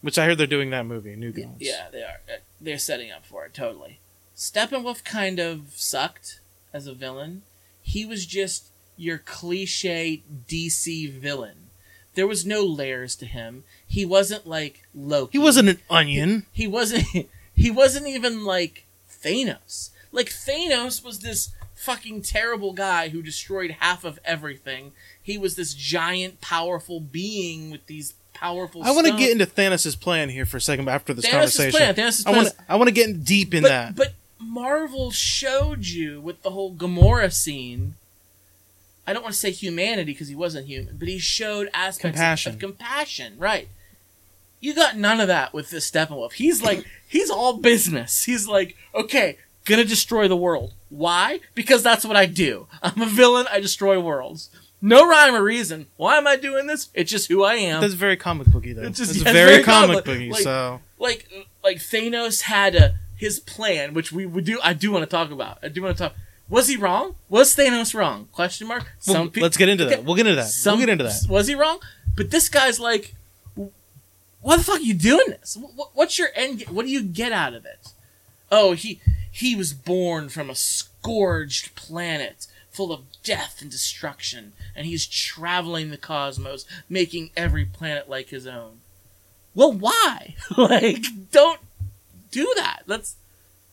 Which 0.00 0.18
I 0.18 0.24
heard 0.26 0.36
they're 0.38 0.48
doing 0.48 0.70
that 0.70 0.84
movie, 0.84 1.14
New 1.14 1.30
Gods. 1.30 1.58
Yeah, 1.60 1.86
they 1.92 2.02
are. 2.02 2.18
Uh, 2.28 2.38
They're 2.60 2.76
setting 2.78 3.12
up 3.12 3.24
for 3.24 3.44
it 3.44 3.54
totally. 3.54 4.00
Steppenwolf 4.36 5.04
kind 5.04 5.38
of 5.38 5.74
sucked 5.76 6.40
as 6.74 6.88
a 6.88 6.92
villain. 6.92 7.42
He 7.82 8.04
was 8.04 8.26
just 8.26 8.64
your 9.02 9.18
cliche 9.18 10.22
DC 10.48 11.10
villain. 11.10 11.70
There 12.14 12.26
was 12.26 12.46
no 12.46 12.64
layers 12.64 13.16
to 13.16 13.26
him. 13.26 13.64
He 13.86 14.04
wasn't 14.04 14.46
like 14.46 14.84
Loki. 14.94 15.32
He 15.32 15.38
wasn't 15.38 15.68
an 15.70 15.78
onion. 15.90 16.46
He 16.52 16.66
wasn't. 16.66 17.06
He 17.54 17.70
wasn't 17.70 18.06
even 18.06 18.46
like 18.46 18.86
Thanos. 19.10 19.90
Like 20.10 20.30
Thanos 20.30 21.04
was 21.04 21.18
this 21.18 21.50
fucking 21.74 22.22
terrible 22.22 22.72
guy 22.72 23.10
who 23.10 23.20
destroyed 23.20 23.72
half 23.72 24.04
of 24.04 24.18
everything. 24.24 24.92
He 25.22 25.36
was 25.36 25.54
this 25.54 25.74
giant, 25.74 26.40
powerful 26.40 26.98
being 26.98 27.70
with 27.70 27.86
these 27.86 28.14
powerful. 28.32 28.82
I 28.82 28.90
want 28.92 29.06
to 29.06 29.16
get 29.18 29.30
into 29.30 29.44
Thanos' 29.44 30.00
plan 30.00 30.30
here 30.30 30.46
for 30.46 30.56
a 30.56 30.60
second 30.62 30.88
after 30.88 31.12
this 31.12 31.26
Thanos' 31.26 31.30
conversation. 31.30 31.72
plan. 31.72 31.94
Thanos' 31.94 32.20
I 32.26 32.30
plan 32.30 32.36
want 32.36 32.48
to. 32.48 32.64
I 32.68 32.76
want 32.76 32.88
to 32.88 32.94
get 32.94 33.22
deep 33.22 33.52
in 33.52 33.62
but, 33.64 33.68
that. 33.68 33.96
But 33.96 34.14
Marvel 34.38 35.10
showed 35.10 35.86
you 35.86 36.20
with 36.20 36.42
the 36.42 36.50
whole 36.50 36.74
Gamora 36.74 37.32
scene. 37.32 37.96
I 39.06 39.12
don't 39.12 39.22
want 39.22 39.34
to 39.34 39.40
say 39.40 39.50
humanity 39.50 40.12
because 40.12 40.28
he 40.28 40.34
wasn't 40.34 40.66
human, 40.66 40.96
but 40.96 41.08
he 41.08 41.18
showed 41.18 41.68
aspects 41.74 42.04
of- 42.04 42.22
Compassion. 42.22 42.52
Of, 42.54 42.58
compassion. 42.60 43.34
Right. 43.38 43.68
You 44.60 44.74
got 44.74 44.96
none 44.96 45.20
of 45.20 45.26
that 45.28 45.52
with 45.52 45.70
this 45.70 45.90
Steppenwolf. 45.90 46.32
He's 46.34 46.62
like 46.62 46.84
he's 47.08 47.30
all 47.30 47.56
business. 47.58 48.24
He's 48.24 48.46
like, 48.46 48.76
okay, 48.94 49.38
gonna 49.64 49.84
destroy 49.84 50.28
the 50.28 50.36
world. 50.36 50.72
Why? 50.88 51.40
Because 51.54 51.82
that's 51.82 52.04
what 52.04 52.16
I 52.16 52.26
do. 52.26 52.66
I'm 52.82 53.00
a 53.02 53.06
villain. 53.06 53.46
I 53.50 53.60
destroy 53.60 53.98
worlds. 54.00 54.50
No 54.80 55.06
rhyme 55.08 55.34
or 55.34 55.42
reason. 55.42 55.86
Why 55.96 56.16
am 56.18 56.26
I 56.26 56.36
doing 56.36 56.66
this? 56.66 56.88
It's 56.94 57.10
just 57.10 57.28
who 57.28 57.44
I 57.44 57.54
am. 57.54 57.80
That's 57.80 57.94
very 57.94 58.16
comic 58.16 58.48
booky, 58.48 58.72
though. 58.72 58.82
It's 58.82 58.98
just- 58.98 59.14
yeah, 59.14 59.32
very, 59.32 59.50
very 59.52 59.62
comic 59.64 59.90
comic- 59.90 60.04
booky. 60.04 60.30
like- 60.30 60.42
so 60.42 60.80
like 60.98 61.28
like 61.64 61.76
Thanos 61.78 62.42
had 62.42 62.74
a, 62.76 62.94
his 63.16 63.40
plan, 63.40 63.94
which 63.94 64.12
we 64.12 64.26
would 64.26 64.44
do. 64.44 64.60
I 64.62 64.72
do 64.74 64.92
want 64.92 65.02
to 65.02 65.10
talk 65.10 65.30
about. 65.32 65.58
I 65.62 65.68
do 65.68 65.82
want 65.82 65.96
to 65.96 66.02
talk. 66.04 66.14
Was 66.52 66.68
he 66.68 66.76
wrong? 66.76 67.14
Was 67.30 67.56
Thanos 67.56 67.94
wrong? 67.94 68.28
Question 68.30 68.66
mark. 68.68 68.82
Well, 69.06 69.16
Some 69.16 69.30
peop- 69.30 69.42
let's 69.42 69.56
get 69.56 69.68
into 69.70 69.86
that. 69.86 69.94
okay, 69.94 70.02
We'll 70.02 70.16
get 70.16 70.26
into 70.26 70.36
that. 70.36 70.48
Some, 70.48 70.76
we'll 70.78 70.86
get 70.86 70.92
into 70.92 71.04
that. 71.04 71.26
Was 71.28 71.46
he 71.48 71.54
wrong? 71.54 71.80
But 72.14 72.30
this 72.30 72.48
guy's 72.50 72.78
like, 72.78 73.14
why 74.42 74.56
the 74.56 74.62
fuck 74.64 74.76
are 74.76 74.80
you 74.82 74.92
doing 74.94 75.24
this? 75.28 75.56
Wh- 75.58 75.96
What's 75.96 76.18
your 76.18 76.28
end? 76.34 76.62
What 76.68 76.84
do 76.84 76.92
you 76.92 77.02
get 77.02 77.32
out 77.32 77.54
of 77.54 77.64
it? 77.64 77.88
Oh, 78.50 78.72
he 78.72 79.00
he 79.30 79.56
was 79.56 79.72
born 79.72 80.28
from 80.28 80.50
a 80.50 80.54
scourged 80.54 81.74
planet 81.74 82.46
full 82.70 82.92
of 82.92 83.00
death 83.22 83.58
and 83.62 83.70
destruction, 83.70 84.52
and 84.76 84.86
he's 84.86 85.06
traveling 85.06 85.90
the 85.90 85.96
cosmos, 85.96 86.66
making 86.88 87.30
every 87.36 87.64
planet 87.64 88.10
like 88.10 88.28
his 88.28 88.46
own. 88.46 88.80
Well, 89.54 89.72
why? 89.72 90.34
like, 90.58 91.04
don't 91.30 91.60
do 92.30 92.52
that. 92.56 92.82
That's 92.86 93.16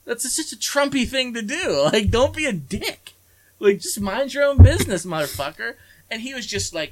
that's 0.09 0.35
such 0.35 0.51
a 0.51 0.57
Trumpy 0.57 1.07
thing 1.07 1.33
to 1.33 1.41
do. 1.41 1.89
Like, 1.93 2.09
don't 2.09 2.35
be 2.35 2.45
a 2.45 2.53
dick. 2.53 3.13
Like, 3.59 3.79
just 3.79 4.01
mind 4.01 4.33
your 4.33 4.43
own 4.43 4.61
business, 4.61 5.05
motherfucker. 5.05 5.75
And 6.09 6.21
he 6.21 6.33
was 6.33 6.45
just 6.45 6.73
like, 6.73 6.91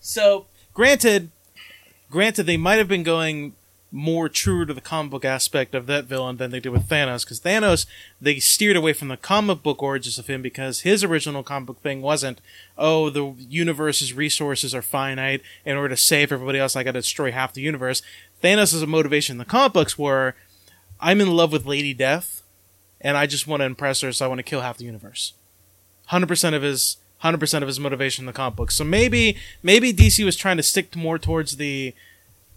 so 0.00 0.46
Granted, 0.78 1.32
granted, 2.08 2.44
they 2.44 2.56
might 2.56 2.78
have 2.78 2.86
been 2.86 3.02
going 3.02 3.54
more 3.90 4.28
true 4.28 4.64
to 4.64 4.72
the 4.72 4.80
comic 4.80 5.10
book 5.10 5.24
aspect 5.24 5.74
of 5.74 5.86
that 5.86 6.04
villain 6.04 6.36
than 6.36 6.52
they 6.52 6.60
did 6.60 6.68
with 6.68 6.88
Thanos. 6.88 7.24
Because 7.24 7.40
Thanos, 7.40 7.84
they 8.20 8.38
steered 8.38 8.76
away 8.76 8.92
from 8.92 9.08
the 9.08 9.16
comic 9.16 9.64
book 9.64 9.82
origins 9.82 10.20
of 10.20 10.28
him 10.28 10.40
because 10.40 10.82
his 10.82 11.02
original 11.02 11.42
comic 11.42 11.66
book 11.66 11.82
thing 11.82 12.00
wasn't, 12.00 12.40
oh, 12.76 13.10
the 13.10 13.34
universe's 13.48 14.12
resources 14.12 14.72
are 14.72 14.82
finite. 14.82 15.42
In 15.64 15.76
order 15.76 15.88
to 15.88 15.96
save 15.96 16.30
everybody 16.30 16.60
else, 16.60 16.76
I 16.76 16.84
got 16.84 16.92
to 16.92 17.00
destroy 17.00 17.32
half 17.32 17.54
the 17.54 17.60
universe. 17.60 18.00
Thanos' 18.40 18.86
motivation 18.86 19.34
in 19.34 19.38
the 19.38 19.44
comic 19.44 19.72
books 19.72 19.98
were, 19.98 20.36
I'm 21.00 21.20
in 21.20 21.34
love 21.34 21.50
with 21.50 21.66
Lady 21.66 21.92
Death, 21.92 22.37
and 23.00 23.16
I 23.16 23.26
just 23.26 23.46
want 23.46 23.60
to 23.60 23.64
impress 23.66 24.00
her, 24.00 24.12
so 24.12 24.24
I 24.24 24.28
want 24.28 24.38
to 24.40 24.42
kill 24.42 24.60
half 24.60 24.78
the 24.78 24.84
universe. 24.84 25.32
Hundred 26.06 26.26
percent 26.28 26.54
of 26.56 26.62
his 26.62 26.96
hundred 27.18 27.38
percent 27.38 27.62
of 27.62 27.66
his 27.68 27.78
motivation 27.80 28.22
in 28.22 28.26
the 28.26 28.32
comic 28.32 28.56
book. 28.56 28.70
So 28.70 28.84
maybe 28.84 29.36
maybe 29.62 29.92
DC 29.92 30.24
was 30.24 30.36
trying 30.36 30.56
to 30.56 30.62
stick 30.62 30.94
more 30.96 31.18
towards 31.18 31.56
the 31.56 31.94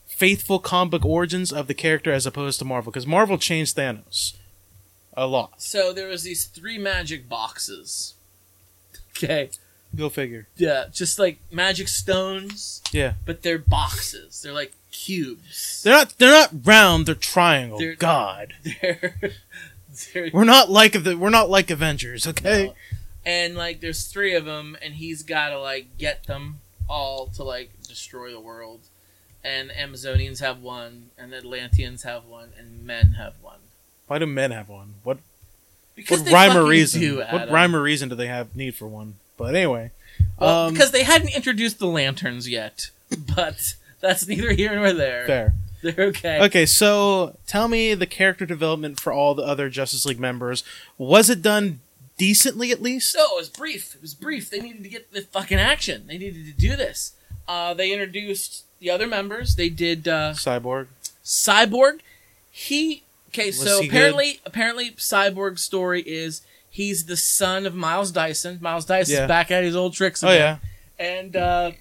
faithful 0.07 0.59
comic 0.59 0.91
book 0.91 1.05
origins 1.05 1.51
of 1.51 1.67
the 1.67 1.73
character 1.73 2.11
as 2.11 2.25
opposed 2.25 2.59
to 2.59 2.65
Marvel, 2.65 2.91
because 2.91 3.07
Marvel 3.07 3.37
changed 3.37 3.75
Thanos 3.75 4.33
a 5.17 5.25
lot. 5.27 5.61
so 5.61 5.91
there 5.91 6.07
was 6.07 6.23
these 6.23 6.45
three 6.45 6.77
magic 6.77 7.27
boxes. 7.27 8.13
Okay, 9.17 9.49
Go 9.95 10.07
figure. 10.09 10.47
Yeah, 10.55 10.85
just 10.91 11.19
like 11.19 11.39
magic 11.51 11.89
stones, 11.89 12.81
Yeah. 12.93 13.13
but 13.25 13.41
they're 13.43 13.57
boxes. 13.59 14.41
They're 14.41 14.53
like 14.53 14.71
cubes. 14.91 15.81
They're 15.83 15.93
not. 15.93 16.17
They're 16.17 16.31
not 16.31 16.65
round. 16.65 17.05
They're 17.07 17.15
triangle. 17.15 17.77
They're- 17.77 17.95
God. 17.95 18.53
They're, 18.81 19.15
We're 20.33 20.43
not 20.43 20.69
like 20.69 21.03
the. 21.03 21.15
We're 21.17 21.29
not 21.29 21.49
like 21.49 21.69
Avengers. 21.69 22.25
Okay. 22.27 22.67
No. 22.67 22.73
and 23.25 23.55
like 23.55 23.79
there's 23.81 24.05
three 24.05 24.33
of 24.35 24.45
them, 24.45 24.77
and 24.81 24.95
he's 24.95 25.23
got 25.23 25.49
to 25.49 25.59
like 25.59 25.97
get 25.97 26.25
them 26.25 26.59
all 26.89 27.27
to 27.35 27.43
like 27.43 27.69
destroy 27.87 28.31
the 28.31 28.39
world. 28.39 28.79
And 29.43 29.71
Amazonians 29.71 30.39
have 30.39 30.61
one, 30.61 31.09
and 31.17 31.33
Atlanteans 31.33 32.03
have 32.03 32.25
one, 32.25 32.49
and 32.57 32.85
men 32.85 33.13
have 33.13 33.33
one. 33.41 33.57
Why 34.07 34.19
do 34.19 34.27
men 34.27 34.51
have 34.51 34.69
one? 34.69 34.95
What? 35.03 35.17
Because 35.95 36.21
What 36.21 36.31
rhyme 36.31 36.55
or 36.57 36.63
reason? 36.65 37.01
do, 37.01 37.17
what 37.19 37.49
rhyme 37.49 37.75
or 37.75 37.81
reason 37.81 38.09
do 38.09 38.15
they 38.15 38.27
have 38.27 38.55
need 38.55 38.75
for 38.75 38.87
one? 38.87 39.15
But 39.37 39.55
anyway. 39.55 39.91
Well, 40.39 40.67
um, 40.67 40.73
because 40.73 40.91
they 40.91 41.03
hadn't 41.03 41.35
introduced 41.35 41.79
the 41.79 41.87
lanterns 41.87 42.47
yet, 42.47 42.91
but 43.35 43.75
that's 43.99 44.27
neither 44.27 44.51
here 44.53 44.75
nor 44.75 44.93
there. 44.93 45.25
fair. 45.25 45.53
They're 45.95 46.07
okay. 46.07 46.41
Okay, 46.41 46.65
so 46.65 47.37
tell 47.47 47.67
me 47.67 47.93
the 47.93 48.05
character 48.05 48.45
development 48.45 48.99
for 48.99 49.11
all 49.11 49.33
the 49.35 49.43
other 49.43 49.69
Justice 49.69 50.05
League 50.05 50.19
members. 50.19 50.63
Was 50.97 51.29
it 51.29 51.41
done 51.41 51.79
decently 52.17 52.71
at 52.71 52.81
least? 52.81 53.15
No, 53.15 53.23
it 53.23 53.37
was 53.37 53.49
brief. 53.49 53.95
It 53.95 54.01
was 54.01 54.13
brief. 54.13 54.49
They 54.49 54.59
needed 54.61 54.83
to 54.83 54.89
get 54.89 55.11
the 55.11 55.21
fucking 55.21 55.57
action. 55.57 56.05
They 56.07 56.17
needed 56.17 56.45
to 56.45 56.53
do 56.53 56.75
this. 56.75 57.13
Uh, 57.47 57.73
they 57.73 57.91
introduced 57.91 58.65
the 58.79 58.89
other 58.89 59.07
members. 59.07 59.55
They 59.55 59.69
did 59.69 60.07
uh, 60.07 60.33
Cyborg. 60.33 60.87
Cyborg. 61.23 62.01
He 62.51 63.03
okay. 63.29 63.47
Was 63.47 63.63
so 63.63 63.81
he 63.81 63.87
apparently, 63.87 64.39
apparently, 64.45 64.91
Cyborg's 64.91 65.63
story 65.63 66.01
is 66.01 66.41
he's 66.69 67.05
the 67.05 67.17
son 67.17 67.65
of 67.65 67.73
Miles 67.73 68.11
Dyson. 68.11 68.59
Miles 68.61 68.85
Dyson's 68.85 69.17
Yeah. 69.19 69.27
back 69.27 69.49
at 69.51 69.63
his 69.63 69.75
old 69.75 69.93
tricks 69.93 70.23
Oh 70.23 70.31
yeah, 70.31 70.57
and 70.99 71.35
uh, 71.35 71.71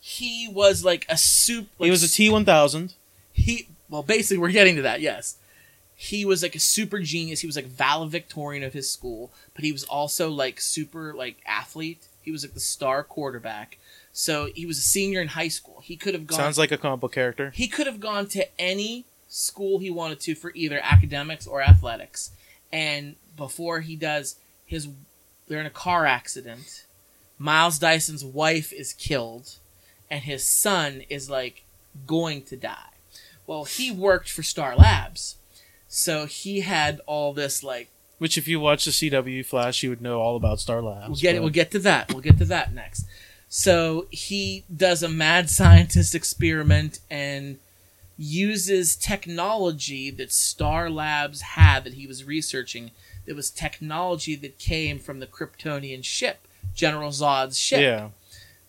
he 0.00 0.48
was 0.52 0.84
like 0.84 1.06
a 1.08 1.16
soup. 1.16 1.68
Like 1.78 1.86
he 1.86 1.90
was 1.90 2.02
a 2.02 2.08
T 2.08 2.28
one 2.30 2.44
thousand. 2.44 2.94
He 3.38 3.68
well 3.88 4.02
basically 4.02 4.38
we're 4.38 4.50
getting 4.50 4.76
to 4.76 4.82
that 4.82 5.00
yes. 5.00 5.36
He 6.00 6.24
was 6.24 6.44
like 6.44 6.54
a 6.54 6.60
super 6.60 7.00
genius. 7.00 7.40
He 7.40 7.48
was 7.48 7.56
like 7.56 7.66
valedictorian 7.66 8.62
of 8.62 8.72
his 8.72 8.90
school 8.90 9.32
but 9.54 9.64
he 9.64 9.72
was 9.72 9.84
also 9.84 10.30
like 10.30 10.60
super 10.60 11.14
like 11.14 11.36
athlete. 11.46 12.08
He 12.22 12.30
was 12.30 12.44
like 12.44 12.54
the 12.54 12.60
star 12.60 13.02
quarterback. 13.02 13.78
So 14.12 14.48
he 14.54 14.66
was 14.66 14.78
a 14.78 14.82
senior 14.82 15.20
in 15.20 15.28
high 15.28 15.48
school. 15.48 15.80
He 15.82 15.96
could 15.96 16.14
have 16.14 16.26
gone 16.26 16.38
Sounds 16.38 16.58
like 16.58 16.72
a 16.72 16.78
comic 16.78 17.00
book 17.00 17.12
character. 17.12 17.50
he 17.50 17.68
could 17.68 17.86
have 17.86 18.00
gone 18.00 18.26
to 18.28 18.46
any 18.60 19.04
school 19.28 19.78
he 19.78 19.90
wanted 19.90 20.20
to 20.20 20.34
for 20.34 20.52
either 20.54 20.80
academics 20.82 21.46
or 21.46 21.62
athletics. 21.62 22.30
And 22.72 23.16
before 23.36 23.80
he 23.80 23.96
does 23.96 24.36
his 24.66 24.88
they're 25.46 25.60
in 25.60 25.66
a 25.66 25.70
car 25.70 26.04
accident. 26.06 26.84
Miles 27.38 27.78
dyson's 27.78 28.24
wife 28.24 28.72
is 28.72 28.92
killed 28.92 29.56
and 30.10 30.22
his 30.24 30.44
son 30.44 31.02
is 31.08 31.30
like 31.30 31.64
going 32.06 32.42
to 32.42 32.56
die 32.56 32.92
well 33.48 33.64
he 33.64 33.90
worked 33.90 34.30
for 34.30 34.44
star 34.44 34.76
labs 34.76 35.34
so 35.88 36.26
he 36.26 36.60
had 36.60 37.00
all 37.06 37.32
this 37.32 37.64
like 37.64 37.88
Which, 38.18 38.36
if 38.36 38.46
you 38.46 38.60
watch 38.60 38.84
the 38.84 38.90
CW 38.90 39.44
Flash, 39.46 39.82
you 39.82 39.90
would 39.90 40.02
know 40.02 40.20
all 40.20 40.36
about 40.36 40.58
Star 40.60 40.82
Labs. 40.82 41.08
We'll 41.08 41.16
get 41.16 41.34
but- 41.36 41.42
We'll 41.42 41.50
get 41.50 41.70
to 41.70 41.78
that. 41.78 42.12
We'll 42.12 42.20
get 42.20 42.36
to 42.38 42.44
that 42.46 42.74
next. 42.74 43.06
So 43.48 44.06
he 44.10 44.64
does 44.74 45.02
a 45.02 45.08
mad 45.08 45.48
scientist 45.48 46.14
experiment 46.14 46.98
and 47.08 47.58
uses 48.18 48.96
technology 48.96 50.10
that 50.10 50.32
Star 50.32 50.90
Labs 50.90 51.40
had 51.40 51.84
that 51.84 51.94
he 51.94 52.06
was 52.06 52.24
researching. 52.24 52.90
That 53.26 53.36
was 53.36 53.50
technology 53.50 54.34
that 54.36 54.58
came 54.58 54.98
from 54.98 55.20
the 55.20 55.26
Kryptonian 55.26 56.04
ship, 56.04 56.46
General 56.74 57.10
Zod's 57.10 57.58
ship. 57.58 57.80
Yeah, 57.80 58.08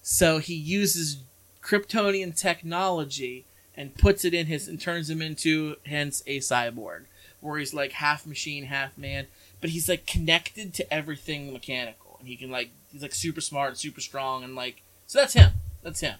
So 0.01 0.37
he 0.37 0.53
uses 0.53 1.17
Kryptonian 1.63 2.35
technology 2.35 3.45
and 3.79 3.95
puts 3.95 4.23
it 4.25 4.33
in 4.35 4.45
his 4.47 4.67
and 4.67 4.79
turns 4.79 5.09
him 5.09 5.21
into 5.21 5.77
hence 5.85 6.21
a 6.27 6.39
cyborg, 6.39 7.05
where 7.39 7.57
he's 7.57 7.73
like 7.73 7.93
half 7.93 8.25
machine, 8.27 8.65
half 8.65 8.97
man, 8.97 9.25
but 9.61 9.69
he's 9.71 9.87
like 9.89 10.05
connected 10.05 10.73
to 10.75 10.93
everything 10.93 11.51
mechanical, 11.53 12.17
and 12.19 12.27
he 12.27 12.35
can 12.35 12.51
like 12.51 12.69
he's 12.91 13.01
like 13.01 13.15
super 13.15 13.41
smart, 13.41 13.69
and 13.69 13.77
super 13.77 14.01
strong, 14.01 14.43
and 14.43 14.53
like 14.55 14.81
so 15.07 15.19
that's 15.19 15.33
him. 15.33 15.51
That's 15.81 16.01
him. 16.01 16.15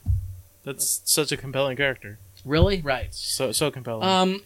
that's 0.64 1.02
such 1.04 1.32
a 1.34 1.38
compelling 1.38 1.76
character. 1.78 2.18
Really, 2.46 2.80
right? 2.82 3.14
So 3.14 3.52
so 3.52 3.70
compelling. 3.70 4.08
Um, 4.08 4.42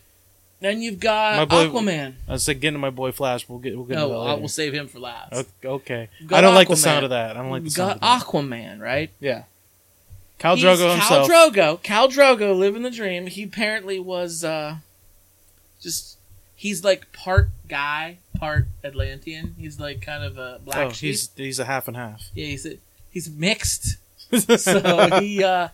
then 0.59 0.82
you've 0.82 0.99
got 0.99 1.36
My 1.38 1.45
boy- 1.45 1.68
Aquaman. 1.68 2.14
I 2.28 2.32
was 2.32 2.47
like, 2.47 2.59
getting 2.61 2.76
to 2.76 2.80
my 2.80 2.89
boy 2.89 3.11
Flash. 3.11 3.47
We'll 3.47 3.59
get 3.59 3.76
we'll 3.76 3.86
get. 3.86 3.95
No, 3.95 4.05
into 4.05 4.14
that 4.16 4.20
I 4.22 4.30
later. 4.32 4.41
will 4.41 4.47
save 4.49 4.74
him 4.74 4.88
for 4.88 4.99
last. 4.99 5.34
O- 5.64 5.70
Okay. 5.76 6.09
We've 6.22 6.34
I 6.34 6.41
don't 6.41 6.55
like 6.55 6.70
the 6.70 6.76
sound 6.78 7.03
of 7.03 7.11
that. 7.11 7.38
I 7.38 7.41
don't 7.41 7.51
like 7.51 7.61
the 7.61 7.66
We've 7.66 7.72
sound. 7.74 7.99
got 8.01 8.16
of 8.16 8.22
that. 8.22 8.28
Aquaman, 8.28 8.80
right? 8.82 9.11
Yeah. 9.20 9.43
Khal 10.43 10.55
He's 10.55 10.65
Drogo 10.65 10.91
himself. 10.91 11.29
Khal 11.29 11.51
Drogo. 11.51 11.81
Khal 11.81 12.11
Drogo 12.11 12.57
living 12.57 12.83
the 12.83 12.91
dream. 12.91 13.27
He 13.27 13.43
apparently 13.43 13.97
was 13.97 14.43
uh 14.43 14.77
just 15.81 16.17
he's 16.55 16.83
like 16.83 17.11
part 17.13 17.49
guy, 17.69 18.17
part 18.37 18.67
Atlantean. 18.83 19.55
He's 19.57 19.79
like 19.79 20.01
kind 20.01 20.23
of 20.23 20.37
a 20.37 20.59
black 20.63 20.87
oh, 20.87 20.89
sheep. 20.89 21.07
he's 21.07 21.29
he's 21.35 21.59
a 21.59 21.65
half 21.65 21.87
and 21.87 21.95
half. 21.95 22.29
Yeah, 22.35 22.47
he's 22.47 22.65
a, 22.65 22.77
he's 23.09 23.29
mixed. 23.29 23.97
So 24.57 25.19
he 25.19 25.43
uh 25.43 25.67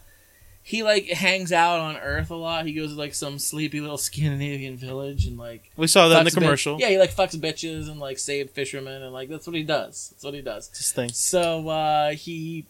he 0.61 0.83
like 0.83 1.05
hangs 1.05 1.53
out 1.53 1.79
on 1.79 1.95
Earth 1.95 2.29
a 2.29 2.35
lot. 2.35 2.65
He 2.65 2.73
goes 2.73 2.91
to 2.91 2.99
like 2.99 3.15
some 3.15 3.39
sleepy 3.39 3.79
little 3.79 3.97
Scandinavian 4.09 4.77
village 4.77 5.25
and 5.25 5.37
like 5.37 5.71
we 5.77 5.87
saw 5.87 6.09
that 6.09 6.19
in 6.19 6.25
the 6.25 6.31
bitch- 6.31 6.33
commercial. 6.35 6.79
Yeah, 6.79 6.89
he 6.89 6.99
like 6.99 7.11
fucks 7.11 7.35
bitches 7.39 7.89
and 7.89 7.99
like 7.99 8.19
save 8.19 8.51
fishermen 8.51 9.01
and 9.01 9.13
like 9.13 9.29
that's 9.29 9.47
what 9.47 9.55
he 9.55 9.63
does. 9.63 10.09
That's 10.11 10.23
what 10.23 10.33
he 10.35 10.41
does. 10.41 10.67
This 10.69 10.91
thing. 10.91 11.09
So 11.09 11.69
uh, 11.69 12.11
he 12.11 12.65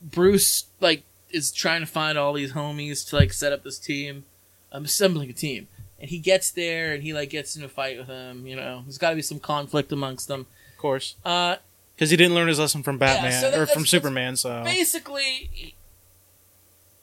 Bruce 0.00 0.64
like 0.80 1.02
is 1.30 1.52
trying 1.52 1.80
to 1.80 1.86
find 1.86 2.18
all 2.18 2.32
these 2.32 2.52
homies 2.52 3.08
to 3.10 3.16
like 3.16 3.32
set 3.32 3.52
up 3.52 3.62
this 3.62 3.78
team. 3.78 4.24
I'm 4.72 4.84
assembling 4.84 5.30
a 5.30 5.32
team, 5.32 5.68
and 5.98 6.10
he 6.10 6.18
gets 6.18 6.50
there 6.50 6.92
and 6.92 7.02
he 7.02 7.12
like 7.12 7.30
gets 7.30 7.56
in 7.56 7.62
a 7.64 7.68
fight 7.68 7.98
with 7.98 8.06
them. 8.08 8.46
You 8.46 8.56
know, 8.56 8.82
there's 8.84 8.98
got 8.98 9.10
to 9.10 9.16
be 9.16 9.22
some 9.22 9.38
conflict 9.40 9.90
amongst 9.92 10.28
them. 10.28 10.46
Of 10.72 10.78
course. 10.78 11.16
Uh, 11.24 11.56
Because 11.94 12.10
he 12.10 12.16
didn't 12.16 12.34
learn 12.34 12.48
his 12.48 12.58
lesson 12.58 12.82
from 12.82 12.98
Batman 12.98 13.40
so 13.40 13.50
that- 13.50 13.58
or 13.58 13.66
from 13.66 13.84
Superman. 13.86 14.36
So 14.36 14.62
basically, 14.64 15.74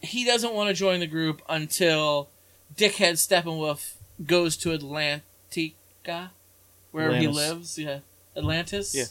he- 0.01 0.25
doesn't 0.25 0.53
want 0.53 0.69
to 0.69 0.73
join 0.73 0.99
the 0.99 1.07
group 1.07 1.41
until 1.49 2.29
Dickhead 2.75 3.13
Steppenwolf 3.13 3.93
goes 4.25 4.57
to 4.57 4.69
Atlantica, 4.77 6.29
wherever 6.91 7.15
he 7.15 7.27
lives. 7.27 7.77
Yeah, 7.77 7.99
Atlantis. 8.35 8.95
Yeah. 8.95 9.05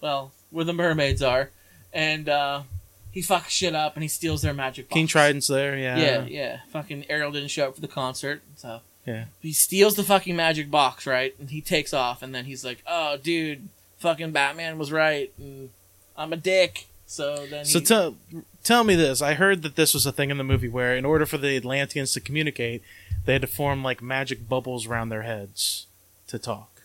Well, 0.00 0.32
where 0.50 0.64
the 0.64 0.72
mermaids 0.72 1.22
are, 1.22 1.50
and 1.92 2.28
uh, 2.28 2.62
he 3.10 3.20
fucks 3.22 3.48
shit 3.48 3.74
up 3.74 3.94
and 3.96 4.02
he 4.02 4.08
steals 4.08 4.42
their 4.42 4.54
magic. 4.54 4.88
Box. 4.88 4.94
King 4.94 5.06
Trident's 5.06 5.46
there. 5.48 5.76
Yeah. 5.76 5.96
Yeah, 5.98 6.24
yeah. 6.26 6.58
Fucking 6.72 7.06
Ariel 7.10 7.32
didn't 7.32 7.48
show 7.50 7.68
up 7.68 7.74
for 7.74 7.80
the 7.80 7.88
concert, 7.88 8.42
so 8.56 8.80
Yeah. 9.06 9.24
he 9.40 9.52
steals 9.52 9.96
the 9.96 10.04
fucking 10.04 10.36
magic 10.36 10.70
box, 10.70 11.06
right? 11.06 11.34
And 11.38 11.50
he 11.50 11.60
takes 11.60 11.92
off, 11.92 12.22
and 12.22 12.34
then 12.34 12.44
he's 12.44 12.64
like, 12.64 12.82
"Oh, 12.86 13.16
dude, 13.16 13.68
fucking 13.98 14.32
Batman 14.32 14.78
was 14.78 14.92
right, 14.92 15.32
and 15.38 15.70
I'm 16.16 16.32
a 16.32 16.36
dick." 16.36 16.86
So 17.06 17.44
then, 17.46 17.64
So 17.64 17.80
he, 17.80 17.84
tell 17.86 18.16
tell 18.62 18.84
me 18.84 18.94
this. 18.94 19.20
I 19.20 19.34
heard 19.34 19.62
that 19.62 19.74
this 19.74 19.94
was 19.94 20.06
a 20.06 20.12
thing 20.12 20.30
in 20.30 20.38
the 20.38 20.44
movie 20.44 20.68
where, 20.68 20.94
in 20.96 21.04
order 21.04 21.26
for 21.26 21.38
the 21.38 21.56
Atlanteans 21.56 22.12
to 22.12 22.20
communicate, 22.20 22.82
they 23.24 23.32
had 23.32 23.42
to 23.42 23.48
form 23.48 23.82
like 23.82 24.00
magic 24.00 24.48
bubbles 24.48 24.86
around 24.86 25.08
their 25.08 25.22
heads 25.22 25.86
to 26.28 26.38
talk, 26.38 26.82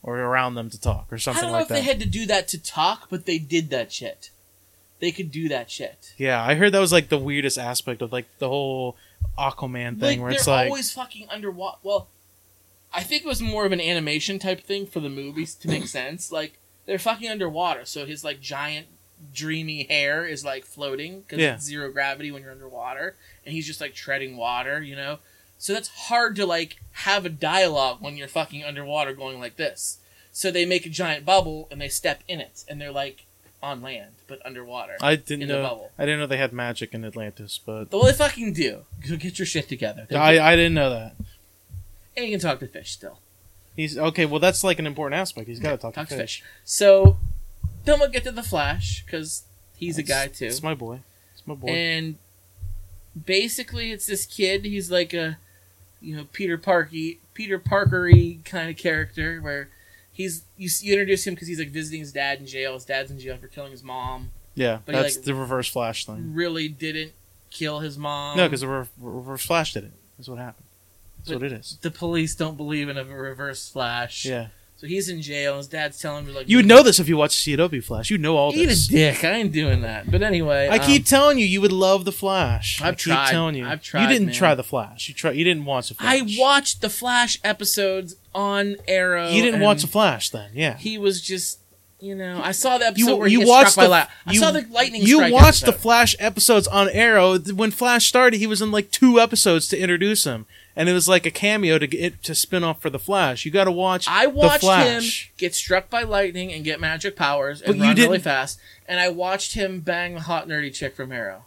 or 0.00 0.18
around 0.20 0.54
them 0.54 0.70
to 0.70 0.80
talk, 0.80 1.08
or 1.10 1.16
I 1.16 1.18
something 1.18 1.42
don't 1.42 1.50
know 1.50 1.56
like 1.58 1.62
if 1.64 1.68
that. 1.70 1.74
they 1.74 1.80
had 1.82 1.98
to 1.98 2.06
do 2.06 2.24
that 2.26 2.46
to 2.48 2.58
talk, 2.62 3.08
but 3.10 3.26
they 3.26 3.38
did 3.38 3.70
that 3.70 3.90
shit. 3.92 4.30
They 5.04 5.12
could 5.12 5.30
do 5.30 5.50
that 5.50 5.70
shit. 5.70 6.14
Yeah, 6.16 6.42
I 6.42 6.54
heard 6.54 6.72
that 6.72 6.78
was 6.80 6.92
like 6.92 7.10
the 7.10 7.18
weirdest 7.18 7.58
aspect 7.58 8.00
of 8.00 8.10
like 8.10 8.24
the 8.38 8.48
whole 8.48 8.96
Aquaman 9.38 10.00
thing, 10.00 10.18
like 10.18 10.20
where 10.20 10.30
it's 10.30 10.46
like, 10.46 10.68
always 10.68 10.90
fucking 10.90 11.28
underwater. 11.30 11.76
Well, 11.82 12.08
I 12.90 13.02
think 13.02 13.22
it 13.22 13.28
was 13.28 13.42
more 13.42 13.66
of 13.66 13.72
an 13.72 13.82
animation 13.82 14.38
type 14.38 14.62
thing 14.64 14.86
for 14.86 15.00
the 15.00 15.10
movies 15.10 15.54
to 15.56 15.68
make 15.68 15.86
sense. 15.88 16.32
Like 16.32 16.58
they're 16.86 16.98
fucking 16.98 17.28
underwater, 17.30 17.84
so 17.84 18.06
his 18.06 18.24
like 18.24 18.40
giant 18.40 18.86
dreamy 19.34 19.82
hair 19.84 20.24
is 20.24 20.42
like 20.42 20.64
floating 20.64 21.20
because 21.20 21.38
Yeah. 21.38 21.54
it's 21.56 21.64
zero 21.66 21.90
gravity 21.92 22.30
when 22.30 22.40
you're 22.42 22.52
underwater, 22.52 23.14
and 23.44 23.52
he's 23.54 23.66
just 23.66 23.80
like 23.82 23.94
treading 23.94 24.38
water, 24.38 24.82
you 24.82 24.96
know. 24.96 25.18
So 25.58 25.74
that's 25.74 25.88
hard 26.08 26.34
to 26.36 26.46
like 26.46 26.78
have 26.92 27.26
a 27.26 27.30
dialogue 27.30 27.98
when 28.00 28.16
you're 28.16 28.26
fucking 28.28 28.64
underwater 28.64 29.12
going 29.12 29.38
like 29.38 29.56
this. 29.56 29.98
So 30.32 30.50
they 30.50 30.64
make 30.64 30.86
a 30.86 30.88
giant 30.88 31.24
bubble 31.26 31.68
and 31.70 31.80
they 31.80 31.88
step 31.88 32.22
in 32.26 32.40
it, 32.40 32.64
and 32.68 32.80
they're 32.80 32.90
like 32.90 33.23
on 33.64 33.82
land 33.82 34.12
but 34.26 34.44
underwater 34.44 34.96
I 35.00 35.16
didn't 35.16 35.42
in 35.42 35.48
the 35.48 35.54
know. 35.54 35.62
bubble. 35.62 35.90
I 35.98 36.04
didn't 36.04 36.20
know 36.20 36.26
they 36.26 36.36
had 36.36 36.52
magic 36.52 36.92
in 36.94 37.04
Atlantis, 37.04 37.58
but 37.64 37.90
Well, 37.90 38.04
they 38.04 38.12
fucking 38.12 38.52
do. 38.52 38.84
So 39.04 39.16
get 39.16 39.38
your 39.38 39.46
shit 39.46 39.68
together. 39.68 40.06
They 40.08 40.16
I. 40.16 40.52
I 40.52 40.56
didn't 40.56 40.74
know 40.74 40.90
that. 40.90 41.14
and 42.16 42.26
you 42.26 42.30
can 42.32 42.40
talk 42.40 42.60
to 42.60 42.66
fish 42.66 42.92
still. 42.92 43.18
He's 43.76 43.98
okay. 43.98 44.24
Well, 44.26 44.38
that's 44.40 44.62
like 44.62 44.78
an 44.78 44.86
important 44.86 45.18
aspect. 45.20 45.48
He's 45.48 45.58
got 45.60 45.70
to 45.72 45.76
talk, 45.78 45.94
Talk 45.94 46.08
to 46.08 46.14
to 46.14 46.20
fish. 46.22 46.40
fish. 46.40 46.48
So 46.64 47.18
then 47.84 47.98
we'll 47.98 48.08
get 48.10 48.22
to 48.24 48.30
the 48.32 48.42
Flash 48.42 49.02
because 49.04 49.42
he's 49.76 49.98
a 49.98 50.02
guy 50.04 50.28
too. 50.28 50.46
It's 50.46 50.62
my 50.62 50.74
boy. 50.74 51.00
It's 51.34 51.46
my 51.46 51.54
boy. 51.54 51.68
And 51.68 52.16
basically, 53.26 53.90
it's 53.92 54.06
this 54.06 54.26
kid. 54.26 54.64
He's 54.64 54.90
like 54.90 55.12
a 55.12 55.38
you 56.00 56.16
know 56.16 56.26
Peter 56.32 56.56
Parky, 56.58 57.18
Peter 57.34 57.58
Parkery 57.58 58.44
kind 58.44 58.70
of 58.70 58.76
character 58.76 59.40
where 59.40 59.68
he's 60.14 60.44
you, 60.56 60.70
you 60.80 60.92
introduce 60.94 61.26
him 61.26 61.34
because 61.34 61.48
he's 61.48 61.58
like 61.58 61.68
visiting 61.70 62.00
his 62.00 62.12
dad 62.12 62.40
in 62.40 62.46
jail. 62.46 62.72
His 62.72 62.86
dad's 62.86 63.10
in 63.10 63.18
jail 63.18 63.36
for 63.36 63.48
killing 63.48 63.72
his 63.72 63.82
mom. 63.82 64.30
Yeah, 64.54 64.78
But 64.86 64.94
he, 64.94 65.02
that's 65.02 65.16
like- 65.16 65.24
the 65.26 65.34
Reverse 65.34 65.68
Flash 65.68 66.06
thing. 66.06 66.32
Really 66.32 66.68
didn't 66.68 67.12
kill 67.50 67.80
his 67.80 67.98
mom. 67.98 68.36
no, 68.38 68.46
because 68.46 68.62
the 68.62 68.68
Re- 68.68 68.86
Reverse 68.98 69.44
Flash 69.44 69.74
did 69.74 69.84
it. 69.84 69.92
That's 70.16 70.28
what 70.28 70.38
happened. 70.38 70.64
That's 71.18 71.28
But- 71.30 71.42
what 71.42 71.52
it 71.52 71.52
is. 71.52 71.78
the 71.82 71.90
police 71.90 72.34
don't 72.34 72.56
believe 72.56 72.88
in 72.88 72.96
a 72.96 73.04
reverse 73.04 73.68
flash. 73.68 74.24
Yeah, 74.24 74.48
So 74.76 74.88
he's 74.88 75.08
in 75.08 75.22
jail. 75.22 75.56
His 75.56 75.68
dad's 75.68 75.98
telling 76.00 76.26
him 76.26 76.34
like 76.34 76.48
you 76.48 76.58
would 76.58 76.66
know 76.66 76.82
this 76.82 76.98
if 76.98 77.08
you 77.08 77.16
watched 77.16 77.38
CW 77.46 77.82
Flash. 77.82 78.10
You 78.10 78.18
know 78.18 78.36
all 78.36 78.52
Eat 78.54 78.66
this. 78.66 78.88
a 78.88 78.90
dick. 78.90 79.24
I 79.24 79.32
ain't 79.34 79.52
doing 79.52 79.82
that. 79.82 80.10
But 80.10 80.22
anyway, 80.22 80.68
I 80.68 80.76
um, 80.78 80.84
keep 80.84 81.06
telling 81.06 81.38
you, 81.38 81.46
you 81.46 81.60
would 81.60 81.72
love 81.72 82.04
the 82.04 82.12
Flash. 82.12 82.82
I 82.82 82.88
I've 82.88 82.96
keep 82.96 83.04
tried. 83.14 83.30
telling 83.30 83.54
you. 83.54 83.66
I've 83.66 83.82
tried, 83.82 84.02
You 84.02 84.08
didn't 84.08 84.26
man. 84.26 84.34
try 84.34 84.54
the 84.54 84.64
Flash. 84.64 85.08
You 85.08 85.14
try. 85.14 85.30
You 85.30 85.44
didn't 85.44 85.64
watch 85.64 85.88
the 85.88 85.94
Flash. 85.94 86.20
I 86.20 86.36
watched 86.38 86.80
the 86.80 86.90
Flash 86.90 87.38
episodes 87.44 88.16
on 88.34 88.76
Arrow. 88.88 89.30
You 89.30 89.42
didn't 89.42 89.60
watch 89.60 89.80
the 89.82 89.88
Flash 89.88 90.30
then, 90.30 90.50
yeah. 90.52 90.76
He 90.76 90.98
was 90.98 91.22
just, 91.22 91.60
you 92.00 92.14
know, 92.16 92.40
I 92.42 92.50
saw 92.50 92.76
the 92.76 92.86
episode 92.86 93.06
You 93.10 93.16
where 93.16 93.28
you 93.28 93.40
he 93.40 93.46
watched 93.46 93.70
struck 93.70 93.84
the 93.86 93.90
by 93.90 94.00
li- 94.02 94.08
I 94.26 94.32
you, 94.32 94.40
saw 94.40 94.50
the 94.50 94.66
lightning. 94.70 95.02
You 95.02 95.30
watched 95.32 95.64
the. 95.64 95.72
Flash 95.72 96.16
episodes 96.18 96.66
on 96.66 96.88
Arrow. 96.90 97.38
When 97.38 97.70
Flash 97.70 98.06
started, 98.08 98.38
he 98.38 98.46
was 98.48 98.60
in 98.60 98.70
like 98.72 98.90
two 98.90 99.20
episodes 99.20 99.68
to 99.68 99.78
introduce 99.78 100.24
him, 100.24 100.46
and 100.76 100.88
it 100.88 100.92
was 100.92 101.08
like 101.08 101.26
a 101.26 101.30
cameo 101.30 101.78
to 101.78 101.86
get 101.86 102.22
to 102.24 102.34
spin 102.34 102.64
off 102.64 102.82
for 102.82 102.90
the 102.90 102.98
Flash. 102.98 103.44
You 103.44 103.50
got 103.50 103.64
to 103.64 103.72
watch. 103.72 104.06
I 104.08 104.26
watched 104.26 104.62
the 104.62 104.76
him 104.76 105.02
get 105.36 105.54
struck 105.54 105.88
by 105.90 106.02
lightning 106.02 106.52
and 106.52 106.64
get 106.64 106.80
magic 106.80 107.16
powers 107.16 107.62
and 107.62 107.78
But 107.78 107.84
you 107.84 107.90
run 107.90 107.96
really 107.96 108.18
fast, 108.18 108.58
and 108.86 109.00
I 109.00 109.08
watched 109.08 109.54
him 109.54 109.80
bang 109.80 110.14
the 110.14 110.20
hot 110.20 110.48
nerdy 110.48 110.72
chick 110.72 110.94
from 110.96 111.12
Arrow. 111.12 111.44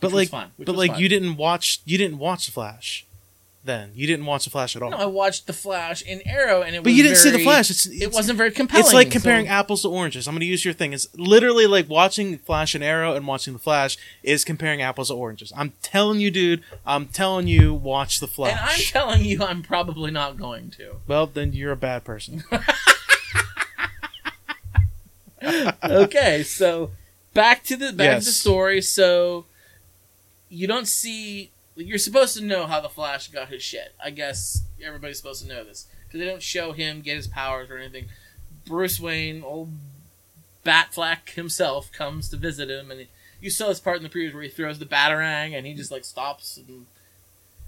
but 0.00 0.12
like, 0.12 0.28
fun, 0.28 0.50
but 0.58 0.74
like, 0.74 0.92
fun. 0.92 1.00
you 1.00 1.08
didn't 1.08 1.36
watch. 1.36 1.80
You 1.84 1.98
didn't 1.98 2.18
watch 2.18 2.46
the 2.46 2.52
Flash. 2.52 3.06
Then 3.64 3.92
you 3.94 4.08
didn't 4.08 4.26
watch 4.26 4.42
the 4.42 4.50
Flash 4.50 4.74
at 4.74 4.82
all. 4.82 4.90
No, 4.90 4.96
I 4.96 5.06
watched 5.06 5.46
the 5.46 5.52
Flash 5.52 6.02
in 6.02 6.20
Arrow, 6.26 6.62
and 6.62 6.74
it 6.74 6.80
but 6.82 6.86
was 6.90 6.96
you 6.96 7.04
didn't 7.04 7.18
see 7.18 7.30
the 7.30 7.44
Flash. 7.44 7.70
It's, 7.70 7.86
It 7.86 8.12
wasn't 8.12 8.36
very 8.36 8.50
compelling. 8.50 8.84
It's 8.84 8.92
like 8.92 9.06
so- 9.06 9.12
comparing 9.12 9.46
apples 9.46 9.82
to 9.82 9.88
oranges. 9.88 10.26
I'm 10.26 10.34
going 10.34 10.40
to 10.40 10.46
use 10.46 10.64
your 10.64 10.74
thing. 10.74 10.92
It's 10.92 11.06
literally 11.16 11.66
like 11.68 11.88
watching 11.88 12.38
Flash 12.38 12.74
and 12.74 12.82
Arrow 12.82 13.14
and 13.14 13.24
watching 13.24 13.52
the 13.52 13.60
Flash 13.60 13.96
is 14.24 14.44
comparing 14.44 14.82
apples 14.82 15.08
to 15.08 15.14
oranges. 15.14 15.52
I'm 15.56 15.74
telling 15.80 16.18
you, 16.18 16.32
dude. 16.32 16.64
I'm 16.84 17.06
telling 17.06 17.46
you, 17.46 17.72
watch 17.72 18.18
the 18.18 18.26
Flash. 18.26 18.50
and 18.50 18.60
I'm 18.60 18.80
telling 18.80 19.24
you, 19.24 19.44
I'm 19.44 19.62
probably 19.62 20.10
not 20.10 20.36
going 20.38 20.70
to. 20.72 20.96
well, 21.06 21.28
then 21.28 21.52
you're 21.52 21.70
a 21.72 21.76
bad 21.76 22.02
person. 22.02 22.42
okay, 25.84 26.42
so 26.42 26.90
back 27.34 27.64
to 27.64 27.76
the 27.76 27.92
back 27.92 28.18
to 28.20 28.24
the 28.24 28.30
story. 28.32 28.80
So 28.82 29.46
you 30.48 30.66
don't 30.66 30.88
see. 30.88 31.50
You're 31.76 31.98
supposed 31.98 32.36
to 32.36 32.44
know 32.44 32.66
how 32.66 32.80
the 32.80 32.88
Flash 32.88 33.28
got 33.28 33.48
his 33.48 33.62
shit. 33.62 33.94
I 34.02 34.10
guess 34.10 34.62
everybody's 34.84 35.16
supposed 35.16 35.42
to 35.42 35.48
know 35.48 35.64
this 35.64 35.86
because 36.06 36.20
they 36.20 36.26
don't 36.26 36.42
show 36.42 36.72
him 36.72 37.00
get 37.00 37.16
his 37.16 37.26
powers 37.26 37.70
or 37.70 37.78
anything. 37.78 38.06
Bruce 38.66 39.00
Wayne, 39.00 39.42
old 39.42 39.70
Batfleck 40.64 41.30
himself, 41.30 41.90
comes 41.92 42.28
to 42.28 42.36
visit 42.36 42.70
him, 42.70 42.90
and 42.90 43.06
you 43.40 43.50
saw 43.50 43.68
this 43.68 43.80
part 43.80 43.96
in 43.96 44.02
the 44.02 44.08
previews 44.08 44.34
where 44.34 44.42
he 44.42 44.48
throws 44.48 44.78
the 44.78 44.84
batarang 44.86 45.56
and 45.56 45.66
he 45.66 45.74
just 45.74 45.90
like 45.90 46.04
stops 46.04 46.56
and. 46.56 46.86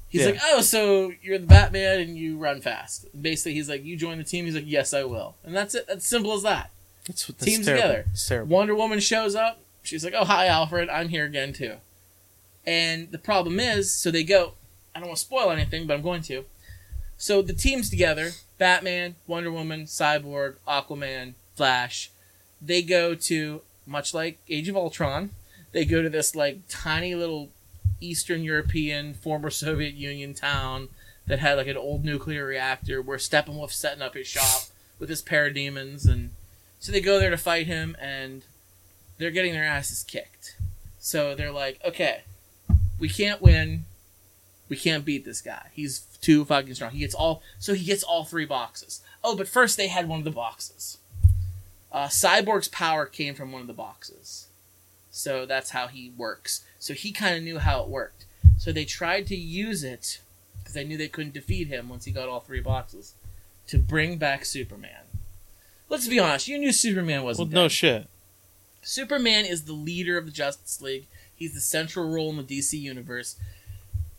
He's 0.08 0.20
Yeah. 0.20 0.28
like, 0.32 0.40
oh, 0.44 0.60
so 0.60 1.12
you're 1.22 1.38
the 1.40 1.46
Batman 1.46 1.98
and 1.98 2.16
you 2.16 2.36
run 2.38 2.60
fast. 2.60 3.06
Basically, 3.20 3.54
he's 3.54 3.68
like, 3.68 3.84
you 3.84 3.96
join 3.96 4.18
the 4.18 4.22
team. 4.22 4.44
He's 4.44 4.54
like, 4.54 4.62
yes, 4.64 4.94
I 4.94 5.02
will, 5.02 5.34
and 5.42 5.56
that's 5.56 5.74
it. 5.74 5.86
That's 5.88 6.06
simple 6.06 6.32
as 6.34 6.42
that. 6.44 6.70
That's, 7.08 7.26
that's 7.26 7.44
Teams 7.44 7.66
terrible. 7.66 8.04
together. 8.14 8.44
Wonder 8.44 8.76
Woman 8.76 9.00
shows 9.00 9.34
up. 9.34 9.58
She's 9.82 10.04
like, 10.04 10.14
"Oh, 10.16 10.24
hi, 10.24 10.46
Alfred. 10.46 10.88
I'm 10.88 11.08
here 11.08 11.24
again 11.26 11.52
too." 11.52 11.74
And 12.66 13.10
the 13.10 13.18
problem 13.18 13.60
is, 13.60 13.92
so 13.92 14.10
they 14.10 14.24
go. 14.24 14.54
I 14.94 15.00
don't 15.00 15.08
want 15.08 15.18
to 15.18 15.24
spoil 15.24 15.50
anything, 15.50 15.86
but 15.86 15.94
I'm 15.94 16.02
going 16.02 16.22
to. 16.22 16.44
So 17.16 17.42
the 17.42 17.52
teams 17.52 17.90
together: 17.90 18.32
Batman, 18.58 19.16
Wonder 19.26 19.52
Woman, 19.52 19.84
Cyborg, 19.84 20.56
Aquaman, 20.66 21.34
Flash. 21.54 22.10
They 22.60 22.82
go 22.82 23.14
to 23.14 23.60
much 23.86 24.14
like 24.14 24.38
Age 24.48 24.68
of 24.68 24.76
Ultron. 24.76 25.30
They 25.72 25.84
go 25.84 26.02
to 26.02 26.08
this 26.08 26.34
like 26.34 26.60
tiny 26.68 27.14
little 27.14 27.50
Eastern 28.00 28.42
European 28.42 29.14
former 29.14 29.50
Soviet 29.50 29.94
Union 29.94 30.34
town 30.34 30.88
that 31.26 31.38
had 31.38 31.56
like 31.56 31.66
an 31.66 31.76
old 31.76 32.04
nuclear 32.04 32.46
reactor 32.46 33.02
where 33.02 33.18
Steppenwolf's 33.18 33.76
setting 33.76 34.02
up 34.02 34.14
his 34.14 34.26
shop 34.26 34.64
with 34.98 35.08
his 35.08 35.22
parademons 35.22 36.08
and 36.08 36.30
so 36.84 36.92
they 36.92 37.00
go 37.00 37.18
there 37.18 37.30
to 37.30 37.38
fight 37.38 37.66
him, 37.66 37.96
and 37.98 38.44
they're 39.16 39.30
getting 39.30 39.54
their 39.54 39.64
asses 39.64 40.02
kicked. 40.02 40.58
So 40.98 41.34
they're 41.34 41.50
like, 41.50 41.80
okay, 41.82 42.24
we 42.98 43.08
can't 43.08 43.42
win. 43.42 43.84
We 44.68 44.76
can't 44.76 45.04
beat 45.04 45.24
this 45.24 45.40
guy. 45.40 45.68
He's 45.72 46.00
too 46.20 46.44
fucking 46.44 46.74
strong. 46.74 46.92
He 46.92 47.00
gets 47.00 47.14
all. 47.14 47.42
So 47.58 47.74
he 47.74 47.84
gets 47.84 48.02
all 48.02 48.24
three 48.24 48.46
boxes. 48.46 49.00
Oh, 49.22 49.36
but 49.36 49.48
first 49.48 49.76
they 49.76 49.88
had 49.88 50.08
one 50.08 50.18
of 50.18 50.24
the 50.24 50.30
boxes. 50.30 50.98
Uh, 51.92 52.06
Cyborg's 52.06 52.68
power 52.68 53.06
came 53.06 53.34
from 53.34 53.52
one 53.52 53.60
of 53.60 53.66
the 53.66 53.72
boxes. 53.72 54.48
So 55.10 55.46
that's 55.46 55.70
how 55.70 55.86
he 55.86 56.12
works. 56.16 56.64
So 56.78 56.92
he 56.92 57.12
kind 57.12 57.36
of 57.36 57.42
knew 57.42 57.58
how 57.58 57.82
it 57.82 57.88
worked. 57.88 58.24
So 58.58 58.72
they 58.72 58.84
tried 58.84 59.26
to 59.28 59.36
use 59.36 59.84
it 59.84 60.20
because 60.58 60.74
they 60.74 60.84
knew 60.84 60.96
they 60.96 61.08
couldn't 61.08 61.34
defeat 61.34 61.68
him 61.68 61.88
once 61.88 62.04
he 62.04 62.10
got 62.10 62.28
all 62.28 62.40
three 62.40 62.60
boxes 62.60 63.14
to 63.68 63.78
bring 63.78 64.16
back 64.16 64.44
Superman. 64.44 65.04
Let's 65.88 66.08
be 66.08 66.18
honest, 66.18 66.48
you 66.48 66.58
knew 66.58 66.72
Superman 66.72 67.22
wasn't 67.22 67.50
no 67.50 67.54
dead. 67.54 67.62
No 67.62 67.68
shit. 67.68 68.08
Superman 68.82 69.44
is 69.44 69.64
the 69.64 69.72
leader 69.72 70.18
of 70.18 70.26
the 70.26 70.32
Justice 70.32 70.80
League. 70.82 71.06
He's 71.44 71.52
the 71.54 71.60
central 71.60 72.08
role 72.10 72.30
in 72.30 72.36
the 72.38 72.42
DC 72.42 72.80
universe. 72.80 73.36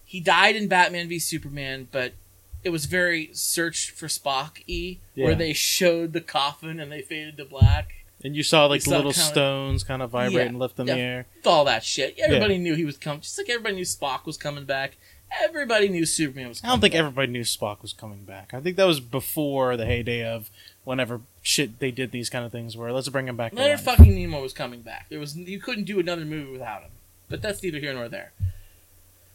He 0.03 0.19
died 0.19 0.55
in 0.55 0.67
Batman 0.67 1.09
v 1.09 1.17
Superman, 1.17 1.87
but 1.91 2.13
it 2.63 2.69
was 2.69 2.85
very 2.85 3.29
search 3.33 3.89
for 3.89 4.05
Spock 4.07 4.61
e, 4.67 4.99
Yeah. 5.15 5.25
where 5.25 5.35
they 5.35 5.53
showed 5.53 6.13
the 6.13 6.21
coffin 6.21 6.79
and 6.79 6.91
they 6.91 7.01
faded 7.01 7.37
to 7.37 7.45
black. 7.45 7.89
And 8.23 8.35
you 8.35 8.43
saw 8.43 8.67
like 8.67 8.81
You 8.85 8.91
saw 8.91 8.97
little 8.97 9.11
kinda- 9.11 9.25
stones 9.27 9.83
kind 9.83 10.01
of 10.03 10.11
vibrate 10.11 10.33
Yeah, 10.43 10.49
and 10.49 10.59
lift 10.59 10.79
in 10.79 10.85
yeah. 10.87 10.93
the 10.93 10.99
air. 11.01 11.25
All 11.45 11.65
that 11.65 11.83
shit. 11.83 12.15
Everybody 12.19 12.59
knew 12.59 12.75
he 12.75 12.85
was 12.85 12.97
coming. 12.97 13.21
Just 13.21 13.37
like 13.39 13.49
everybody 13.49 13.75
knew 13.75 13.83
Spock 13.83 14.25
was 14.25 14.37
coming 14.37 14.65
back. 14.65 14.97
Everybody 15.43 15.89
knew 15.89 16.05
Superman 16.05 16.49
was 16.49 16.63
I 16.63 16.67
don't 16.67 16.81
think 16.81 16.93
back. 16.93 16.99
everybody 16.99 17.31
knew 17.31 17.41
Spock 17.41 17.81
was 17.81 17.93
coming 17.93 18.23
back. 18.25 18.53
I 18.53 18.61
think 18.61 18.77
that 18.77 18.85
was 18.85 18.99
before 18.99 19.75
the 19.75 19.85
heyday 19.85 20.23
of 20.23 20.49
whenever 20.83 21.21
shit 21.41 21.79
they 21.79 21.89
did 21.91 22.11
these 22.11 22.29
kind 22.29 22.45
of 22.45 22.51
things 22.51 22.77
where 22.77 22.91
let's 22.93 23.09
bring 23.09 23.27
him 23.27 23.35
back. 23.35 23.51
Leonard 23.53 23.79
fucking 23.81 24.05
Nimoy 24.15 24.41
was 24.41 24.53
coming 24.53 24.81
back. 24.81 25.07
There 25.09 25.19
was 25.19 25.35
you 25.35 25.59
couldn't 25.59 25.85
do 25.85 25.99
another 25.99 26.25
movie 26.25 26.51
without 26.51 26.83
him. 26.83 26.91
But 27.29 27.41
that's 27.41 27.61
neither 27.63 27.79
here 27.79 27.93
nor 27.93 28.07
there. 28.09 28.31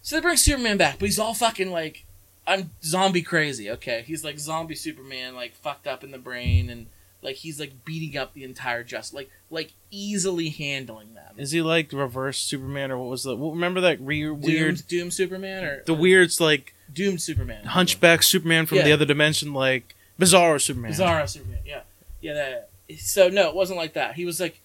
So 0.02 0.16
they 0.16 0.22
bring 0.22 0.36
Superman 0.36 0.76
back, 0.76 0.98
but 0.98 1.06
he's 1.06 1.18
all 1.18 1.34
fucking 1.34 1.70
like 1.70 2.04
I'm 2.46 2.70
zombie 2.82 3.22
crazy. 3.22 3.70
Okay, 3.70 4.02
he's 4.06 4.24
like 4.24 4.38
zombie 4.38 4.74
Superman, 4.74 5.34
like 5.34 5.54
fucked 5.54 5.86
up 5.86 6.02
in 6.02 6.10
the 6.10 6.18
brain, 6.18 6.70
and 6.70 6.86
like 7.22 7.36
he's 7.36 7.60
like 7.60 7.84
beating 7.84 8.16
up 8.18 8.32
the 8.32 8.44
entire 8.44 8.82
just 8.82 9.12
like 9.12 9.30
like 9.50 9.72
easily 9.90 10.48
handling 10.48 11.14
them. 11.14 11.34
Is 11.36 11.50
he 11.50 11.60
like 11.62 11.92
reverse 11.92 12.38
Superman 12.38 12.90
or 12.90 12.98
what 12.98 13.08
was 13.10 13.24
the? 13.24 13.36
well, 13.36 13.50
Remember 13.50 13.80
that 13.82 14.00
re- 14.00 14.30
weird, 14.30 14.86
Doom 14.88 15.10
Superman 15.10 15.64
or 15.64 15.82
the 15.84 15.94
weird's 15.94 16.40
like 16.40 16.74
Doom 16.92 17.18
Superman, 17.18 17.64
Hunchback 17.66 18.22
Superman 18.22 18.66
from 18.66 18.78
Yeah. 18.78 18.84
the 18.84 18.92
other 18.92 19.04
dimension, 19.04 19.52
like 19.52 19.94
Bizarro 20.18 20.60
Superman. 20.60 20.92
Bizarro 20.92 21.28
Superman. 21.28 21.58
Yeah, 21.66 21.82
yeah. 22.22 22.34
That. 22.34 22.68
So 22.98 23.28
no, 23.28 23.48
it 23.50 23.54
wasn't 23.54 23.76
like 23.78 23.92
that. 23.92 24.14
He 24.14 24.24
was 24.24 24.40
like, 24.40 24.60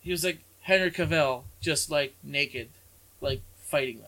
he 0.00 0.10
was 0.10 0.24
like 0.24 0.40
Henry 0.62 0.90
Cavill, 0.90 1.44
just 1.60 1.90
like 1.90 2.14
naked, 2.22 2.68
like 3.20 3.42
fighting 3.64 3.98
them. 4.00 4.06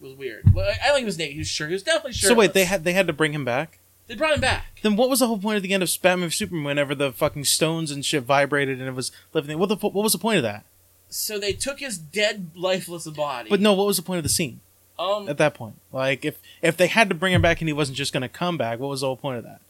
It 0.00 0.04
was 0.04 0.14
weird. 0.16 0.52
Well, 0.54 0.66
I 0.66 0.72
I 0.72 0.86
don't 0.88 0.94
think 0.94 0.98
he 1.00 1.04
was 1.04 1.18
naked. 1.18 1.32
He 1.34 1.38
was 1.38 1.48
sure. 1.48 1.66
He 1.68 1.72
was 1.72 1.82
definitely 1.82 2.12
sure. 2.12 2.28
So 2.28 2.34
wait, 2.34 2.52
they 2.52 2.64
had 2.64 2.84
they 2.84 2.92
had 2.92 3.06
to 3.06 3.12
bring 3.12 3.32
him 3.32 3.44
back. 3.44 3.78
they 4.06 4.14
brought 4.14 4.34
him 4.34 4.40
back. 4.40 4.80
Then 4.82 4.96
what 4.96 5.08
was 5.08 5.20
the 5.20 5.26
whole 5.26 5.38
point 5.38 5.56
of 5.56 5.62
the 5.62 5.72
end 5.72 5.82
of 5.82 5.90
Batman 6.02 6.28
v 6.28 6.32
Superman? 6.34 6.64
Whenever 6.64 6.94
the 6.94 7.12
fucking 7.12 7.44
stones 7.44 7.90
and 7.90 8.04
shit 8.04 8.24
vibrated 8.24 8.78
and 8.80 8.88
it 8.88 8.94
was 8.94 9.12
living, 9.32 9.58
what 9.58 9.68
the 9.68 9.76
what 9.76 9.94
was 9.94 10.12
the 10.12 10.18
point 10.18 10.36
of 10.38 10.42
that? 10.42 10.64
So 11.08 11.38
they 11.38 11.52
took 11.52 11.78
his 11.78 11.96
dead, 11.96 12.50
lifeless 12.56 13.06
body. 13.06 13.48
But 13.48 13.60
no, 13.60 13.72
what 13.72 13.86
was 13.86 13.96
the 13.96 14.02
point 14.02 14.18
of 14.18 14.24
the 14.24 14.28
scene 14.28 14.60
um, 14.98 15.28
at 15.28 15.38
that 15.38 15.54
point? 15.54 15.76
Like 15.92 16.24
if 16.24 16.38
if 16.60 16.76
they 16.76 16.88
had 16.88 17.08
to 17.08 17.14
bring 17.14 17.32
him 17.32 17.40
back 17.42 17.60
and 17.60 17.68
he 17.68 17.72
wasn't 17.72 17.96
just 17.96 18.12
going 18.12 18.22
to 18.22 18.28
come 18.28 18.58
back, 18.58 18.80
what 18.80 18.88
was 18.88 19.00
the 19.02 19.06
whole 19.06 19.16
point 19.16 19.38
of 19.38 19.44
that? 19.44 19.60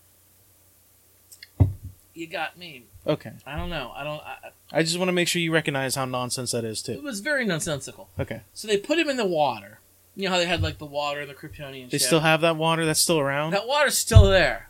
You 2.14 2.26
got 2.26 2.56
me. 2.58 2.84
Okay, 3.06 3.32
I 3.46 3.56
don't 3.56 3.70
know. 3.70 3.92
I 3.94 4.04
don't. 4.04 4.20
I, 4.22 4.36
I 4.72 4.82
just 4.82 4.98
want 4.98 5.08
to 5.08 5.12
make 5.12 5.28
sure 5.28 5.42
you 5.42 5.52
recognize 5.52 5.94
how 5.94 6.04
nonsense 6.04 6.52
that 6.52 6.64
is 6.64 6.80
too. 6.82 6.92
it 6.92 7.02
was 7.02 7.20
very 7.20 7.44
nonsensical. 7.44 8.08
Okay, 8.18 8.40
So 8.54 8.66
they 8.68 8.76
put 8.78 8.98
him 8.98 9.08
in 9.08 9.16
the 9.16 9.26
water. 9.26 9.80
You 10.16 10.24
know 10.26 10.30
how 10.30 10.38
they 10.38 10.46
had 10.46 10.62
like 10.62 10.78
the 10.78 10.86
water 10.86 11.20
and 11.20 11.28
the 11.30 11.34
Kryptonian. 11.34 11.90
they 11.90 11.98
shit? 11.98 12.02
still 12.06 12.20
have 12.20 12.40
that 12.42 12.56
water 12.56 12.86
that's 12.86 13.00
still 13.00 13.18
around. 13.18 13.50
that 13.52 13.66
water's 13.66 13.98
still 13.98 14.24
there. 14.30 14.68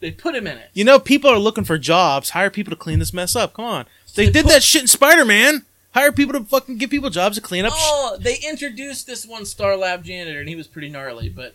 They 0.00 0.10
put 0.10 0.34
him 0.34 0.46
in 0.46 0.58
it. 0.58 0.68
You 0.74 0.84
know, 0.84 0.98
people 0.98 1.30
are 1.30 1.38
looking 1.38 1.64
for 1.64 1.78
jobs. 1.78 2.30
Hire 2.30 2.50
people 2.50 2.70
to 2.72 2.76
clean 2.76 2.98
this 2.98 3.12
mess 3.12 3.34
up. 3.36 3.54
Come 3.54 3.64
on, 3.64 3.86
they 4.14 4.26
They 4.26 4.32
did 4.32 4.44
put- 4.44 4.52
that 4.52 4.62
shit 4.62 4.82
in 4.82 4.88
Spider 4.88 5.24
Man. 5.24 5.64
Hire 5.94 6.10
people 6.12 6.32
to 6.38 6.44
fucking 6.46 6.78
give 6.78 6.88
people 6.90 7.10
jobs 7.10 7.36
to 7.36 7.42
clean 7.42 7.64
up. 7.66 7.72
sh- 7.72 7.76
Oh, 7.80 8.16
they 8.20 8.36
introduced 8.48 9.06
this 9.06 9.26
one 9.26 9.44
Star 9.44 9.76
Lab 9.76 10.02
janitor, 10.04 10.40
and 10.40 10.48
he 10.48 10.56
was 10.56 10.66
pretty 10.66 10.88
gnarly. 10.88 11.28
But 11.28 11.54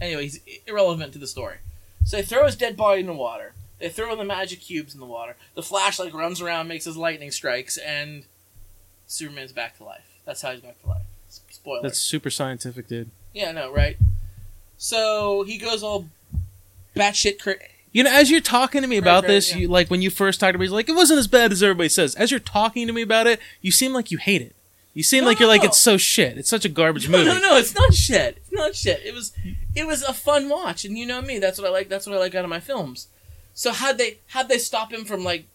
anyway, 0.00 0.24
he's 0.24 0.40
irrelevant 0.66 1.12
to 1.14 1.18
the 1.18 1.26
story. 1.26 1.56
So 2.04 2.16
they 2.18 2.22
throw 2.22 2.44
his 2.46 2.54
dead 2.56 2.76
body 2.76 3.00
in 3.00 3.06
the 3.06 3.14
water. 3.14 3.54
They 3.82 3.88
throw 3.88 4.14
the 4.14 4.24
magic 4.24 4.60
cubes 4.60 4.94
in 4.94 5.00
the 5.00 5.06
water. 5.06 5.34
The 5.56 5.62
Flash 5.62 5.98
like 5.98 6.14
runs 6.14 6.40
around, 6.40 6.68
makes 6.68 6.84
his 6.84 6.96
lightning 6.96 7.32
strikes, 7.32 7.76
and 7.76 8.22
Superman's 9.08 9.50
back 9.50 9.76
to 9.78 9.84
life. 9.84 10.20
That's 10.24 10.40
how 10.40 10.52
he's 10.52 10.60
back 10.60 10.80
to 10.82 10.88
life. 10.88 11.02
Spoiler. 11.50 11.82
That's 11.82 11.98
super 11.98 12.30
scientific, 12.30 12.86
dude. 12.86 13.10
Yeah, 13.34 13.50
no, 13.50 13.72
right? 13.72 13.96
So 14.76 15.42
he 15.42 15.58
goes 15.58 15.82
all 15.82 16.06
batshit 16.94 17.40
crazy. 17.40 17.60
You 17.90 18.04
know, 18.04 18.12
as 18.12 18.30
you're 18.30 18.40
talking 18.40 18.82
to 18.82 18.88
me 18.88 18.98
about 18.98 19.24
right, 19.24 19.28
this, 19.30 19.50
yeah. 19.50 19.62
you 19.62 19.68
like 19.68 19.90
when 19.90 20.00
you 20.00 20.10
first 20.10 20.38
talked 20.38 20.52
to 20.52 20.58
me, 20.60 20.66
you're 20.66 20.74
like 20.74 20.88
it 20.88 20.94
wasn't 20.94 21.18
as 21.18 21.26
bad 21.26 21.50
as 21.50 21.60
everybody 21.60 21.88
says. 21.88 22.14
As 22.14 22.30
you're 22.30 22.38
talking 22.38 22.86
to 22.86 22.92
me 22.92 23.02
about 23.02 23.26
it, 23.26 23.40
you 23.62 23.72
seem 23.72 23.92
like 23.92 24.12
you 24.12 24.18
hate 24.18 24.42
it. 24.42 24.54
You 24.94 25.02
seem 25.02 25.24
No, 25.24 25.30
like 25.30 25.40
you're 25.40 25.48
like 25.48 25.64
it's 25.64 25.78
so 25.78 25.96
shit. 25.96 26.38
It's 26.38 26.48
such 26.48 26.64
a 26.64 26.68
garbage 26.68 27.08
No, 27.08 27.18
movie. 27.18 27.30
no, 27.30 27.40
no, 27.40 27.56
it's 27.56 27.74
not 27.74 27.94
shit. 27.94 28.36
It's 28.36 28.52
not 28.52 28.76
shit. 28.76 29.00
It 29.04 29.12
was, 29.12 29.32
it 29.74 29.88
was 29.88 30.02
a 30.04 30.12
fun 30.12 30.48
watch, 30.48 30.84
and 30.84 30.96
you 30.96 31.04
know 31.04 31.20
me. 31.20 31.40
That's 31.40 31.58
what 31.58 31.66
I 31.66 31.70
like. 31.70 31.88
That's 31.88 32.06
what 32.06 32.14
I 32.14 32.18
like 32.20 32.36
out 32.36 32.44
of 32.44 32.50
my 32.50 32.60
films. 32.60 33.08
So 33.54 33.72
how'd 33.72 33.98
they, 33.98 34.18
how'd 34.28 34.48
they 34.48 34.58
stop 34.58 34.92
him 34.92 35.04
from 35.04 35.24
like 35.24 35.46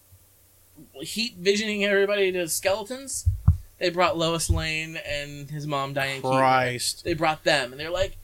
heat 1.00 1.36
visioning 1.38 1.84
everybody 1.84 2.32
to 2.32 2.48
skeletons? 2.48 3.26
They 3.78 3.90
brought 3.90 4.18
Lois 4.18 4.50
Lane 4.50 4.98
and 5.06 5.50
his 5.50 5.66
mom 5.66 5.92
Diane. 5.92 6.16
Keaton. 6.16 6.30
Christ. 6.36 7.04
They 7.04 7.14
brought 7.14 7.44
them, 7.44 7.70
and 7.72 7.80
they're 7.80 7.90
like, 7.90 8.16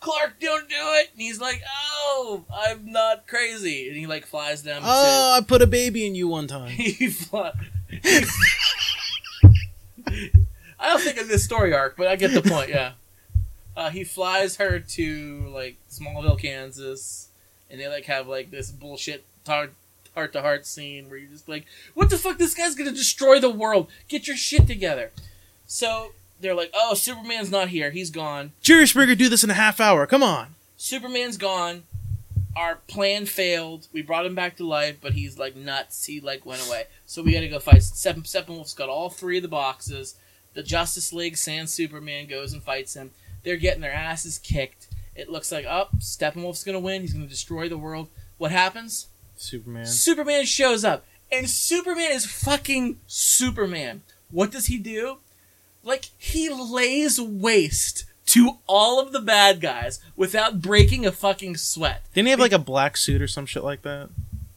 Clark, 0.00 0.40
don't 0.40 0.68
do 0.68 0.74
it. 0.74 1.10
And 1.12 1.20
he's 1.20 1.40
like, 1.40 1.62
Oh, 1.68 2.44
I'm 2.52 2.90
not 2.90 3.26
crazy, 3.26 3.88
and 3.88 3.96
he 3.96 4.06
like 4.06 4.26
flies 4.26 4.62
them. 4.62 4.82
Oh, 4.84 5.36
I 5.36 5.42
put 5.42 5.62
a 5.62 5.66
baby 5.66 6.06
in 6.06 6.14
you 6.14 6.28
one 6.28 6.46
time. 6.46 6.68
he 6.70 7.08
fly. 7.08 7.52
I 10.78 10.88
don't 10.88 11.00
think 11.00 11.18
of 11.18 11.28
this 11.28 11.44
story 11.44 11.72
arc, 11.72 11.96
but 11.96 12.08
I 12.08 12.16
get 12.16 12.32
the 12.32 12.42
point. 12.42 12.70
Yeah, 12.70 12.92
uh, 13.76 13.90
he 13.90 14.02
flies 14.02 14.56
her 14.56 14.80
to 14.80 15.48
like 15.54 15.76
Smallville, 15.90 16.40
Kansas, 16.40 17.28
and 17.72 17.80
they 17.80 17.88
like 17.88 18.04
have 18.04 18.28
like 18.28 18.50
this 18.50 18.70
bullshit 18.70 19.24
heart 19.46 19.72
to 20.14 20.42
heart 20.42 20.66
scene 20.66 21.08
where 21.08 21.18
you're 21.18 21.30
just 21.30 21.48
like, 21.48 21.64
"What 21.94 22.10
the 22.10 22.18
fuck? 22.18 22.38
This 22.38 22.54
guy's 22.54 22.74
gonna 22.76 22.92
destroy 22.92 23.40
the 23.40 23.50
world. 23.50 23.90
Get 24.08 24.28
your 24.28 24.36
shit 24.36 24.66
together." 24.66 25.10
So 25.66 26.12
they're 26.38 26.54
like, 26.54 26.70
"Oh, 26.74 26.94
Superman's 26.94 27.50
not 27.50 27.70
here. 27.70 27.90
He's 27.90 28.10
gone. 28.10 28.52
Jerry 28.60 28.86
Springer 28.86 29.14
do 29.14 29.30
this 29.30 29.42
in 29.42 29.50
a 29.50 29.54
half 29.54 29.80
hour. 29.80 30.06
Come 30.06 30.22
on. 30.22 30.54
Superman's 30.76 31.38
gone. 31.38 31.84
Our 32.54 32.76
plan 32.86 33.24
failed. 33.24 33.88
We 33.92 34.02
brought 34.02 34.26
him 34.26 34.34
back 34.34 34.56
to 34.58 34.66
life, 34.66 34.98
but 35.00 35.14
he's 35.14 35.38
like 35.38 35.56
nuts. 35.56 36.04
He 36.04 36.20
like 36.20 36.44
went 36.44 36.66
away. 36.66 36.84
So 37.06 37.22
we 37.22 37.32
got 37.32 37.40
to 37.40 37.48
go 37.48 37.58
fight. 37.58 37.82
Seven 37.82 38.24
Steppenwolf's 38.24 38.74
got 38.74 38.90
all 38.90 39.08
three 39.08 39.38
of 39.38 39.42
the 39.42 39.48
boxes. 39.48 40.16
The 40.52 40.62
Justice 40.62 41.14
League 41.14 41.38
sans 41.38 41.72
Superman 41.72 42.26
goes 42.26 42.52
and 42.52 42.62
fights 42.62 42.92
him. 42.94 43.12
They're 43.42 43.56
getting 43.56 43.80
their 43.80 43.92
asses 43.92 44.38
kicked. 44.38 44.88
It 45.14 45.28
looks 45.30 45.52
like 45.52 45.66
up. 45.66 45.90
Oh, 45.94 45.98
Steppenwolf's 45.98 46.64
gonna 46.64 46.80
win. 46.80 47.02
He's 47.02 47.12
gonna 47.12 47.26
destroy 47.26 47.68
the 47.68 47.78
world. 47.78 48.08
What 48.38 48.50
happens? 48.50 49.08
Superman. 49.36 49.86
Superman 49.86 50.44
shows 50.44 50.84
up, 50.84 51.04
and 51.30 51.48
Superman 51.48 52.12
is 52.12 52.26
fucking 52.26 52.98
Superman. 53.06 54.02
What 54.30 54.50
does 54.50 54.66
he 54.66 54.78
do? 54.78 55.18
Like 55.84 56.06
he 56.16 56.48
lays 56.48 57.20
waste 57.20 58.04
to 58.26 58.58
all 58.66 59.00
of 59.00 59.12
the 59.12 59.20
bad 59.20 59.60
guys 59.60 60.00
without 60.16 60.62
breaking 60.62 61.04
a 61.04 61.12
fucking 61.12 61.56
sweat. 61.56 62.04
Didn't 62.14 62.26
he 62.26 62.30
have 62.30 62.40
like 62.40 62.52
a 62.52 62.58
black 62.58 62.96
suit 62.96 63.20
or 63.20 63.26
some 63.26 63.46
shit 63.46 63.64
like 63.64 63.82
that? 63.82 64.08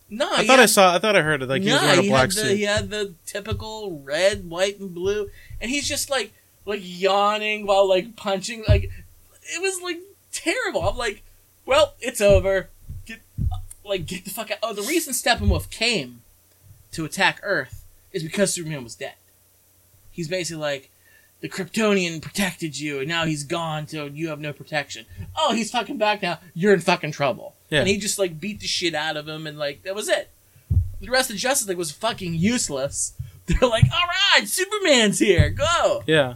No, 0.09 0.29
I 0.31 0.45
thought 0.45 0.59
I 0.59 0.67
saw. 0.67 0.95
I 0.95 0.99
thought 0.99 1.15
I 1.15 1.21
heard 1.21 1.41
it. 1.41 1.49
Like 1.49 1.63
he 1.63 1.71
was 1.71 1.81
wearing 1.81 2.05
a 2.05 2.09
black 2.09 2.21
had 2.21 2.29
the, 2.29 2.33
suit. 2.35 2.57
He 2.57 2.63
had 2.63 2.89
the 2.89 3.15
typical 3.25 4.01
red, 4.03 4.49
white, 4.49 4.79
and 4.79 4.93
blue, 4.93 5.29
and 5.59 5.69
he's 5.69 5.87
just 5.87 6.09
like 6.09 6.31
like 6.65 6.81
yawning 6.83 7.65
while 7.65 7.89
like 7.89 8.15
punching. 8.15 8.63
Like 8.67 8.91
it 9.43 9.61
was 9.61 9.81
like 9.81 9.99
terrible. 10.39 10.87
I'm 10.87 10.97
like, 10.97 11.23
well, 11.65 11.95
it's 11.99 12.21
over. 12.21 12.69
Get 13.05 13.19
like 13.83 14.05
get 14.05 14.25
the 14.25 14.31
fuck 14.31 14.51
out. 14.51 14.57
Oh, 14.63 14.73
the 14.73 14.81
reason 14.83 15.13
Steppenwolf 15.13 15.69
came 15.69 16.21
to 16.91 17.05
attack 17.05 17.39
Earth 17.43 17.85
is 18.11 18.23
because 18.23 18.53
Superman 18.53 18.83
was 18.83 18.95
dead. 18.95 19.15
He's 20.11 20.27
basically 20.27 20.61
like. 20.61 20.91
The 21.41 21.49
Kryptonian 21.49 22.21
protected 22.21 22.79
you, 22.79 22.99
and 22.99 23.07
now 23.09 23.25
he's 23.25 23.43
gone, 23.43 23.87
so 23.87 24.05
you 24.05 24.29
have 24.29 24.39
no 24.39 24.51
protection. 24.53 25.05
Oh, 25.35 25.53
he's 25.53 25.69
fucking 25.69 25.97
back 25.97 26.23
now. 26.23 26.39
You're 26.55 26.73
in 26.73 26.79
fucking 26.79 27.11
trouble. 27.11 27.53
Yeah. 27.69 27.79
And 27.79 27.87
he 27.89 27.97
just 27.97 28.17
like 28.17 28.39
beat 28.39 28.61
the 28.61 28.67
shit 28.67 28.95
out 28.95 29.15
of 29.17 29.27
him, 29.27 29.45
and 29.45 29.59
like 29.59 29.83
that 29.83 29.93
was 29.93 30.07
it. 30.07 30.29
The 31.01 31.09
rest 31.09 31.29
of 31.29 31.35
Justice 31.35 31.67
League 31.67 31.77
was 31.77 31.91
fucking 31.91 32.33
useless. 32.33 33.13
They're 33.45 33.69
like, 33.69 33.83
all 33.93 34.07
right, 34.07 34.47
Superman's 34.47 35.19
here, 35.19 35.49
go. 35.49 36.03
yeah. 36.07 36.35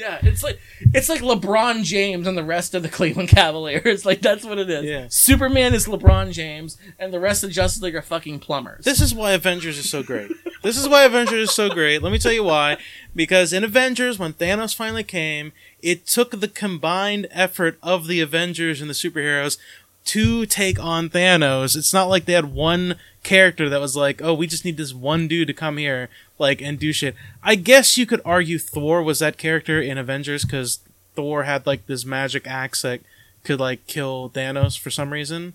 Yeah, 0.00 0.18
it's 0.22 0.42
like 0.42 0.58
it's 0.94 1.08
like 1.10 1.20
LeBron 1.20 1.84
James 1.84 2.26
and 2.26 2.36
the 2.36 2.42
rest 2.42 2.74
of 2.74 2.82
the 2.82 2.88
Cleveland 2.98 3.28
Cavaliers. 3.28 4.04
Like 4.10 4.22
that's 4.22 4.44
what 4.44 4.58
it 4.58 4.70
is. 4.70 4.84
Yeah. 4.84 5.06
Superman 5.08 5.74
is 5.74 5.86
LeBron 5.86 6.32
James, 6.32 6.78
and 6.98 7.12
the 7.12 7.20
rest 7.20 7.44
of 7.44 7.50
Justice 7.50 7.82
League 7.82 7.94
are 7.94 8.02
fucking 8.02 8.40
plumbers. 8.40 8.84
This 8.84 9.00
is 9.00 9.14
why 9.14 9.32
Avengers 9.32 9.78
is 9.78 9.90
so 9.90 10.02
great. 10.02 10.30
this 10.62 10.76
is 10.78 10.88
why 10.88 11.04
Avengers 11.04 11.50
is 11.50 11.54
so 11.54 11.68
great. 11.68 12.02
Let 12.02 12.10
me 12.10 12.18
tell 12.18 12.32
you 12.32 12.42
why. 12.42 12.78
Because 13.14 13.52
in 13.52 13.62
Avengers, 13.62 14.18
when 14.18 14.32
Thanos 14.32 14.74
finally 14.74 15.04
came, 15.04 15.52
it 15.82 16.06
took 16.06 16.40
the 16.40 16.48
combined 16.48 17.28
effort 17.30 17.78
of 17.82 18.06
the 18.06 18.20
Avengers 18.20 18.80
and 18.80 18.88
the 18.88 18.94
superheroes 18.94 19.58
to 20.06 20.46
take 20.46 20.82
on 20.82 21.08
Thanos. 21.10 21.76
It's 21.76 21.92
not 21.92 22.08
like 22.08 22.24
they 22.24 22.32
had 22.32 22.52
one 22.52 22.96
character 23.22 23.68
that 23.68 23.80
was 23.80 23.96
like, 23.96 24.22
oh, 24.22 24.34
we 24.34 24.46
just 24.46 24.64
need 24.64 24.76
this 24.76 24.94
one 24.94 25.28
dude 25.28 25.48
to 25.48 25.54
come 25.54 25.76
here, 25.76 26.08
like, 26.40 26.60
and 26.60 26.78
do 26.78 26.92
shit. 26.92 27.14
I 27.42 27.54
guess 27.54 27.96
you 27.96 28.06
could 28.06 28.22
argue 28.24 28.58
Thor 28.58 29.02
was 29.02 29.20
that 29.20 29.38
character 29.38 29.80
in 29.80 29.98
Avengers 29.98 30.44
because 30.44 30.80
Thor 31.14 31.44
had, 31.44 31.66
like, 31.66 31.86
this 31.86 32.04
magic 32.04 32.46
axe 32.46 32.82
that 32.82 33.00
could, 33.44 33.60
like, 33.60 33.86
kill 33.86 34.30
Thanos 34.30 34.76
for 34.78 34.90
some 34.90 35.12
reason. 35.12 35.52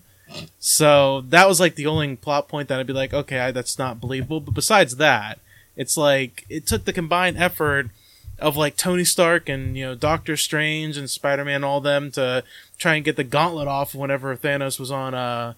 So 0.58 1.22
that 1.28 1.48
was 1.48 1.60
like 1.60 1.76
the 1.76 1.86
only 1.86 2.16
plot 2.16 2.48
point 2.48 2.68
that 2.68 2.80
I'd 2.80 2.86
be 2.86 2.92
like, 2.92 3.14
okay, 3.14 3.38
I, 3.38 3.50
that's 3.52 3.78
not 3.78 4.00
believable. 4.00 4.40
But 4.40 4.54
besides 4.54 4.96
that, 4.96 5.38
it's 5.76 5.96
like 5.96 6.44
it 6.48 6.66
took 6.66 6.84
the 6.84 6.92
combined 6.92 7.36
effort 7.38 7.90
of 8.38 8.56
like 8.56 8.76
Tony 8.76 9.04
Stark 9.04 9.48
and 9.48 9.76
you 9.76 9.86
know 9.86 9.94
Doctor 9.94 10.36
Strange 10.36 10.96
and 10.96 11.08
Spider 11.08 11.44
Man, 11.44 11.64
all 11.64 11.80
them 11.80 12.10
to 12.12 12.42
try 12.78 12.96
and 12.96 13.04
get 13.04 13.16
the 13.16 13.24
gauntlet 13.24 13.68
off 13.68 13.94
whenever 13.94 14.36
Thanos 14.36 14.80
was 14.80 14.90
on 14.90 15.14
uh 15.14 15.54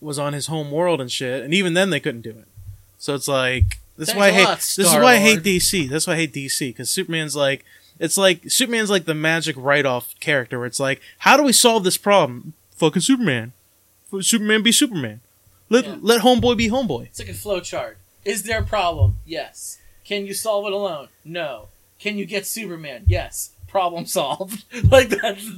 was 0.00 0.18
on 0.18 0.32
his 0.32 0.46
home 0.46 0.70
world 0.70 1.00
and 1.00 1.10
shit. 1.10 1.42
And 1.42 1.54
even 1.54 1.74
then, 1.74 1.90
they 1.90 2.00
couldn't 2.00 2.20
do 2.20 2.30
it. 2.30 2.48
So 2.98 3.14
it's 3.14 3.28
like 3.28 3.78
this 3.96 4.08
is 4.10 4.14
why 4.14 4.28
I 4.28 4.30
hate 4.32 4.44
lot, 4.44 4.58
this 4.58 4.78
is 4.78 4.92
why 4.94 5.14
I 5.14 5.18
hate 5.18 5.42
DC. 5.42 5.88
That's 5.88 6.06
why 6.06 6.14
I 6.14 6.16
hate 6.16 6.32
DC 6.32 6.68
because 6.70 6.90
Superman's 6.90 7.36
like 7.36 7.64
it's 8.00 8.18
like 8.18 8.50
Superman's 8.50 8.90
like 8.90 9.04
the 9.04 9.14
magic 9.14 9.54
write 9.58 9.86
off 9.86 10.14
character 10.20 10.58
where 10.58 10.66
it's 10.66 10.80
like 10.80 11.00
how 11.18 11.36
do 11.36 11.42
we 11.42 11.52
solve 11.52 11.84
this 11.84 11.96
problem? 11.96 12.54
Fucking 12.76 13.02
Superman. 13.02 13.52
Superman 14.20 14.62
be 14.62 14.72
Superman. 14.72 15.20
Let 15.70 15.84
Yeah. 15.86 15.96
let 16.00 16.20
homeboy 16.22 16.56
be 16.56 16.68
homeboy. 16.68 17.06
It's 17.06 17.18
like 17.18 17.28
a 17.28 17.32
flowchart. 17.32 17.94
Is 18.24 18.42
there 18.44 18.60
a 18.60 18.64
problem? 18.64 19.18
Yes. 19.24 19.78
Can 20.04 20.26
you 20.26 20.34
solve 20.34 20.66
it 20.66 20.72
alone? 20.72 21.08
No. 21.24 21.68
Can 21.98 22.18
you 22.18 22.26
get 22.26 22.46
Superman? 22.46 23.04
Yes. 23.06 23.50
Problem 23.68 24.06
solved. 24.06 24.64
like 24.90 25.08
that's 25.08 25.48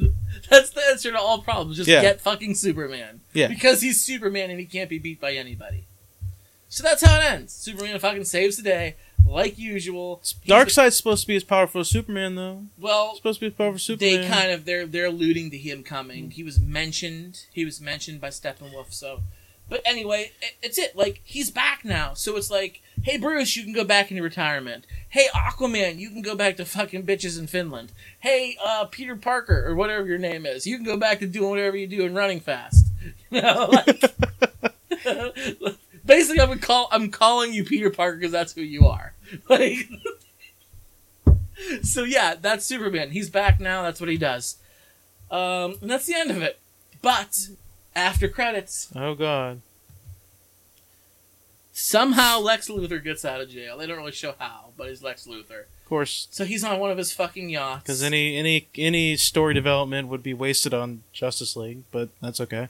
that's 0.51 0.70
the 0.70 0.82
answer 0.91 1.11
to 1.11 1.18
all 1.18 1.41
problems. 1.43 1.76
Just 1.76 1.89
Yeah. 1.89 2.03
get 2.03 2.20
fucking 2.20 2.55
Superman. 2.55 3.20
Yeah. 3.32 3.49
Because 3.49 3.80
he's 3.82 4.01
Superman 4.03 4.51
and 4.51 4.61
he 4.61 4.66
can't 4.66 4.89
be 4.91 4.99
beat 4.99 5.20
by 5.20 5.32
anybody. 5.32 5.86
So 6.76 6.82
that's 6.82 7.02
how 7.02 7.18
it 7.18 7.24
ends. 7.24 7.54
Superman 7.54 7.98
fucking 7.98 8.24
saves 8.24 8.58
the 8.58 8.62
day, 8.62 8.96
like 9.24 9.56
usual. 9.56 10.20
Darkseid's 10.46 10.94
supposed 10.94 11.22
to 11.22 11.26
be 11.26 11.34
as 11.34 11.42
powerful 11.42 11.80
as 11.80 11.88
Superman 11.88 12.34
though. 12.34 12.64
well, 12.78 13.16
supposed 13.16 13.40
to 13.40 13.46
be 13.46 13.46
as 13.46 13.54
powerful 13.54 13.76
as 13.76 13.82
Superman. 13.82 14.20
they 14.20 14.28
kind 14.28 14.50
of 14.50 14.66
they're 14.66 14.84
they're 14.84 15.06
alluding 15.06 15.50
to 15.52 15.56
him 15.56 15.82
coming. 15.82 16.32
He 16.32 16.42
was 16.42 16.60
mentioned. 16.60 17.46
He 17.50 17.64
was 17.64 17.80
mentioned 17.80 18.20
by 18.20 18.28
Steppenwolf. 18.28 18.92
So, 18.92 19.22
but 19.70 19.80
anyway, 19.86 20.32
it, 20.42 20.56
it's 20.60 20.76
it. 20.76 20.94
Like 20.94 21.22
he's 21.24 21.50
back 21.50 21.82
now. 21.82 22.12
So 22.12 22.36
it's 22.36 22.50
like, 22.50 22.82
hey 23.04 23.16
Bruce, 23.16 23.56
you 23.56 23.64
can 23.64 23.72
go 23.72 23.84
back 23.84 24.10
into 24.10 24.22
retirement. 24.22 24.86
Hey 25.08 25.28
Aquaman, 25.34 25.98
you 25.98 26.10
can 26.10 26.20
go 26.20 26.36
back 26.36 26.58
to 26.58 26.66
fucking 26.66 27.06
bitches 27.06 27.38
in 27.38 27.46
Finland. 27.46 27.92
Hey 28.18 28.58
uh, 28.62 28.84
Peter 28.84 29.16
Parker 29.16 29.64
or 29.66 29.74
whatever 29.74 30.06
your 30.06 30.18
name 30.18 30.44
is, 30.44 30.66
you 30.66 30.76
can 30.76 30.84
go 30.84 30.98
back 30.98 31.20
to 31.20 31.26
doing 31.26 31.48
whatever 31.48 31.78
you 31.78 31.86
do 31.86 32.04
and 32.04 32.14
running 32.14 32.40
fast. 32.40 32.88
You 33.30 33.42
know, 33.42 33.68
like. 33.70 34.02
Basically, 36.07 36.40
I'm 36.40 36.59
call 36.61 36.88
I'm 36.92 37.11
calling 37.11 37.52
you 37.52 37.64
Peter 37.64 37.90
Parker 37.90 38.16
because 38.16 38.32
that's 38.32 38.52
who 38.54 38.62
you 38.62 38.86
are. 38.86 39.12
Like, 39.48 39.88
so 41.82 42.04
yeah, 42.04 42.34
that's 42.40 42.64
Superman. 42.64 43.11
He's 43.11 43.28
back 43.28 43.59
now. 43.61 43.82
That's 43.82 44.00
what 44.00 44.09
he 44.09 44.16
does. 44.16 44.57
Um, 45.30 45.76
and 45.82 45.90
that's 45.90 46.07
the 46.07 46.14
end 46.14 46.30
of 46.30 46.42
it. 46.42 46.61
But 47.02 47.48
after 47.94 48.28
credits, 48.28 48.88
oh 48.94 49.14
god. 49.16 49.62
somehow 51.72 52.38
Lex 52.38 52.68
Luthor 52.68 53.02
gets 53.02 53.24
out 53.24 53.40
of 53.40 53.48
jail. 53.48 53.78
They 53.78 53.86
don't 53.86 53.96
really 53.98 54.12
show 54.12 54.34
how, 54.38 54.66
but 54.76 54.88
he's 54.88 55.02
Lex 55.02 55.26
Luthor. 55.26 55.64
Of 55.82 55.88
course, 55.88 56.26
So 56.30 56.44
he's 56.44 56.64
on 56.64 56.78
one 56.80 56.90
of 56.90 56.98
his 56.98 57.12
fucking 57.12 57.48
yachts. 57.48 57.82
because 57.84 58.02
any 58.02 58.36
any 58.36 58.68
any 58.76 59.16
story 59.16 59.54
development 59.54 60.09
would 60.09 60.22
be 60.22 60.34
wasted 60.34 60.72
on 60.74 61.02
Justice 61.12 61.57
League, 61.57 61.82
but 61.90 62.09
that's 62.20 62.40
okay. 62.40 62.68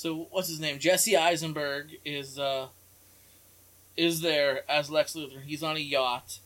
So 0.00 0.28
what's 0.30 0.48
his 0.48 0.60
name? 0.60 0.78
Jesse 0.78 1.14
Eisenberg 1.14 1.98
is 2.06 2.38
uh 2.38 2.68
is 3.98 4.22
there 4.22 4.62
as 4.66 4.90
Lex 4.90 5.12
Luthor. 5.12 5.42
He's 5.42 5.62
on 5.62 5.76
a 5.76 5.80
yacht 5.80 6.38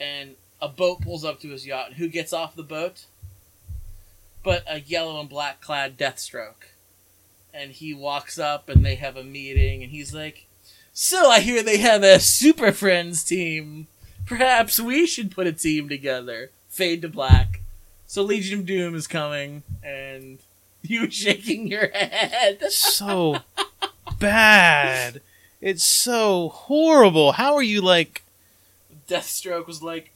and 0.00 0.36
a 0.58 0.68
boat 0.68 1.02
pulls 1.02 1.22
up 1.22 1.38
to 1.40 1.50
his 1.50 1.66
yacht. 1.66 1.88
And 1.88 1.96
who 1.96 2.08
gets 2.08 2.32
off 2.32 2.56
the 2.56 2.62
boat? 2.62 3.04
But 4.42 4.64
a 4.66 4.80
yellow 4.80 5.20
and 5.20 5.28
black 5.28 5.60
clad 5.60 5.98
Deathstroke. 5.98 6.72
And 7.52 7.72
he 7.72 7.92
walks 7.92 8.38
up 8.38 8.70
and 8.70 8.82
they 8.82 8.94
have 8.94 9.18
a 9.18 9.22
meeting 9.22 9.82
and 9.82 9.92
he's 9.92 10.14
like, 10.14 10.46
"So 10.94 11.28
I 11.28 11.40
hear 11.40 11.62
they 11.62 11.76
have 11.76 12.02
a 12.02 12.18
Super 12.18 12.72
Friends 12.72 13.22
team. 13.22 13.86
Perhaps 14.24 14.80
we 14.80 15.06
should 15.06 15.30
put 15.30 15.46
a 15.46 15.52
team 15.52 15.90
together." 15.90 16.52
Fade 16.70 17.02
to 17.02 17.10
black. 17.10 17.60
So 18.06 18.22
Legion 18.22 18.60
of 18.60 18.66
Doom 18.66 18.94
is 18.94 19.06
coming 19.06 19.62
and 19.82 20.38
you 20.88 21.10
shaking 21.10 21.66
your 21.66 21.88
head. 21.88 22.58
That's 22.60 22.76
so 22.76 23.38
bad. 24.18 25.22
It's 25.60 25.84
so 25.84 26.50
horrible. 26.50 27.32
How 27.32 27.54
are 27.54 27.62
you 27.62 27.80
like? 27.80 28.22
Deathstroke 29.08 29.66
was 29.66 29.82
like, 29.82 30.12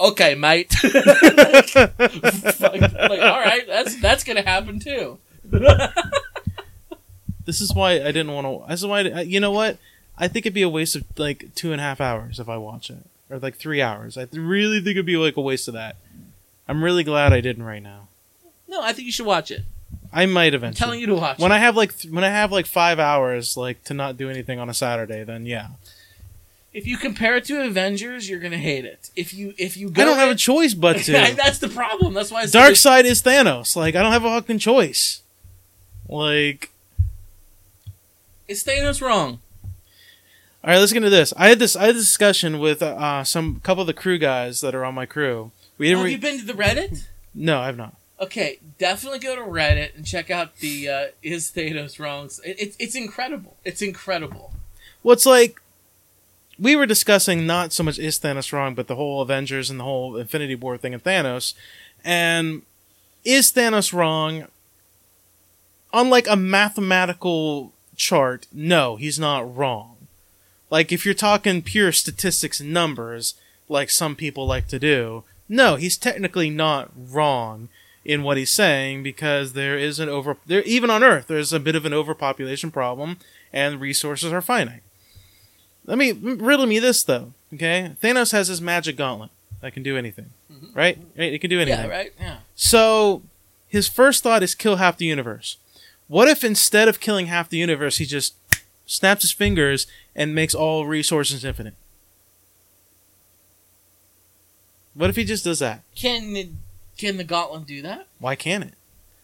"Okay, 0.00 0.34
mate." 0.34 0.74
like, 0.82 1.74
like, 1.74 3.20
all 3.20 3.40
right, 3.40 3.62
that's 3.66 4.00
that's 4.00 4.24
gonna 4.24 4.42
happen 4.42 4.80
too. 4.80 5.18
This 7.44 7.60
is 7.60 7.72
why 7.72 7.92
I 7.92 8.06
didn't 8.06 8.32
want 8.32 8.46
to. 8.46 8.68
This 8.68 8.80
is 8.80 8.86
why 8.86 9.00
I, 9.02 9.20
you 9.20 9.38
know 9.38 9.52
what? 9.52 9.78
I 10.18 10.26
think 10.26 10.46
it'd 10.46 10.54
be 10.54 10.62
a 10.62 10.68
waste 10.68 10.96
of 10.96 11.04
like 11.16 11.54
two 11.54 11.70
and 11.70 11.80
a 11.80 11.84
half 11.84 12.00
hours 12.00 12.40
if 12.40 12.48
I 12.48 12.56
watch 12.56 12.90
it, 12.90 13.06
or 13.30 13.38
like 13.38 13.54
three 13.54 13.80
hours. 13.80 14.18
I 14.18 14.26
really 14.32 14.80
think 14.80 14.96
it'd 14.96 15.06
be 15.06 15.16
like 15.16 15.36
a 15.36 15.40
waste 15.40 15.68
of 15.68 15.74
that. 15.74 15.96
I'm 16.66 16.82
really 16.82 17.04
glad 17.04 17.32
I 17.32 17.40
didn't 17.40 17.62
right 17.62 17.82
now. 17.82 18.08
No, 18.66 18.82
I 18.82 18.92
think 18.92 19.06
you 19.06 19.12
should 19.12 19.26
watch 19.26 19.52
it. 19.52 19.62
I 20.12 20.24
might 20.26 20.54
I'm 20.54 20.72
telling 20.72 21.00
you 21.00 21.06
to 21.06 21.14
watch 21.14 21.38
when 21.38 21.52
it. 21.52 21.56
I 21.56 21.58
have 21.58 21.76
like 21.76 21.96
th- 21.98 22.12
when 22.12 22.24
I 22.24 22.28
have 22.30 22.50
like 22.52 22.66
five 22.66 22.98
hours 22.98 23.56
like 23.56 23.84
to 23.84 23.94
not 23.94 24.16
do 24.16 24.30
anything 24.30 24.58
on 24.58 24.68
a 24.70 24.74
Saturday, 24.74 25.24
then 25.24 25.44
yeah. 25.46 25.68
if 26.72 26.86
you 26.86 26.96
compare 26.96 27.36
it 27.36 27.44
to 27.46 27.62
Avengers, 27.62 28.28
you're 28.28 28.40
gonna 28.40 28.56
hate 28.56 28.84
it. 28.84 29.10
If 29.14 29.34
you 29.34 29.52
if 29.58 29.76
you 29.76 29.90
go, 29.90 30.02
I 30.02 30.04
don't 30.06 30.16
have 30.18 30.30
a 30.30 30.34
choice 30.36 30.72
but 30.74 30.96
to. 31.04 31.12
that's 31.12 31.58
the 31.58 31.68
problem. 31.68 32.14
That's 32.14 32.30
why 32.30 32.40
I 32.42 32.46
said 32.46 32.58
Dark 32.58 32.72
it- 32.72 32.76
side 32.76 33.04
is 33.06 33.22
Thanos. 33.22 33.76
Like 33.76 33.94
I 33.94 34.02
don't 34.02 34.12
have 34.12 34.24
a 34.24 34.28
fucking 34.30 34.58
choice. 34.58 35.22
Like 36.08 36.70
Is 38.48 38.64
Thanos 38.64 39.00
wrong? 39.02 39.40
all 40.64 40.70
right, 40.72 40.78
let's 40.78 40.92
get 40.92 40.98
into 40.98 41.10
this. 41.10 41.32
I 41.36 41.48
had 41.48 41.58
this 41.58 41.76
I 41.76 41.86
had 41.86 41.94
this 41.96 42.04
discussion 42.04 42.58
with 42.58 42.82
uh, 42.82 43.22
some 43.24 43.60
couple 43.60 43.82
of 43.82 43.86
the 43.86 43.92
crew 43.92 44.18
guys 44.18 44.60
that 44.62 44.74
are 44.74 44.84
on 44.84 44.94
my 44.94 45.06
crew. 45.06 45.52
We 45.78 45.88
didn't. 45.88 45.98
Have 45.98 46.04
Re- 46.06 46.12
you 46.12 46.18
been 46.18 46.38
to 46.40 46.44
the 46.46 46.54
Reddit? 46.54 47.04
no, 47.34 47.60
I've 47.60 47.76
not. 47.76 47.94
Okay, 48.18 48.60
definitely 48.78 49.18
go 49.18 49.36
to 49.36 49.42
Reddit 49.42 49.94
and 49.94 50.06
check 50.06 50.30
out 50.30 50.56
the 50.56 50.88
uh, 50.88 51.06
"Is 51.22 51.50
Thanos 51.50 51.98
Wrong?" 51.98 52.30
It, 52.44 52.60
it, 52.60 52.76
it's 52.78 52.94
incredible. 52.94 53.56
It's 53.64 53.82
incredible. 53.82 54.54
Well, 55.02 55.12
it's 55.12 55.26
like 55.26 55.60
we 56.58 56.74
were 56.74 56.86
discussing 56.86 57.46
not 57.46 57.72
so 57.72 57.82
much 57.82 57.98
is 57.98 58.18
Thanos 58.18 58.52
wrong, 58.52 58.74
but 58.74 58.86
the 58.86 58.96
whole 58.96 59.20
Avengers 59.20 59.68
and 59.68 59.78
the 59.78 59.84
whole 59.84 60.16
Infinity 60.16 60.54
War 60.54 60.78
thing 60.78 60.94
and 60.94 61.04
Thanos. 61.04 61.54
And 62.04 62.62
is 63.24 63.52
Thanos 63.52 63.92
wrong? 63.92 64.46
On 65.92 66.10
like 66.10 66.26
a 66.28 66.36
mathematical 66.36 67.72
chart, 67.96 68.46
no, 68.52 68.96
he's 68.96 69.18
not 69.18 69.56
wrong. 69.56 69.96
Like 70.70 70.90
if 70.90 71.04
you're 71.04 71.14
talking 71.14 71.62
pure 71.62 71.92
statistics 71.92 72.60
and 72.60 72.72
numbers, 72.72 73.34
like 73.68 73.90
some 73.90 74.16
people 74.16 74.46
like 74.46 74.68
to 74.68 74.78
do, 74.78 75.24
no, 75.48 75.76
he's 75.76 75.96
technically 75.96 76.50
not 76.50 76.90
wrong 76.96 77.68
in 78.06 78.22
what 78.22 78.36
he's 78.36 78.52
saying 78.52 79.02
because 79.02 79.52
there 79.52 79.76
is 79.76 79.98
an 79.98 80.08
over 80.08 80.36
there 80.46 80.62
even 80.62 80.90
on 80.90 81.02
Earth 81.02 81.26
there's 81.26 81.52
a 81.52 81.60
bit 81.60 81.74
of 81.74 81.84
an 81.84 81.92
overpopulation 81.92 82.70
problem 82.70 83.18
and 83.52 83.80
resources 83.80 84.32
are 84.32 84.40
finite. 84.40 84.82
Let 85.84 85.98
me 85.98 86.12
riddle 86.12 86.66
me 86.66 86.78
this 86.78 87.02
though, 87.02 87.32
okay? 87.52 87.96
Thanos 88.02 88.32
has 88.32 88.48
his 88.48 88.60
magic 88.60 88.96
gauntlet 88.96 89.30
that 89.60 89.72
can 89.72 89.82
do 89.82 89.96
anything, 89.96 90.30
mm-hmm. 90.52 90.66
right? 90.72 90.98
Right? 91.18 91.32
It 91.32 91.40
can 91.40 91.50
do 91.50 91.60
anything. 91.60 91.88
Yeah, 91.88 91.96
right. 91.96 92.12
Yeah. 92.18 92.38
So 92.54 93.22
his 93.66 93.88
first 93.88 94.22
thought 94.22 94.42
is 94.42 94.54
kill 94.54 94.76
half 94.76 94.96
the 94.96 95.06
universe. 95.06 95.56
What 96.08 96.28
if 96.28 96.44
instead 96.44 96.86
of 96.86 97.00
killing 97.00 97.26
half 97.26 97.48
the 97.48 97.58
universe, 97.58 97.98
he 97.98 98.06
just 98.06 98.34
snaps 98.86 99.22
his 99.22 99.32
fingers 99.32 99.86
and 100.14 100.34
makes 100.34 100.54
all 100.54 100.86
resources 100.86 101.44
infinite? 101.44 101.74
What 104.94 105.10
if 105.10 105.16
he 105.16 105.24
just 105.24 105.44
does 105.44 105.58
that? 105.58 105.82
Can 105.94 106.36
it, 106.36 106.48
can 106.96 107.16
the 107.16 107.24
Gauntlet 107.24 107.66
do 107.66 107.82
that? 107.82 108.06
Why 108.18 108.34
can't 108.34 108.64
it? 108.64 108.74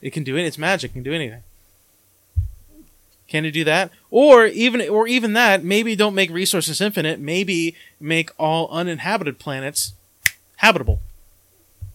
It 0.01 0.13
can 0.13 0.25
do 0.25 0.37
it. 0.37 0.45
It's 0.45 0.59
magic. 0.59 0.91
It 0.91 0.95
can 0.95 1.03
do 1.03 1.13
anything. 1.13 1.43
Can 3.29 3.45
it 3.45 3.53
do 3.53 3.65
that? 3.65 3.91
Or 4.11 4.47
even, 4.47 4.87
or 4.89 5.09
even 5.09 5.33
that? 5.33 5.65
Maybe 5.65 5.97
don't 5.97 6.15
make 6.15 6.31
resources 6.31 6.81
infinite. 6.81 7.19
Maybe 7.19 7.75
make 7.99 8.31
all 8.39 8.69
uninhabited 8.69 9.39
planets 9.39 9.95
habitable. 10.57 11.01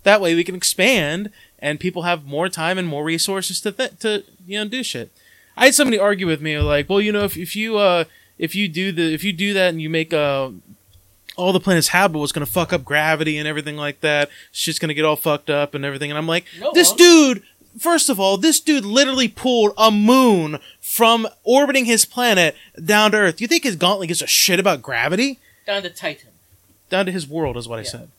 That 0.03 0.21
way 0.21 0.34
we 0.34 0.43
can 0.43 0.55
expand 0.55 1.32
and 1.59 1.80
people 1.80 2.03
have 2.03 2.25
more 2.25 2.49
time 2.49 2.78
and 2.78 2.88
more 2.88 3.03
resources 3.03 3.59
to 3.61 3.71
th- 3.71 3.99
to 3.99 4.23
you 4.45 4.59
know 4.59 4.67
do 4.67 4.84
shit. 4.84 5.11
I 5.55 5.65
had 5.65 5.75
somebody 5.75 5.99
argue 5.99 6.28
with 6.28 6.41
me 6.41 6.57
like, 6.59 6.89
well, 6.89 7.01
you 7.01 7.11
know, 7.11 7.23
if 7.23 7.38
if 7.38 7.55
you 7.55 7.78
uh 7.78 8.05
if 8.38 8.55
you 8.55 8.67
do 8.67 8.91
the 8.91 9.13
if 9.13 9.23
you 9.23 9.34
do 9.34 9.53
that 9.53 9.69
and 9.69 9.82
you 9.82 9.89
make 9.89 10.13
uh 10.13 10.51
all 11.38 11.53
the 11.53 11.59
planets 11.59 11.88
habitable, 11.89 12.23
it's 12.23 12.33
gonna 12.33 12.45
fuck 12.45 12.73
up 12.73 12.83
gravity 12.83 13.38
and 13.38 13.47
everything 13.47 13.77
like 13.77 14.01
that. 14.01 14.29
Shit's 14.51 14.79
gonna 14.79 14.93
get 14.93 15.05
all 15.05 15.15
fucked 15.15 15.49
up 15.49 15.73
and 15.73 15.85
everything. 15.85 16.11
And 16.11 16.17
I'm 16.17 16.27
like, 16.27 16.43
No, 16.59 16.71
this 16.73 16.89
won't. 16.89 16.97
dude. 16.99 17.43
First 17.79 18.09
of 18.09 18.19
all, 18.19 18.38
this 18.38 18.59
dude 18.59 18.83
literally 18.83 19.27
pulled 19.27 19.71
a 19.77 19.91
moon 19.91 20.57
from 20.81 21.27
orbiting 21.43 21.85
his 21.85 22.05
planet 22.05 22.55
down 22.83 23.11
to 23.11 23.17
Earth. 23.17 23.38
Do 23.38 23.43
you 23.43 23.47
think 23.47 23.63
his 23.63 23.75
gauntlet 23.75 24.07
gives 24.07 24.21
a 24.23 24.27
shit 24.27 24.59
about 24.59 24.81
gravity? 24.81 25.39
Down 25.67 25.83
to 25.83 25.89
Titan. 25.91 26.29
down 26.89 27.05
to 27.05 27.11
his 27.11 27.27
world 27.27 27.55
is 27.55 27.67
what 27.67 27.77
I 27.77 27.83
said. 27.83 28.09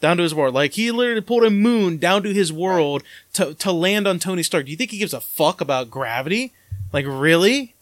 Down 0.00 0.16
to 0.16 0.22
his 0.22 0.34
world. 0.34 0.54
Like 0.54 0.72
he 0.72 0.90
literally 0.90 1.20
pulled 1.20 1.44
a 1.44 1.50
moon 1.50 1.98
down 1.98 2.22
to 2.22 2.32
his 2.32 2.52
world 2.52 3.02
to 3.34 3.52
to 3.54 3.70
land 3.70 4.08
on 4.08 4.18
Tony 4.18 4.42
Stark. 4.42 4.64
Do 4.64 4.70
you 4.70 4.76
think 4.78 4.90
he 4.92 4.98
gives 4.98 5.12
a 5.12 5.20
fuck 5.20 5.60
about 5.60 5.90
gravity? 5.90 6.52
Like 6.92 7.04
really? 7.06 7.74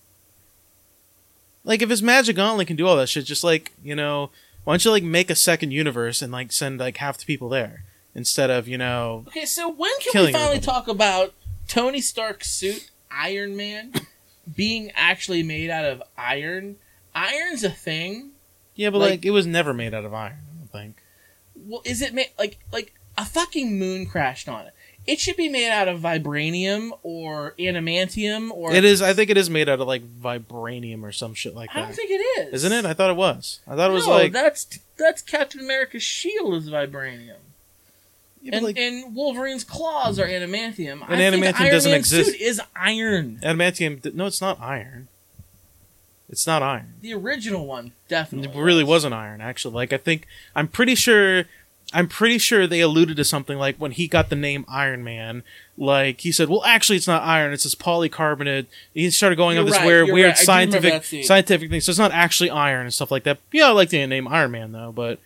Like 1.65 1.83
if 1.83 1.91
his 1.91 2.03
magic 2.03 2.37
gauntlet 2.37 2.67
can 2.67 2.77
do 2.77 2.87
all 2.87 2.97
that 2.97 3.09
shit, 3.09 3.25
just 3.27 3.45
like, 3.45 3.73
you 3.85 3.95
know, 3.95 4.31
why 4.65 4.73
don't 4.75 4.85
you 4.85 4.91
like 4.91 5.03
make 5.03 5.31
a 5.31 5.35
second 5.35 5.73
universe 5.73 6.23
and 6.23 6.33
like 6.33 6.53
send 6.53 6.79
like 6.81 6.97
half 6.99 7.19
the 7.19 7.25
people 7.27 7.49
there 7.49 7.85
instead 8.15 8.51
of, 8.51 8.67
you 8.69 8.77
know 8.79 9.25
Okay, 9.29 9.45
so 9.47 9.69
when 9.69 9.91
can 10.01 10.11
we 10.27 10.33
finally 10.33 10.57
everybody. 10.57 10.61
talk 10.61 10.89
about 10.89 11.35
Tony 11.69 12.01
Stark's 12.01 12.51
suit, 12.51 12.91
Iron 13.11 13.57
Man, 13.57 13.93
being 14.57 14.91
actually 14.95 15.43
made 15.43 15.71
out 15.71 15.85
of 15.85 16.03
iron? 16.19 16.77
Iron's 17.15 17.65
a 17.65 17.71
thing. 17.71 18.31
Yeah, 18.75 18.91
but 18.91 18.99
Like- 18.99 19.11
like, 19.11 19.25
it 19.25 19.31
was 19.31 19.47
never 19.47 19.73
made 19.75 19.95
out 19.95 20.05
of 20.05 20.13
iron, 20.15 20.39
I 20.53 20.59
don't 20.59 20.71
think. 20.73 20.97
Well, 21.55 21.83
is 21.85 22.01
it 22.03 22.15
made 22.15 22.31
like 22.39 22.59
like 22.73 22.95
a 23.19 23.25
fucking 23.25 23.79
moon 23.79 24.07
crashed 24.07 24.49
on 24.49 24.67
it? 24.67 24.75
It 25.11 25.19
should 25.19 25.37
be 25.37 25.49
made 25.49 25.69
out 25.71 25.89
of 25.89 25.99
vibranium 26.01 26.93
or 27.03 27.55
adamantium 27.59 28.53
or 28.53 28.73
It 28.73 28.85
is 28.85 29.03
I 29.03 29.13
think 29.13 29.29
it 29.29 29.37
is 29.37 29.51
made 29.51 29.69
out 29.69 29.81
of 29.81 29.89
like 29.89 30.03
vibranium 30.03 31.03
or 31.03 31.11
some 31.11 31.35
shit 31.35 31.53
like 31.53 31.73
that. 31.73 31.79
I 31.79 31.83
don't 31.83 31.95
think 31.95 32.11
it 32.13 32.15
is. 32.15 32.55
Isn't 32.65 32.73
it? 32.73 32.85
I 32.85 32.95
thought 32.95 33.11
it 33.11 33.17
was. 33.17 33.59
I 33.67 33.75
thought 33.75 33.91
it 33.91 33.95
was 33.95 34.07
no, 34.07 34.13
like 34.13 34.33
that's 34.33 34.79
that's 34.97 35.21
Captain 35.21 35.61
America's 35.61 36.05
shield 36.05 36.55
is 36.55 36.71
vibranium. 36.71 37.35
Yeah, 38.41 38.53
but, 38.53 38.55
and, 38.55 38.65
like- 38.67 38.79
and 38.79 39.17
Wolverine's 39.17 39.65
claws 39.65 40.21
are 40.21 40.27
adamantium. 40.27 41.03
And 41.09 41.21
I 41.21 41.31
think 41.31 41.45
adamantium 41.45 41.61
Iron 41.61 41.71
doesn't 41.73 41.91
Man's 41.91 42.13
exist. 42.13 42.31
Suit 42.31 42.41
is 42.41 42.61
iron. 42.77 43.41
Adamantium. 43.43 44.15
No, 44.15 44.27
it's 44.27 44.41
not 44.41 44.61
iron. 44.61 45.09
It's 46.29 46.47
not 46.47 46.63
iron. 46.63 46.95
The 47.01 47.15
original 47.15 47.67
one 47.67 47.91
definitely 48.07 48.57
It 48.57 48.63
really 48.63 48.85
was. 48.85 48.91
wasn't 49.03 49.15
iron, 49.15 49.41
actually. 49.41 49.75
Like 49.75 49.93
I 49.93 49.97
think 49.97 50.29
I'm 50.55 50.69
pretty 50.69 50.95
sure. 50.95 51.47
I'm 51.93 52.07
pretty 52.07 52.39
sure 52.39 52.67
they 52.67 52.81
alluded 52.81 53.17
to 53.17 53.25
something 53.25 53.59
like 53.59 53.77
when 53.77 53.91
he 53.91 54.07
got 54.07 54.29
the 54.29 54.37
name 54.37 54.65
Iron 54.69 55.03
Man. 55.03 55.43
Like 55.77 56.21
he 56.21 56.31
said, 56.31 56.49
"Well, 56.49 56.65
actually, 56.65 56.97
it's 56.97 57.09
not 57.09 57.23
iron; 57.23 57.53
it's 57.53 57.65
this 57.65 57.75
polycarbonate." 57.75 58.67
He 58.95 59.11
started 59.11 59.37
going 59.37 59.57
You're 59.57 59.65
on 59.65 59.71
this 59.71 59.79
right, 59.79 59.87
weird, 59.87 60.09
weird 60.11 60.37
right. 60.37 60.49
I 60.49 60.65
do 60.67 60.73
remember 60.77 60.89
scientific, 61.01 61.25
scientific 61.25 61.71
thing. 61.71 61.81
So 61.81 61.91
it's 61.91 61.99
not 61.99 62.13
actually 62.13 62.51
iron 62.51 62.83
and 62.83 62.95
stuff 62.95 63.11
like 63.11 63.25
that. 63.25 63.39
Yeah, 63.51 63.69
I 63.69 63.71
like 63.73 63.89
the 63.89 64.07
name 64.07 64.29
Iron 64.29 64.53
Man 64.53 64.73
though, 64.73 64.93
but 64.93 65.19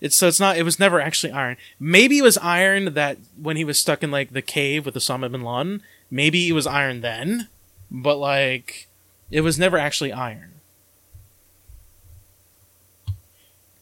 it's 0.00 0.14
so 0.14 0.28
it's 0.28 0.38
not. 0.38 0.56
It 0.56 0.62
was 0.62 0.78
never 0.78 1.00
actually 1.00 1.32
iron. 1.32 1.56
Maybe 1.80 2.18
it 2.18 2.22
was 2.22 2.38
iron 2.38 2.94
that 2.94 3.18
when 3.40 3.56
he 3.56 3.64
was 3.64 3.78
stuck 3.78 4.02
in 4.02 4.10
like 4.12 4.32
the 4.32 4.42
cave 4.42 4.86
with 4.86 4.94
Osama 4.94 5.30
bin 5.30 5.42
Laden. 5.42 5.82
Maybe 6.08 6.48
it 6.48 6.52
was 6.52 6.68
iron 6.68 7.00
then, 7.00 7.48
but 7.90 8.16
like 8.16 8.86
it 9.32 9.40
was 9.40 9.58
never 9.58 9.76
actually 9.76 10.12
iron. 10.12 10.52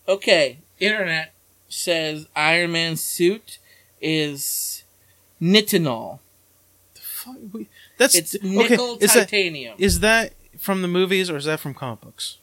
Okay, 0.09 0.59
internet 0.79 1.34
says 1.69 2.27
Iron 2.37 2.73
Man's 2.73 3.01
suit 3.01 3.59
is 4.01 4.85
nitinol. 5.41 6.19
The 6.95 7.01
Fuck, 7.01 7.37
we- 7.53 7.69
That's 7.99 8.15
It's 8.15 8.37
nickel 8.43 8.99
Is 9.01 9.15
that, 9.15 9.29
titanium. 9.29 9.77
is 9.79 10.01
that 10.01 10.33
from 10.59 10.83
the 10.83 10.89
movies 10.89 11.31
or 11.31 11.37
is 11.37 11.45
that 11.47 11.61
from 11.61 11.75
comic 11.75 12.01
books? 12.01 12.39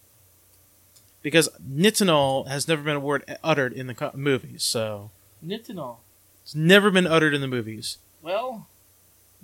Because 1.21 1.49
nitinol 1.63 2.47
has 2.47 2.67
never 2.67 2.81
been 2.81 2.95
a 2.95 2.99
word 2.99 3.23
uttered 3.43 3.73
in 3.73 3.87
the 3.87 3.93
co- 3.93 4.11
movies, 4.15 4.63
so 4.63 5.11
nitinol. 5.45 5.97
it's 6.43 6.55
never 6.55 6.89
been 6.89 7.05
uttered 7.05 7.33
in 7.35 7.41
the 7.41 7.47
movies. 7.47 7.97
Well, 8.23 8.67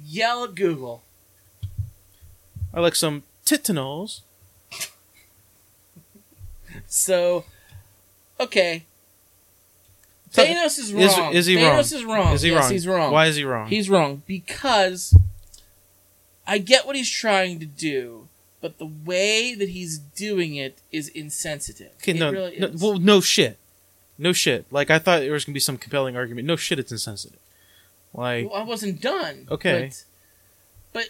yell 0.03 0.43
at 0.43 0.55
Google. 0.55 1.03
I 2.73 2.80
like 2.80 2.95
some 2.95 3.23
titanols. 3.45 4.21
So, 6.88 7.43
okay. 8.39 8.84
Thanos 10.34 10.78
is 10.80 10.91
Is, 10.91 11.17
wrong. 11.17 11.34
is 11.34 11.45
he 11.45 11.55
Thanos 11.55 11.61
wrong? 11.63 11.80
is 11.80 12.05
wrong. 12.05 12.34
Is 12.34 12.41
he 12.41 12.49
Yes, 12.51 12.63
wrong? 12.63 12.71
He's 12.71 12.88
wrong. 12.88 13.11
Why 13.13 13.25
is 13.28 13.36
he 13.38 13.43
wrong? 13.43 13.67
He's 13.69 13.89
wrong 13.89 14.21
because 14.28 15.17
I 16.45 16.57
get 16.57 16.86
what 16.86 16.95
he's 16.95 17.09
trying 17.09 17.59
to 17.59 17.65
do, 17.65 18.28
but 18.61 18.78
the 18.78 18.86
way 18.86 19.53
that 19.55 19.69
he's 19.69 19.97
doing 19.97 20.55
it 20.55 20.80
is 20.91 21.07
insensitive. 21.09 21.91
okay, 22.01 22.11
it 22.11 22.17
no, 22.19 22.32
really 22.32 22.59
no, 22.59 22.71
well, 22.80 22.99
no 22.99 23.21
shit, 23.21 23.57
no 24.17 24.34
shit. 24.34 24.65
Like 24.71 24.89
I 24.91 24.99
thought 24.99 25.21
there 25.21 25.32
was 25.32 25.45
gonna 25.45 25.53
be 25.53 25.59
some 25.59 25.78
compelling 25.78 26.15
argument. 26.17 26.47
No 26.47 26.55
shit, 26.55 26.80
it's 26.80 26.91
insensitive. 26.91 27.39
Like 28.13 28.49
Well, 28.49 28.61
I 28.61 28.63
wasn't 28.63 29.01
done. 29.01 29.47
Okay. 29.49 29.91
But, 30.93 31.03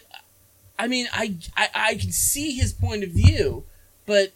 I 0.78 0.86
mean, 0.86 1.08
I, 1.12 1.34
I 1.56 1.68
I 1.74 1.94
can 1.96 2.12
see 2.12 2.52
his 2.52 2.72
point 2.72 3.02
of 3.02 3.10
view, 3.10 3.64
but 4.06 4.32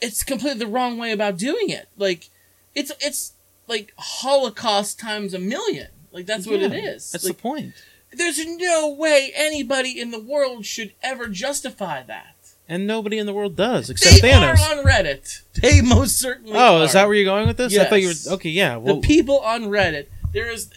it's 0.00 0.22
completely 0.22 0.58
the 0.60 0.66
wrong 0.66 0.96
way 0.96 1.12
about 1.12 1.36
doing 1.36 1.68
it. 1.68 1.88
Like, 1.98 2.30
it's 2.74 2.92
it's 3.00 3.32
like 3.70 3.92
Holocaust 3.96 4.98
times 5.00 5.32
a 5.32 5.38
million. 5.38 5.88
Like 6.12 6.26
that's 6.26 6.46
what 6.46 6.60
it 6.60 6.72
Yeah, 6.72 6.78
is. 6.90 7.10
That's 7.10 7.24
Like, 7.24 7.36
the 7.36 7.42
point. 7.42 7.72
there's 8.12 8.44
no 8.44 8.90
way 8.92 9.32
anybody 9.34 9.98
in 9.98 10.10
the 10.10 10.20
world 10.20 10.66
should 10.66 10.92
ever 11.02 11.28
justify 11.28 12.02
that. 12.02 12.34
And 12.68 12.86
nobody 12.86 13.18
in 13.18 13.26
the 13.26 13.32
world 13.32 13.56
does 13.56 13.88
except 13.90 14.20
they 14.22 14.30
Thanos. 14.30 14.58
are 14.58 14.78
on 14.78 14.84
Reddit. 14.84 15.42
They 15.60 15.80
most 15.80 16.18
certainly. 16.20 16.52
oh, 16.54 16.78
are. 16.80 16.84
is 16.84 16.92
that 16.92 17.06
where 17.06 17.14
you're 17.16 17.24
going 17.24 17.46
with 17.48 17.56
this? 17.56 17.76
I 17.78 17.84
thought 17.84 18.00
you 18.02 18.08
were 18.08 18.34
okay. 18.34 18.50
Yeah. 18.50 18.76
Well, 18.76 18.96
the 19.00 19.06
people 19.06 19.38
on 19.40 19.62
Reddit? 19.64 20.06
There 20.32 20.50
is. 20.50 20.70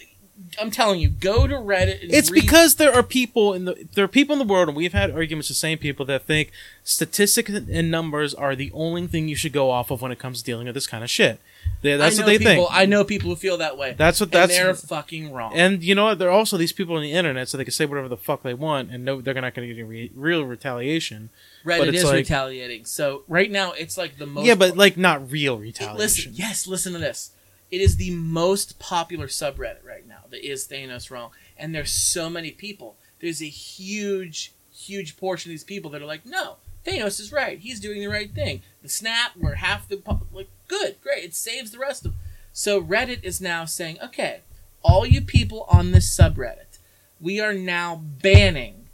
I'm 0.61 0.69
telling 0.71 0.99
you, 0.99 1.09
go 1.09 1.47
to 1.47 1.55
Reddit. 1.55 2.01
And 2.03 2.13
it's 2.13 2.29
read- 2.31 2.41
because 2.41 2.75
there 2.75 2.93
are 2.93 3.01
people 3.03 3.53
in 3.53 3.65
the 3.65 3.87
there 3.93 4.05
are 4.05 4.07
people 4.07 4.33
in 4.33 4.39
the 4.39 4.51
world, 4.51 4.67
and 4.69 4.75
we've 4.77 4.93
had 4.93 5.11
arguments 5.11 5.49
with 5.49 5.55
the 5.57 5.59
same 5.59 5.77
people 5.77 6.05
that 6.07 6.23
think 6.25 6.51
statistics 6.83 7.49
and 7.51 7.89
numbers 7.91 8.33
are 8.33 8.55
the 8.55 8.71
only 8.73 9.05
thing 9.07 9.27
you 9.27 9.35
should 9.35 9.53
go 9.53 9.69
off 9.71 9.89
of 9.91 10.01
when 10.01 10.11
it 10.11 10.19
comes 10.19 10.39
to 10.39 10.43
dealing 10.45 10.65
with 10.65 10.75
this 10.75 10.87
kind 10.87 11.03
of 11.03 11.09
shit. 11.09 11.39
They, 11.82 11.97
that's 11.97 12.18
what 12.18 12.26
they 12.26 12.38
people, 12.38 12.53
think. 12.53 12.70
I 12.72 12.86
know 12.86 13.03
people 13.03 13.30
who 13.30 13.36
feel 13.36 13.57
that 13.57 13.78
way. 13.78 13.93
That's 13.97 14.22
what 14.22 14.28
and 14.28 14.34
that's 14.34 14.55
they're 14.57 14.74
fucking 14.74 15.34
wrong. 15.34 15.53
And 15.53 15.84
you 15.84 15.95
know 15.95 16.05
what? 16.05 16.20
There 16.20 16.30
are 16.30 16.32
also 16.32 16.55
these 16.55 16.72
people 16.72 16.95
on 16.95 17.01
the 17.01 17.11
internet, 17.11 17.49
so 17.49 17.57
they 17.57 17.66
can 17.66 17.74
say 17.74 17.86
whatever 17.86 18.07
the 18.07 18.16
fuck 18.16 18.41
they 18.41 18.53
want, 18.53 18.89
and 18.89 19.03
no, 19.03 19.20
they're 19.20 19.34
not 19.34 19.53
going 19.53 19.68
to 19.68 19.74
get 19.74 19.82
any 19.82 19.84
re- 19.84 20.11
real 20.16 20.45
retaliation. 20.45 21.30
but 21.66 21.82
Reddit 21.82 21.88
it's 21.89 21.97
is 21.97 22.03
like- 22.05 22.14
retaliating. 22.16 22.86
So 22.86 23.24
right 23.28 23.51
now, 23.51 23.74
it's 23.74 23.97
like 23.97 24.18
the 24.18 24.26
most. 24.26 24.45
yeah, 24.45 24.55
but 24.55 24.78
like 24.78 24.95
not 24.95 25.30
real 25.30 25.57
retaliation. 25.57 25.97
listen, 25.97 26.32
yes, 26.36 26.68
listen 26.68 26.93
to 26.93 26.99
this. 26.99 27.32
It 27.70 27.82
is 27.82 27.97
the 27.97 28.11
most 28.11 28.80
popular 28.80 29.28
subreddit 29.28 29.84
right 29.86 30.07
now. 30.07 30.20
That 30.30 30.47
is 30.47 30.66
Thanos 30.68 31.11
wrong, 31.11 31.32
and 31.57 31.76
there's 31.76 31.91
so 31.91 32.30
many 32.30 32.51
people. 32.51 32.95
There's 33.20 33.41
a 33.41 33.45
huge, 33.49 34.53
huge 34.74 35.18
portion 35.18 35.49
of 35.49 35.53
these 35.53 35.64
people 35.64 35.91
that 35.91 36.01
are 36.01 36.05
like, 36.05 36.26
no, 36.26 36.57
Thanos 36.86 37.19
is 37.19 37.31
right. 37.31 37.59
He's 37.59 37.79
doing 37.79 38.01
the 38.01 38.07
right 38.07 38.34
thing. 38.34 38.61
The 38.81 38.89
snap, 38.89 39.31
where 39.38 39.55
half 39.55 39.88
the 39.88 39.97
pub- 39.97 40.27
like, 40.31 40.49
good, 40.67 40.97
great. 41.01 41.23
It 41.23 41.36
saves 41.36 41.71
the 41.71 41.79
rest 41.79 42.05
of. 42.05 42.13
So 42.51 42.81
Reddit 42.81 43.23
is 43.23 43.41
now 43.41 43.65
saying, 43.65 43.97
okay, 44.03 44.41
all 44.84 45.05
you 45.05 45.21
people 45.21 45.65
on 45.69 45.91
this 45.91 46.15
subreddit, 46.15 46.79
we 47.19 47.39
are 47.39 47.53
now 47.53 47.95
banning 47.95 48.88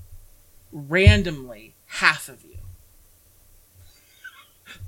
randomly 0.71 1.75
half 1.87 2.29
of 2.29 2.43
you. 2.43 2.49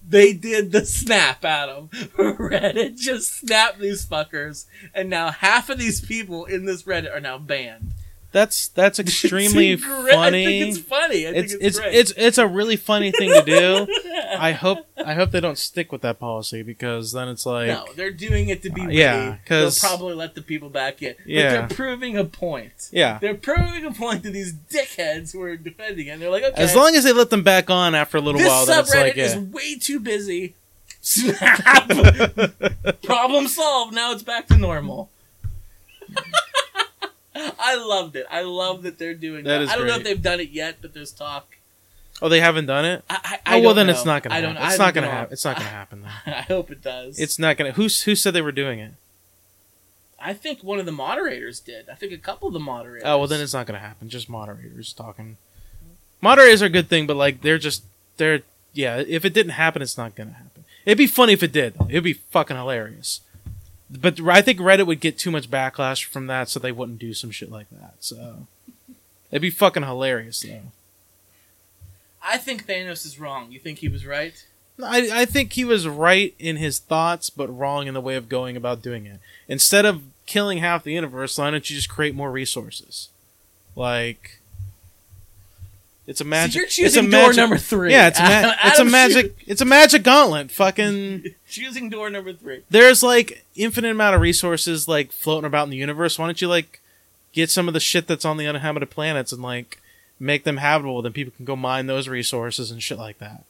They 0.08 0.34
did 0.34 0.74
the 0.74 0.86
snap, 0.86 1.46
Adam. 1.46 1.88
Reddit 2.18 2.98
just 2.98 3.34
snapped 3.34 3.80
these 3.80 4.06
fuckers, 4.06 4.66
and 4.94 5.10
now 5.10 5.32
half 5.32 5.70
of 5.70 5.80
these 5.80 6.02
people 6.02 6.44
in 6.44 6.66
this 6.66 6.84
Reddit 6.84 7.16
are 7.16 7.22
now 7.22 7.38
banned. 7.38 7.94
That's 8.34 8.70
that's 8.70 8.98
extremely 9.06 9.72
It's 9.74 9.84
funny. 9.84 10.44
I 10.44 10.46
think 10.46 10.70
it's 10.70 10.78
funny. 10.80 11.28
I 11.28 11.32
it's 11.32 11.52
think 11.52 11.64
it's 11.64 11.78
it's 11.78 11.80
great. 11.80 11.96
it's 11.96 12.14
it's 12.16 12.38
a 12.38 12.48
really 12.48 12.78
funny 12.78 13.12
thing 13.12 13.30
to 13.34 13.42
do. 13.44 13.88
I 14.38 14.54
hope 14.54 14.86
I 14.98 15.16
hope 15.16 15.32
they 15.32 15.42
don't 15.42 15.58
stick 15.58 15.92
with 15.92 16.02
that 16.04 16.18
policy 16.20 16.64
because 16.64 17.12
then 17.12 17.28
it's 17.28 17.46
like 17.46 17.68
no, 17.68 17.86
they're 17.96 18.10
doing 18.12 18.48
it 18.48 18.62
to 18.64 18.70
be 18.70 18.82
Uh, 18.84 18.88
yeah, 18.90 19.38
'cause- 19.46 19.82
they'll 19.82 19.90
probably 19.90 20.14
let 20.16 20.36
the 20.36 20.42
people 20.42 20.70
back 20.70 21.02
in. 21.02 21.16
But 21.18 21.28
Yeah. 21.28 21.52
they're 21.52 21.68
proving 21.68 22.18
a 22.18 22.24
point. 22.24 22.90
yeah. 22.92 23.18
They're 23.20 23.36
proving 23.36 23.84
a 23.86 23.92
point 23.92 24.24
to 24.24 24.30
these 24.30 24.54
dickheads 24.54 25.34
who 25.34 25.42
are 25.42 25.58
defending 25.58 26.08
it. 26.08 26.12
And 26.12 26.22
they're 26.22 26.30
like, 26.30 26.44
okay, 26.44 26.62
As 26.64 26.74
long 26.76 26.96
as 26.96 27.04
they 27.04 27.12
let 27.12 27.30
them 27.32 27.44
back 27.44 27.70
on 27.70 27.96
after 27.96 28.18
a 28.18 28.22
little 28.22 28.40
this 28.40 28.48
while, 28.48 28.66
subreddit 28.66 28.96
like 29.02 29.18
is 29.18 29.34
yeah. 29.36 29.42
way 29.42 29.76
too 29.78 30.00
busy. 30.00 30.54
Snap. 31.02 31.68
Problem 33.04 33.48
solved. 33.48 33.94
Now 33.94 34.14
it's 34.14 34.24
back 34.24 34.48
to 34.48 34.58
normal. 34.58 35.10
I 37.60 37.76
loved 37.78 38.16
it. 38.16 38.26
I 38.30 38.42
love 38.42 38.84
that 38.84 38.98
they're 38.98 39.14
doing 39.14 39.44
that. 39.46 39.68
I 39.70 39.76
don't 39.76 39.88
know 39.88 39.96
if 39.96 40.04
they've 40.04 40.22
done 40.22 40.40
it 40.40 40.50
yet, 40.50 40.78
but 40.82 40.94
there's 40.94 41.12
talk. 41.12 41.56
oh, 42.22 42.30
they 42.30 42.40
haven't 42.40 42.66
done 42.68 42.86
it. 42.86 43.04
I, 43.10 43.20
I, 43.24 43.36
Oh 43.36 43.40
I 43.46 43.56
well, 43.56 43.64
don't 43.70 43.76
then 43.78 43.88
know. 43.88 43.94
it's 43.94 44.06
not 44.06 44.24
gonna. 44.24 44.36
I 44.36 44.42
don't. 44.42 44.56
Happen. 44.56 44.70
It's 44.70 44.80
not 44.80 44.94
gonna 44.94 45.10
happen. 45.10 45.34
It's 45.34 45.46
not 45.46 45.56
gonna 45.58 45.70
happen. 45.70 46.02
Though. 46.04 46.32
I 46.32 46.42
hope 46.42 46.72
it 46.72 46.82
does. 46.82 47.20
It's 47.20 47.38
not 47.40 47.58
gonna. 47.58 47.72
Who 47.72 47.84
who 47.84 48.16
said 48.16 48.34
they 48.34 48.42
were 48.42 48.52
doing 48.52 48.80
it? 48.80 48.94
I 50.24 50.34
think 50.34 50.64
one 50.64 50.80
of 50.80 50.86
the 50.86 50.92
moderators 50.92 51.60
did. 51.60 51.90
I 51.90 51.96
think 51.96 52.12
a 52.14 52.18
couple 52.18 52.48
of 52.48 52.54
the 52.54 52.60
moderators. 52.60 53.04
Oh 53.06 53.18
well, 53.20 53.28
then 53.28 53.42
it's 53.42 53.54
not 53.54 53.66
gonna 53.66 53.80
happen. 53.80 54.08
Just 54.10 54.30
moderators 54.30 54.94
talking. 54.94 55.38
Moderators 56.22 56.62
are 56.62 56.68
a 56.68 56.70
good 56.70 56.88
thing, 56.90 57.08
but 57.08 57.16
like 57.18 57.42
they're 57.42 57.58
just 57.58 57.84
they're 58.18 58.42
yeah. 58.74 58.98
If 59.08 59.26
it 59.26 59.34
didn't 59.34 59.54
happen, 59.54 59.82
it's 59.82 59.98
not 59.98 60.14
gonna 60.16 60.32
happen. 60.34 60.64
It'd 60.86 60.98
be 60.98 61.08
funny 61.08 61.34
if 61.34 61.42
it 61.44 61.52
did. 61.52 61.74
Though. 61.74 61.88
It'd 61.90 62.04
be 62.04 62.14
fucking 62.14 62.56
hilarious. 62.56 63.22
But 64.00 64.22
I 64.22 64.42
think 64.42 64.60
Reddit 64.60 64.88
would 64.88 65.02
get 65.02 65.18
too 65.18 65.32
much 65.32 65.52
backlash 65.52 66.06
from 66.06 66.28
that, 66.28 66.50
so 66.50 66.60
they 66.60 66.72
wouldn't 66.72 67.00
do 67.00 67.14
some 67.14 67.32
shit 67.32 67.52
like 67.52 67.68
that. 67.72 67.96
So 68.00 68.48
it'd 69.32 69.42
be 69.42 69.50
fucking 69.50 69.84
hilarious 69.84 70.42
though. 70.42 70.62
I 72.24 72.38
think 72.38 72.68
Thanos 72.68 73.06
is 73.06 73.20
wrong. 73.20 73.52
You 73.52 73.60
think 73.60 73.80
he 73.80 73.88
was 73.88 74.06
right? 74.06 74.46
I, 74.84 75.22
I 75.22 75.26
think 75.26 75.54
he 75.54 75.66
was 75.66 75.88
right 75.88 76.34
in 76.40 76.58
his 76.58 76.80
thoughts, 76.80 77.30
but 77.30 77.48
wrong 77.48 77.88
in 77.88 77.94
the 77.94 78.02
way 78.02 78.16
of 78.16 78.30
going 78.30 78.56
about 78.56 78.82
doing 78.82 79.06
it. 79.06 79.20
Instead 79.48 79.86
of 79.86 80.04
killing 80.26 80.60
half 80.60 80.84
the 80.84 80.94
universe, 80.94 81.38
why 81.38 81.52
don't 81.52 81.70
you 81.70 81.76
just 81.76 81.90
create 81.90 82.16
more 82.16 82.32
resources? 82.32 83.10
Like, 83.76 84.41
it's 86.12 86.22
a 86.22 86.26
magic. 86.26 86.54
so 86.54 86.58
you're 86.60 86.66
it's 86.66 86.76
choosing 86.76 87.10
door 87.10 87.22
magic, 87.22 87.38
number 87.38 87.58
three. 87.58 87.92
Yeah, 87.92 88.08
it's 88.10 88.20
a, 88.20 88.24
ma- 88.24 88.54
it's 88.66 88.80
a 88.80 88.86
magic. 88.86 89.36
It's 89.48 89.62
a 89.62 89.66
magic 89.66 90.04
gauntlet. 90.04 90.52
Fucking. 90.52 91.24
choosing 91.50 91.90
door 91.90 92.10
number 92.10 92.34
three. 92.34 92.64
There's 92.70 93.02
like 93.02 93.46
infinite 93.56 93.92
amount 93.92 94.16
of 94.16 94.22
resources 94.22 94.88
like 94.88 95.12
floating 95.12 95.46
about 95.48 95.64
in 95.64 95.70
the 95.72 95.78
universe. 95.78 96.20
Why 96.20 96.26
don't 96.28 96.42
you 96.42 96.48
like 96.48 96.82
get 97.32 97.50
some 97.50 97.68
of 97.68 97.74
the 97.74 97.80
shit 97.80 98.08
that's 98.08 98.26
on 98.26 98.38
the 98.38 98.46
uninhabited 98.46 98.90
planets 98.90 99.32
and 99.32 99.42
like 99.42 99.82
make 100.20 100.44
them 100.44 100.58
habitable? 100.58 101.02
Then 101.02 101.14
people 101.14 101.34
can 101.36 101.46
go 101.46 101.56
mine 101.56 101.88
those 101.88 102.08
resources 102.08 102.70
and 102.70 102.84
shit 102.84 102.98
like 102.98 103.18
that. 103.20 103.44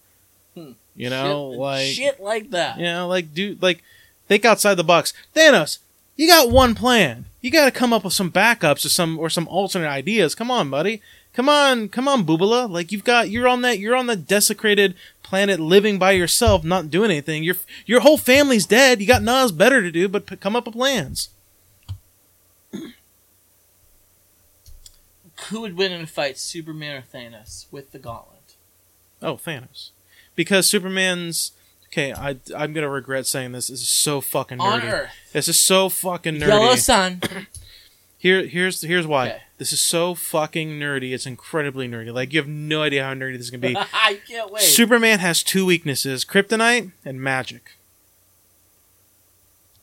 Hmm. 0.55 0.71
You 0.95 1.09
know, 1.09 1.51
shit, 1.51 1.59
like 1.59 1.85
shit 1.87 2.19
like 2.21 2.49
that. 2.51 2.77
you 2.77 2.83
know, 2.85 3.07
like 3.07 3.33
do 3.33 3.57
like 3.59 3.83
think 4.27 4.45
outside 4.45 4.75
the 4.75 4.83
box. 4.83 5.13
Thanos, 5.35 5.79
you 6.15 6.27
got 6.27 6.51
one 6.51 6.75
plan. 6.75 7.25
You 7.41 7.49
got 7.49 7.65
to 7.65 7.71
come 7.71 7.91
up 7.91 8.03
with 8.03 8.13
some 8.13 8.31
backups 8.31 8.85
or 8.85 8.89
some 8.89 9.17
or 9.17 9.29
some 9.29 9.47
alternate 9.47 9.89
ideas. 9.89 10.35
Come 10.35 10.51
on, 10.51 10.69
buddy. 10.69 11.01
Come 11.33 11.47
on, 11.47 11.87
come 11.89 12.07
on, 12.07 12.25
Boobala. 12.25 12.69
Like 12.69 12.91
you've 12.91 13.03
got 13.05 13.29
you're 13.29 13.47
on 13.47 13.61
that 13.61 13.79
you're 13.79 13.95
on 13.95 14.07
the 14.07 14.15
desecrated 14.17 14.95
planet 15.23 15.59
living 15.61 15.97
by 15.97 16.11
yourself, 16.11 16.63
not 16.63 16.89
doing 16.89 17.09
anything. 17.09 17.43
Your 17.43 17.55
your 17.85 18.01
whole 18.01 18.17
family's 18.17 18.65
dead. 18.65 18.99
You 18.99 19.07
got 19.07 19.23
nothing 19.23 19.55
better 19.57 19.81
to 19.81 19.91
do 19.91 20.07
but 20.09 20.25
p- 20.25 20.35
come 20.35 20.55
up 20.57 20.65
with 20.65 20.75
plans. 20.75 21.29
Who 25.49 25.61
would 25.61 25.75
win 25.77 25.91
in 25.91 26.01
a 26.01 26.07
fight, 26.07 26.37
Superman 26.37 26.97
or 26.97 27.01
Thanos, 27.17 27.65
with 27.71 27.91
the 27.91 27.99
gauntlet? 27.99 28.55
Oh, 29.21 29.35
Thanos. 29.35 29.89
Because 30.35 30.67
Superman's 30.67 31.51
okay, 31.87 32.13
I 32.13 32.37
I'm 32.55 32.73
gonna 32.73 32.89
regret 32.89 33.25
saying 33.25 33.51
this. 33.53 33.67
This 33.67 33.81
is 33.81 33.87
so 33.89 34.21
fucking 34.21 34.57
nerdy. 34.59 34.61
On 34.63 34.81
Earth, 34.81 35.09
This 35.33 35.47
is 35.47 35.59
so 35.59 35.89
fucking 35.89 36.35
nerdy. 36.35 36.47
yellow 36.47 36.75
sun. 36.75 37.21
Here, 38.21 38.45
here's 38.45 38.83
here's 38.83 39.07
why. 39.07 39.29
Okay. 39.29 39.41
This 39.57 39.73
is 39.73 39.81
so 39.81 40.13
fucking 40.13 40.79
nerdy. 40.79 41.11
It's 41.11 41.25
incredibly 41.25 41.89
nerdy. 41.89 42.13
Like 42.13 42.31
you 42.33 42.39
have 42.39 42.47
no 42.47 42.83
idea 42.83 43.03
how 43.03 43.15
nerdy 43.15 43.35
this 43.35 43.49
can 43.49 43.59
be. 43.59 43.75
I 43.93 44.19
can't 44.27 44.51
wait. 44.51 44.61
Superman 44.61 45.17
has 45.17 45.41
two 45.41 45.65
weaknesses: 45.65 46.23
kryptonite 46.23 46.91
and 47.03 47.19
magic. 47.19 47.77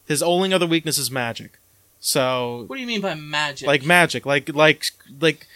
His 0.07 0.23
only 0.23 0.55
other 0.55 0.69
weakness 0.69 0.99
is 0.99 1.11
magic. 1.11 1.59
So, 1.99 2.63
what 2.69 2.77
do 2.77 2.81
you 2.81 2.87
mean 2.87 3.01
by 3.01 3.15
magic? 3.15 3.67
like 3.67 3.85
magic, 3.85 4.25
like 4.25 4.55
like 4.55 4.85
like. 5.21 5.49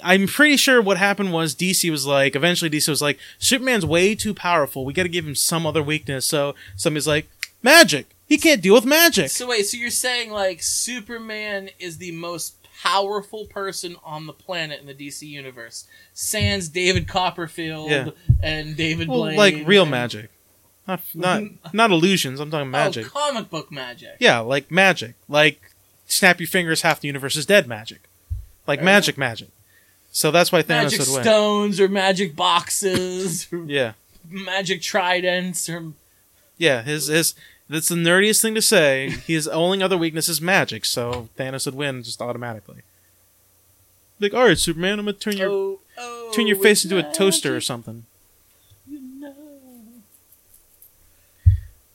I'm 0.00 0.28
pretty 0.28 0.56
sure 0.56 0.80
what 0.80 0.98
happened 0.98 1.32
was 1.32 1.56
DC 1.56 1.90
was 1.90 2.06
like. 2.06 2.36
Eventually, 2.36 2.70
DC 2.70 2.88
was 2.88 3.02
like, 3.02 3.18
Superman's 3.40 3.84
way 3.84 4.14
too 4.14 4.34
powerful. 4.34 4.84
We 4.84 4.92
got 4.92 5.02
to 5.02 5.08
give 5.08 5.26
him 5.26 5.34
some 5.34 5.66
other 5.66 5.82
weakness. 5.82 6.24
So 6.24 6.54
somebody's 6.76 7.08
like, 7.08 7.28
magic. 7.62 8.06
He 8.30 8.38
can't 8.38 8.62
deal 8.62 8.74
with 8.74 8.84
magic. 8.86 9.28
So 9.30 9.48
wait, 9.48 9.64
so 9.64 9.76
you're 9.76 9.90
saying 9.90 10.30
like 10.30 10.62
Superman 10.62 11.68
is 11.80 11.98
the 11.98 12.12
most 12.12 12.54
powerful 12.80 13.46
person 13.46 13.96
on 14.04 14.26
the 14.26 14.32
planet 14.32 14.80
in 14.80 14.86
the 14.86 14.94
DC 14.94 15.22
universe, 15.22 15.88
sans 16.14 16.68
David 16.68 17.08
Copperfield 17.08 17.90
Yeah. 17.90 18.10
and 18.40 18.76
David 18.76 19.08
well, 19.08 19.22
Blaine, 19.22 19.36
like 19.36 19.66
real 19.66 19.82
and- 19.82 19.90
magic, 19.90 20.30
not 20.86 21.00
not 21.12 21.42
not 21.72 21.90
illusions. 21.90 22.38
I'm 22.38 22.52
talking 22.52 22.68
oh, 22.68 22.70
magic. 22.70 23.06
Oh, 23.06 23.32
comic 23.32 23.50
book 23.50 23.72
magic. 23.72 24.16
Yeah, 24.20 24.38
like 24.38 24.70
magic. 24.70 25.16
Like 25.28 25.60
snap 26.06 26.38
your 26.38 26.46
fingers, 26.46 26.82
half 26.82 27.00
the 27.00 27.08
universe 27.08 27.34
is 27.34 27.46
dead 27.46 27.66
magic. 27.66 28.08
Like 28.64 28.78
Fair 28.78 28.84
magic, 28.84 29.18
magic. 29.18 29.48
So 30.12 30.30
that's 30.30 30.52
why 30.52 30.62
Thanos 30.62 30.68
magic 30.84 31.00
would 31.00 31.08
win. 31.14 31.22
stones 31.24 31.80
or 31.80 31.88
magic 31.88 32.36
boxes 32.36 33.48
or 33.52 33.64
Yeah, 33.66 33.94
magic 34.28 34.82
tridents 34.82 35.68
or 35.68 35.92
yeah. 36.58 36.82
His 36.82 37.08
his 37.08 37.34
that's 37.70 37.88
the 37.88 37.94
nerdiest 37.94 38.42
thing 38.42 38.54
to 38.54 38.62
say. 38.62 39.10
His 39.26 39.48
only 39.48 39.82
other 39.82 39.96
weakness 39.96 40.28
is 40.28 40.40
magic, 40.40 40.84
so 40.84 41.28
Thanos 41.38 41.64
would 41.66 41.74
win 41.74 42.02
just 42.02 42.20
automatically. 42.20 42.82
Like, 44.18 44.34
all 44.34 44.44
right, 44.44 44.58
Superman, 44.58 44.98
I'm 44.98 45.06
gonna 45.06 45.16
turn 45.16 45.36
your 45.38 45.48
oh, 45.50 45.80
oh, 45.98 46.30
turn 46.34 46.46
your 46.46 46.56
face 46.56 46.84
into 46.84 46.98
a 46.98 47.12
toaster 47.14 47.56
or 47.56 47.60
something. 47.60 48.04
you 48.86 49.00
know. 49.00 49.34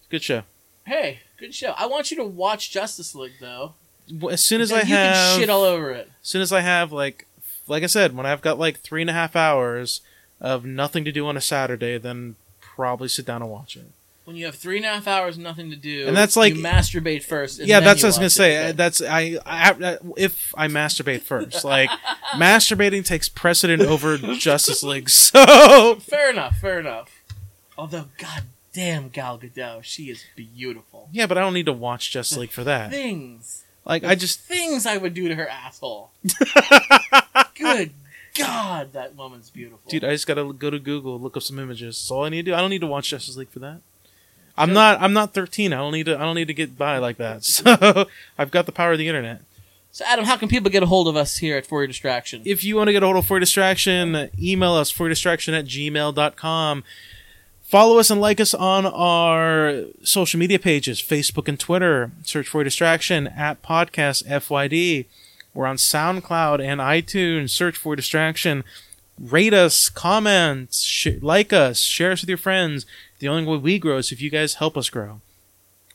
Good 0.10 0.24
show. 0.24 0.44
Hey, 0.86 1.20
good 1.38 1.54
show. 1.54 1.74
I 1.78 1.86
want 1.88 2.12
you 2.12 2.18
to 2.18 2.24
watch 2.24 2.72
Justice 2.72 3.14
League 3.16 3.34
though. 3.40 3.74
Well, 4.12 4.34
As 4.34 4.44
soon 4.44 4.62
as 4.62 4.72
I 4.72 4.82
you 4.82 4.86
have, 4.86 5.16
can 5.16 5.40
shit 5.40 5.50
all 5.50 5.64
over 5.64 5.92
it. 5.92 6.10
as 6.22 6.28
soon 6.28 6.42
as 6.42 6.52
I 6.54 6.62
have 6.62 6.92
like 6.92 7.28
like 7.68 7.84
I 7.84 7.88
said, 7.88 8.16
when 8.16 8.26
I've 8.26 8.42
got 8.42 8.60
like 8.60 8.80
three 8.80 9.02
and 9.02 9.10
a 9.10 9.14
half 9.14 9.36
hours 9.36 10.02
of 10.40 10.64
nothing 10.66 11.04
to 11.06 11.12
do 11.12 11.26
on 11.28 11.38
a 11.38 11.42
Saturday, 11.42 11.98
then 11.98 12.36
probably 12.60 13.08
sit 13.08 13.26
down 13.26 13.42
and 13.42 13.50
watch 13.52 13.76
it. 13.76 13.86
When 14.26 14.36
you 14.36 14.46
have 14.48 14.56
three 14.56 14.78
and 14.78 14.86
a 14.86 14.90
half 14.90 15.08
hours, 15.08 15.38
nothing 15.38 15.70
to 15.70 15.76
do, 15.76 16.08
And 16.08 16.18
that's 16.18 16.36
like- 16.36 16.56
you 16.56 16.64
masturbate 16.64 17.24
first. 17.24 17.60
yeah, 17.60 17.80
that's 17.80 18.02
what 18.02 18.06
I 18.06 18.10
was 18.10 18.16
gonna 18.16 18.26
it. 18.26 18.30
say. 18.32 18.72
That's 18.72 19.00
I, 19.02 19.38
I 19.46 19.98
if 20.18 20.52
I 20.58 20.68
masturbate 20.68 21.22
first, 21.22 21.64
like 21.64 21.90
masturbating 22.34 23.06
takes 23.06 23.30
precedent 23.30 23.84
over 23.84 24.18
Justice 24.38 24.82
League. 24.82 25.10
So 25.10 25.96
Fair 26.02 26.32
enough. 26.32 26.58
Fair 26.58 26.80
enough. 26.80 27.10
Although, 27.78 28.06
god 28.18 28.44
damn, 28.74 29.10
Gal 29.10 29.38
Gadot, 29.38 29.84
she 29.84 30.10
is 30.10 30.24
beautiful. 30.36 31.08
yeah, 31.12 31.28
but 31.28 31.38
I 31.38 31.42
don't 31.42 31.54
need 31.54 31.68
to 31.68 31.74
watch 31.74 32.10
Justice 32.12 32.38
League 32.40 32.52
for 32.52 32.64
that. 32.64 32.90
Things, 32.90 33.64
Like 33.86 34.04
I 34.04 34.16
just 34.16 34.40
things 34.40 34.86
I 34.88 34.98
would 34.98 35.14
do 35.14 35.28
to 35.28 35.36
her 35.36 35.48
asshole. 35.48 36.10
Good 37.58 37.92
God, 38.38 38.92
that 38.94 39.16
woman's 39.16 39.50
beautiful. 39.50 39.80
Dude, 39.88 40.04
I 40.04 40.12
just 40.12 40.28
gotta 40.28 40.52
go 40.52 40.70
to 40.70 40.80
Google, 40.80 41.20
look 41.20 41.38
up 41.38 41.44
some 41.44 41.60
images. 41.60 41.96
That's 41.96 42.12
all 42.12 42.26
I 42.26 42.30
need 42.30 42.46
to 42.46 42.52
do. 42.52 42.56
I 42.56 42.60
don't 42.60 42.70
need 42.70 42.82
to 42.82 42.88
watch 42.88 43.10
Justice 43.10 43.38
League 43.38 43.50
for 43.50 43.60
that. 43.60 43.82
I'm 44.58 44.74
not. 44.74 45.02
I'm 45.02 45.14
not 45.14 45.34
13. 45.34 45.74
I 45.74 45.78
don't 45.78 45.92
need 45.92 46.06
to. 46.06 46.16
I 46.16 46.20
don't 46.22 46.36
need 46.36 46.48
to 46.48 46.54
get 46.54 46.78
by 46.78 46.98
like 46.98 47.18
that. 47.18 47.44
So 47.46 48.06
I've 48.38 48.52
got 48.52 48.66
the 48.66 48.72
power 48.72 48.94
of 48.94 48.98
the 48.98 49.08
internet. 49.08 49.42
so, 49.92 50.06
Adam, 50.08 50.26
how 50.26 50.38
can 50.38 50.48
people 50.50 50.70
get 50.72 50.84
a 50.84 50.86
hold 50.86 51.08
of 51.08 51.16
us 51.16 51.38
here 51.38 51.58
at 51.58 51.66
For 51.66 51.82
Your 51.82 51.88
Distraction? 51.88 52.42
If 52.46 52.64
you 52.64 52.76
want 52.76 52.88
to 52.88 52.94
get 52.94 53.04
a 53.04 53.06
hold 53.06 53.18
of 53.18 53.26
For 53.26 53.36
Your 53.36 53.42
Distraction, 53.42 54.30
email 54.40 54.74
us 54.74 54.92
for 54.92 55.10
distraction 55.10 55.54
at 55.54 55.66
gmail.com. 55.66 56.84
Follow 57.64 57.98
us 57.98 58.10
and 58.12 58.22
like 58.22 58.40
us 58.40 58.54
on 58.54 58.86
our 58.86 59.86
social 60.04 60.40
media 60.40 60.60
pages, 60.60 61.02
Facebook 61.02 61.48
and 61.48 61.60
Twitter. 61.60 62.12
Search 62.24 62.48
for 62.48 62.64
Distraction 62.64 63.28
at 63.28 63.62
Podcast 63.64 64.24
FYD. 64.28 65.06
We're 65.54 65.66
on 65.66 65.78
SoundCloud 65.78 66.62
and 66.64 66.80
iTunes. 66.80 67.50
Search 67.50 67.76
for 67.76 67.96
Distraction. 67.96 68.64
Rate 69.20 69.54
us, 69.54 69.90
comment, 69.90 70.74
sh- 70.74 71.22
like 71.22 71.54
us, 71.54 71.80
share 71.80 72.12
us 72.12 72.22
with 72.22 72.30
your 72.30 72.38
friends. 72.38 72.86
The 73.20 73.30
only 73.30 73.46
way 73.46 73.58
we 73.58 73.80
grow 73.80 73.98
is 73.98 74.12
if 74.12 74.22
you 74.22 74.30
guys 74.30 74.56
help 74.56 74.76
us 74.78 74.90
grow. 74.90 75.22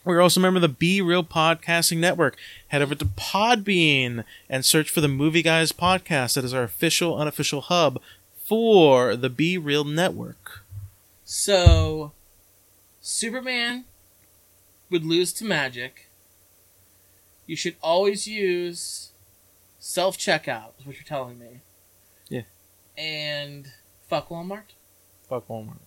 We're 0.02 0.22
also 0.22 0.40
a 0.40 0.42
member 0.42 0.56
of 0.56 0.62
the 0.62 0.68
Be 0.68 1.02
Real 1.02 1.22
Podcasting 1.22 1.98
Network. 1.98 2.38
Head 2.68 2.80
over 2.80 2.94
to 2.94 3.04
Podbean 3.04 4.24
and 4.48 4.64
search 4.64 4.88
for 4.88 5.02
the 5.02 5.08
Movie 5.08 5.42
Guys 5.42 5.72
podcast. 5.72 6.34
That 6.34 6.44
is 6.44 6.54
our 6.54 6.62
official, 6.62 7.18
unofficial 7.18 7.60
hub 7.60 8.00
for 8.46 9.14
the 9.14 9.28
Be 9.28 9.58
Real 9.58 9.84
Network. 9.84 10.64
So, 11.26 12.12
Superman 13.02 13.84
would 14.88 15.04
lose 15.04 15.34
to 15.34 15.44
magic. 15.44 16.08
You 17.46 17.54
should 17.54 17.76
always 17.82 18.26
use 18.26 19.10
self 19.78 20.16
checkout, 20.16 20.70
is 20.80 20.86
what 20.86 20.96
you're 20.96 21.04
telling 21.04 21.38
me. 21.38 21.60
And 23.00 23.66
fuck 24.08 24.28
Walmart. 24.28 24.74
Fuck 25.26 25.48
Walmart. 25.48 25.78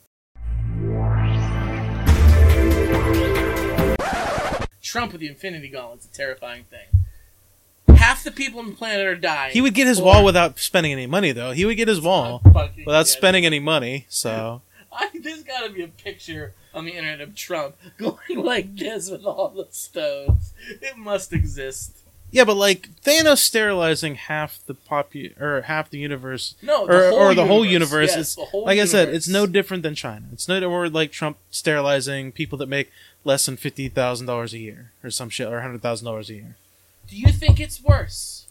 Trump 4.82 5.11
with 5.11 5.22
the 5.22 5.28
Infinity 5.28 5.70
Gauntlet's 5.70 6.07
a 6.07 6.11
terrifying 6.11 6.64
thing. 6.72 7.95
Half 7.95 8.24
the 8.24 8.32
people 8.32 8.59
on 8.61 8.72
the 8.72 8.76
planet 8.76 9.05
are 9.05 9.16
dying. 9.16 9.53
He 9.53 9.61
would 9.61 9.76
get 9.76 9.86
his 9.86 9.99
Or- 9.99 10.05
wall 10.05 10.26
without 10.26 10.57
spending 10.57 10.91
any 10.91 11.05
money, 11.05 11.32
though. 11.32 11.51
He 11.51 11.66
would 11.66 11.78
get 11.78 11.88
his 11.88 12.01
wall 12.01 12.39
Fucking 12.51 12.84
without 12.86 13.05
spending 13.07 13.45
any 13.45 13.59
money. 13.59 14.07
So 14.09 14.64
I, 14.91 15.09
there's 15.22 15.43
got 15.43 15.68
to 15.68 15.70
be 15.70 15.84
a 15.84 15.88
picture 15.89 16.55
on 16.74 16.86
the 16.86 16.93
internet 16.93 17.22
of 17.22 17.36
Trump 17.36 17.76
going 17.99 18.38
like 18.43 18.76
this 18.76 19.11
with 19.11 19.24
all 19.24 19.49
the 19.49 19.68
stones. 19.70 20.53
It 20.82 20.97
must 20.97 21.32
exist. 21.32 21.99
Yeah, 22.34 22.43
but 22.43 22.57
like 22.57 22.89
Thanos 23.05 23.38
sterilizing 23.38 24.15
half 24.15 24.59
the 24.65 24.73
popu- 24.73 25.39
or 25.39 25.61
half 25.61 25.89
the 25.91 25.99
universe 25.99 26.55
No, 26.63 26.86
or, 26.88 27.11
or 27.11 27.34
the 27.36 27.45
whole 27.45 27.63
universe 27.63 28.09
Yes, 28.09 28.17
is 28.29 28.36
the 28.36 28.45
whole 28.45 28.65
like 28.65 28.79
I 28.79 28.86
said, 28.86 29.09
it's 29.09 29.27
no 29.27 29.45
different 29.45 29.84
than 29.84 29.93
China. 29.95 30.25
It's 30.34 30.47
no 30.47 30.61
or 30.69 30.89
like 30.89 31.11
Trump 31.11 31.38
sterilizing 31.51 32.31
people 32.31 32.57
that 32.57 32.67
make 32.67 32.91
less 33.23 33.45
than 33.45 33.55
fifty 33.55 33.88
thousand 33.88 34.25
dollars 34.27 34.53
a 34.53 34.57
year 34.59 34.91
or 35.03 35.09
some 35.11 35.29
shit 35.29 35.47
or 35.47 35.61
hundred 35.61 35.81
thousand 35.84 36.05
dollars 36.05 36.29
a 36.31 36.34
year. 36.34 36.55
Do 37.07 37.15
you 37.15 37.31
think 37.31 37.59
it's 37.59 37.81
worse 37.84 38.47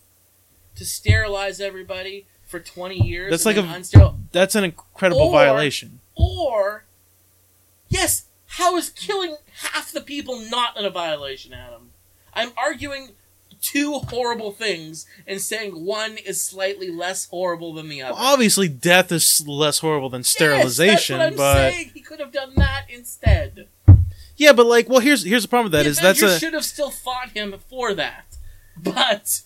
to 0.77 0.85
sterilize 0.85 1.61
everybody 1.61 2.27
for 2.47 2.61
20 2.61 2.97
years? 2.97 3.31
That's 3.31 3.45
like 3.47 3.57
a- 3.57 3.63
unsteril- 3.63 4.17
That's 4.31 4.55
an 4.55 4.63
incredible 4.65 5.23
Or- 5.23 5.33
violation. 5.33 5.99
or 6.15 6.85
yes, 7.89 8.27
how 8.47 8.77
is 8.77 8.91
killing 8.91 9.37
half 9.63 9.91
the 9.91 10.01
people 10.01 10.39
not 10.39 10.77
in 10.77 10.85
a 10.85 10.91
violation, 10.91 11.53
Adam? 11.53 11.91
I'm 12.35 12.53
arguing 12.57 13.11
two 13.63 13.95
horrible 13.95 14.53
things 14.53 15.07
and 15.27 15.41
saying 15.41 15.85
one 15.85 16.19
is 16.19 16.43
slightly 16.43 16.91
less 16.91 17.27
horrible 17.27 17.73
than 17.73 17.89
the 17.89 18.03
other. 18.03 18.15
Well, 18.15 18.23
obviously, 18.23 18.69
death 18.69 19.11
is 19.13 19.43
less 19.47 19.79
horrible 19.79 20.11
than 20.11 20.25
sterilization, 20.25 21.19
yes, 21.19 21.31
that's 21.31 21.37
but 21.37 21.55
saying. 21.71 21.91
He 21.95 22.01
could 22.01 22.21
have 22.21 22.33
done 22.33 22.55
that 22.57 22.87
instead. 22.91 23.69
yeah, 24.37 24.53
but 24.53 24.67
like, 24.67 24.89
well, 24.89 25.01
here's 25.01 25.25
here's 25.25 25.43
the 25.43 25.49
problem 25.49 25.67
with 25.67 25.73
that 25.73 25.85
the 25.85 25.91
is 25.91 25.99
that's 25.99 26.21
Avengers 26.21 26.37
a 26.37 26.41
should 26.41 26.55
have 26.55 26.65
still 26.65 26.91
fought 26.91 27.31
him 27.31 27.55
for 27.71 27.95
that, 27.95 28.37
but 28.77 29.43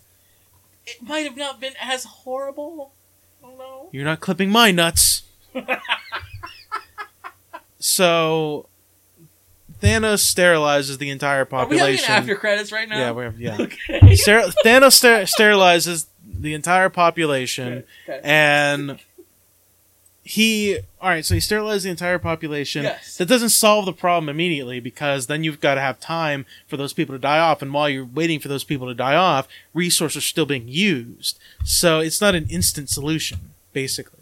it 0.87 1.03
might 1.03 1.25
have 1.27 1.37
not 1.37 1.61
been 1.61 1.75
as 1.81 2.05
horrible. 2.05 2.93
I 3.45 3.49
don't 3.49 3.59
know. 3.59 3.89
You're 3.93 4.05
not 4.05 4.21
clipping 4.21 4.51
my 4.51 4.73
nuts. 4.73 5.23
so 7.79 8.69
Thanos 9.83 10.23
sterilizes 10.25 10.99
the 10.99 11.11
entire 11.11 11.45
population. 11.45 11.85
Are 11.87 11.91
we 11.91 11.97
having 11.99 12.31
after 12.31 12.37
credits 12.37 12.73
right 12.73 12.89
now? 12.89 12.99
yeah, 12.99 13.13
we 13.13 13.25
have, 13.25 13.39
yeah. 13.41 13.57
Okay. 13.61 14.17
Ster- 14.17 14.51
Thanos 14.65 14.93
ster- 14.93 15.25
sterilizes 15.27 16.07
the 16.39 16.55
entire 16.55 16.89
population, 16.89 17.85
Okay. 18.09 18.21
and 18.25 18.99
he. 20.23 20.79
All 21.01 21.11
right, 21.11 21.25
so 21.25 21.35
he 21.35 21.41
sterilizes 21.41 21.83
the 21.85 21.91
entire 21.91 22.19
population. 22.19 22.83
Yes. 22.83 23.17
That 23.17 23.27
doesn't 23.29 23.51
solve 23.51 23.85
the 23.87 23.93
problem 23.93 24.29
immediately 24.29 24.81
because 24.81 25.27
then 25.29 25.45
you've 25.45 25.61
got 25.61 25.75
to 25.77 25.81
have 25.81 26.01
time 26.01 26.47
for 26.67 26.77
those 26.77 26.93
people 26.93 27.15
to 27.15 27.19
die 27.19 27.39
off, 27.39 27.63
and 27.63 27.73
while 27.73 27.89
you're 27.89 28.05
waiting 28.05 28.41
for 28.41 28.49
those 28.49 28.65
people 28.65 28.89
to 28.89 28.95
die 28.95 29.15
off, 29.15 29.47
resources 29.73 30.19
are 30.19 30.21
still 30.27 30.47
being 30.47 30.67
used. 30.69 31.39
So 31.65 32.01
it's 32.01 32.21
not 32.21 32.35
an 32.35 32.47
instant 32.49 32.91
solution, 32.91 33.39
basically. 33.73 34.16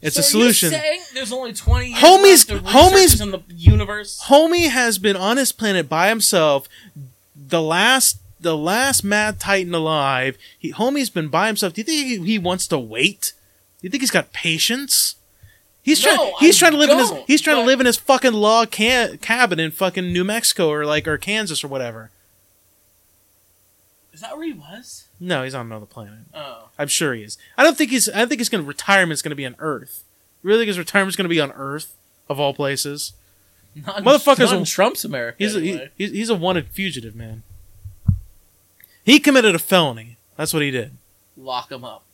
It's 0.00 0.14
So 0.16 0.20
a 0.20 0.22
solution. 0.22 0.70
saying 0.70 1.00
there's 1.14 1.32
only 1.32 1.52
20 1.52 1.88
years 1.88 1.98
Homies- 1.98 2.46
homies- 2.60 3.20
in 3.20 3.32
the 3.32 3.42
universe. 3.54 4.20
Homie 4.26 4.68
has 4.70 4.98
been 4.98 5.16
on 5.16 5.36
his 5.38 5.50
planet 5.52 5.88
by 5.88 6.08
himself. 6.08 6.68
The 7.34 7.60
last, 7.60 8.18
the 8.40 8.56
last 8.56 9.02
Mad 9.02 9.40
Titan 9.40 9.74
alive. 9.74 10.38
He, 10.56 10.72
homie's 10.72 11.10
been 11.10 11.28
by 11.28 11.48
himself. 11.48 11.72
Do 11.74 11.80
you 11.80 11.84
think 11.84 12.06
he, 12.06 12.18
he 12.32 12.38
wants 12.38 12.68
to 12.68 12.78
wait? 12.78 13.32
Do 13.80 13.86
you 13.86 13.90
think 13.90 14.02
he's 14.02 14.12
got 14.12 14.32
patience? 14.32 15.16
He's 15.82 16.04
No, 16.04 16.14
trying. 16.14 16.32
He's 16.40 16.56
I 16.56 16.58
trying 16.60 16.72
to 16.72 16.78
live 16.78 16.90
in 16.90 16.98
his. 16.98 17.12
He's 17.26 17.40
trying 17.40 17.56
but- 17.56 17.62
to 17.62 17.66
live 17.66 17.80
in 17.80 17.86
his 17.86 17.96
fucking 17.96 18.34
log 18.34 18.70
ca- 18.70 19.16
cabin 19.20 19.58
in 19.58 19.70
fucking 19.72 20.12
New 20.12 20.22
Mexico 20.22 20.68
or 20.70 20.84
like 20.86 21.08
or 21.08 21.18
Kansas 21.18 21.64
or 21.64 21.68
whatever. 21.68 22.10
Is 24.12 24.20
that 24.20 24.36
where 24.36 24.46
he 24.46 24.52
was? 24.52 25.07
No, 25.20 25.42
he's 25.42 25.54
on 25.54 25.66
another 25.66 25.86
planet. 25.86 26.20
Oh. 26.34 26.68
I'm 26.78 26.88
sure 26.88 27.14
he 27.14 27.22
is. 27.22 27.38
I 27.56 27.62
don't 27.64 27.76
think 27.76 27.90
he's. 27.90 28.08
I 28.08 28.18
don't 28.18 28.28
think 28.28 28.38
his 28.40 28.48
gonna 28.48 28.62
retirement's 28.62 29.22
gonna 29.22 29.34
be 29.34 29.46
on 29.46 29.56
Earth. 29.58 30.04
You 30.42 30.48
really 30.48 30.60
think 30.60 30.68
his 30.68 30.78
retirement's 30.78 31.16
gonna 31.16 31.28
be 31.28 31.40
on 31.40 31.50
Earth 31.52 31.94
of 32.28 32.38
all 32.38 32.54
places? 32.54 33.14
Not, 33.74 34.04
Motherfuckers 34.04 34.38
not 34.40 34.52
in 34.52 34.58
will- 34.60 34.66
Trump's 34.66 35.04
America. 35.04 35.36
He's 35.38 35.54
a, 35.54 35.58
anyway. 35.58 35.90
he, 35.96 36.04
he's, 36.06 36.12
he's 36.14 36.30
a 36.30 36.34
wanted 36.34 36.68
fugitive, 36.68 37.14
man. 37.14 37.42
He 39.04 39.18
committed 39.18 39.54
a 39.54 39.58
felony. 39.58 40.18
That's 40.36 40.52
what 40.52 40.62
he 40.62 40.70
did. 40.70 40.96
Lock 41.36 41.70
him 41.72 41.84
up. 41.84 42.04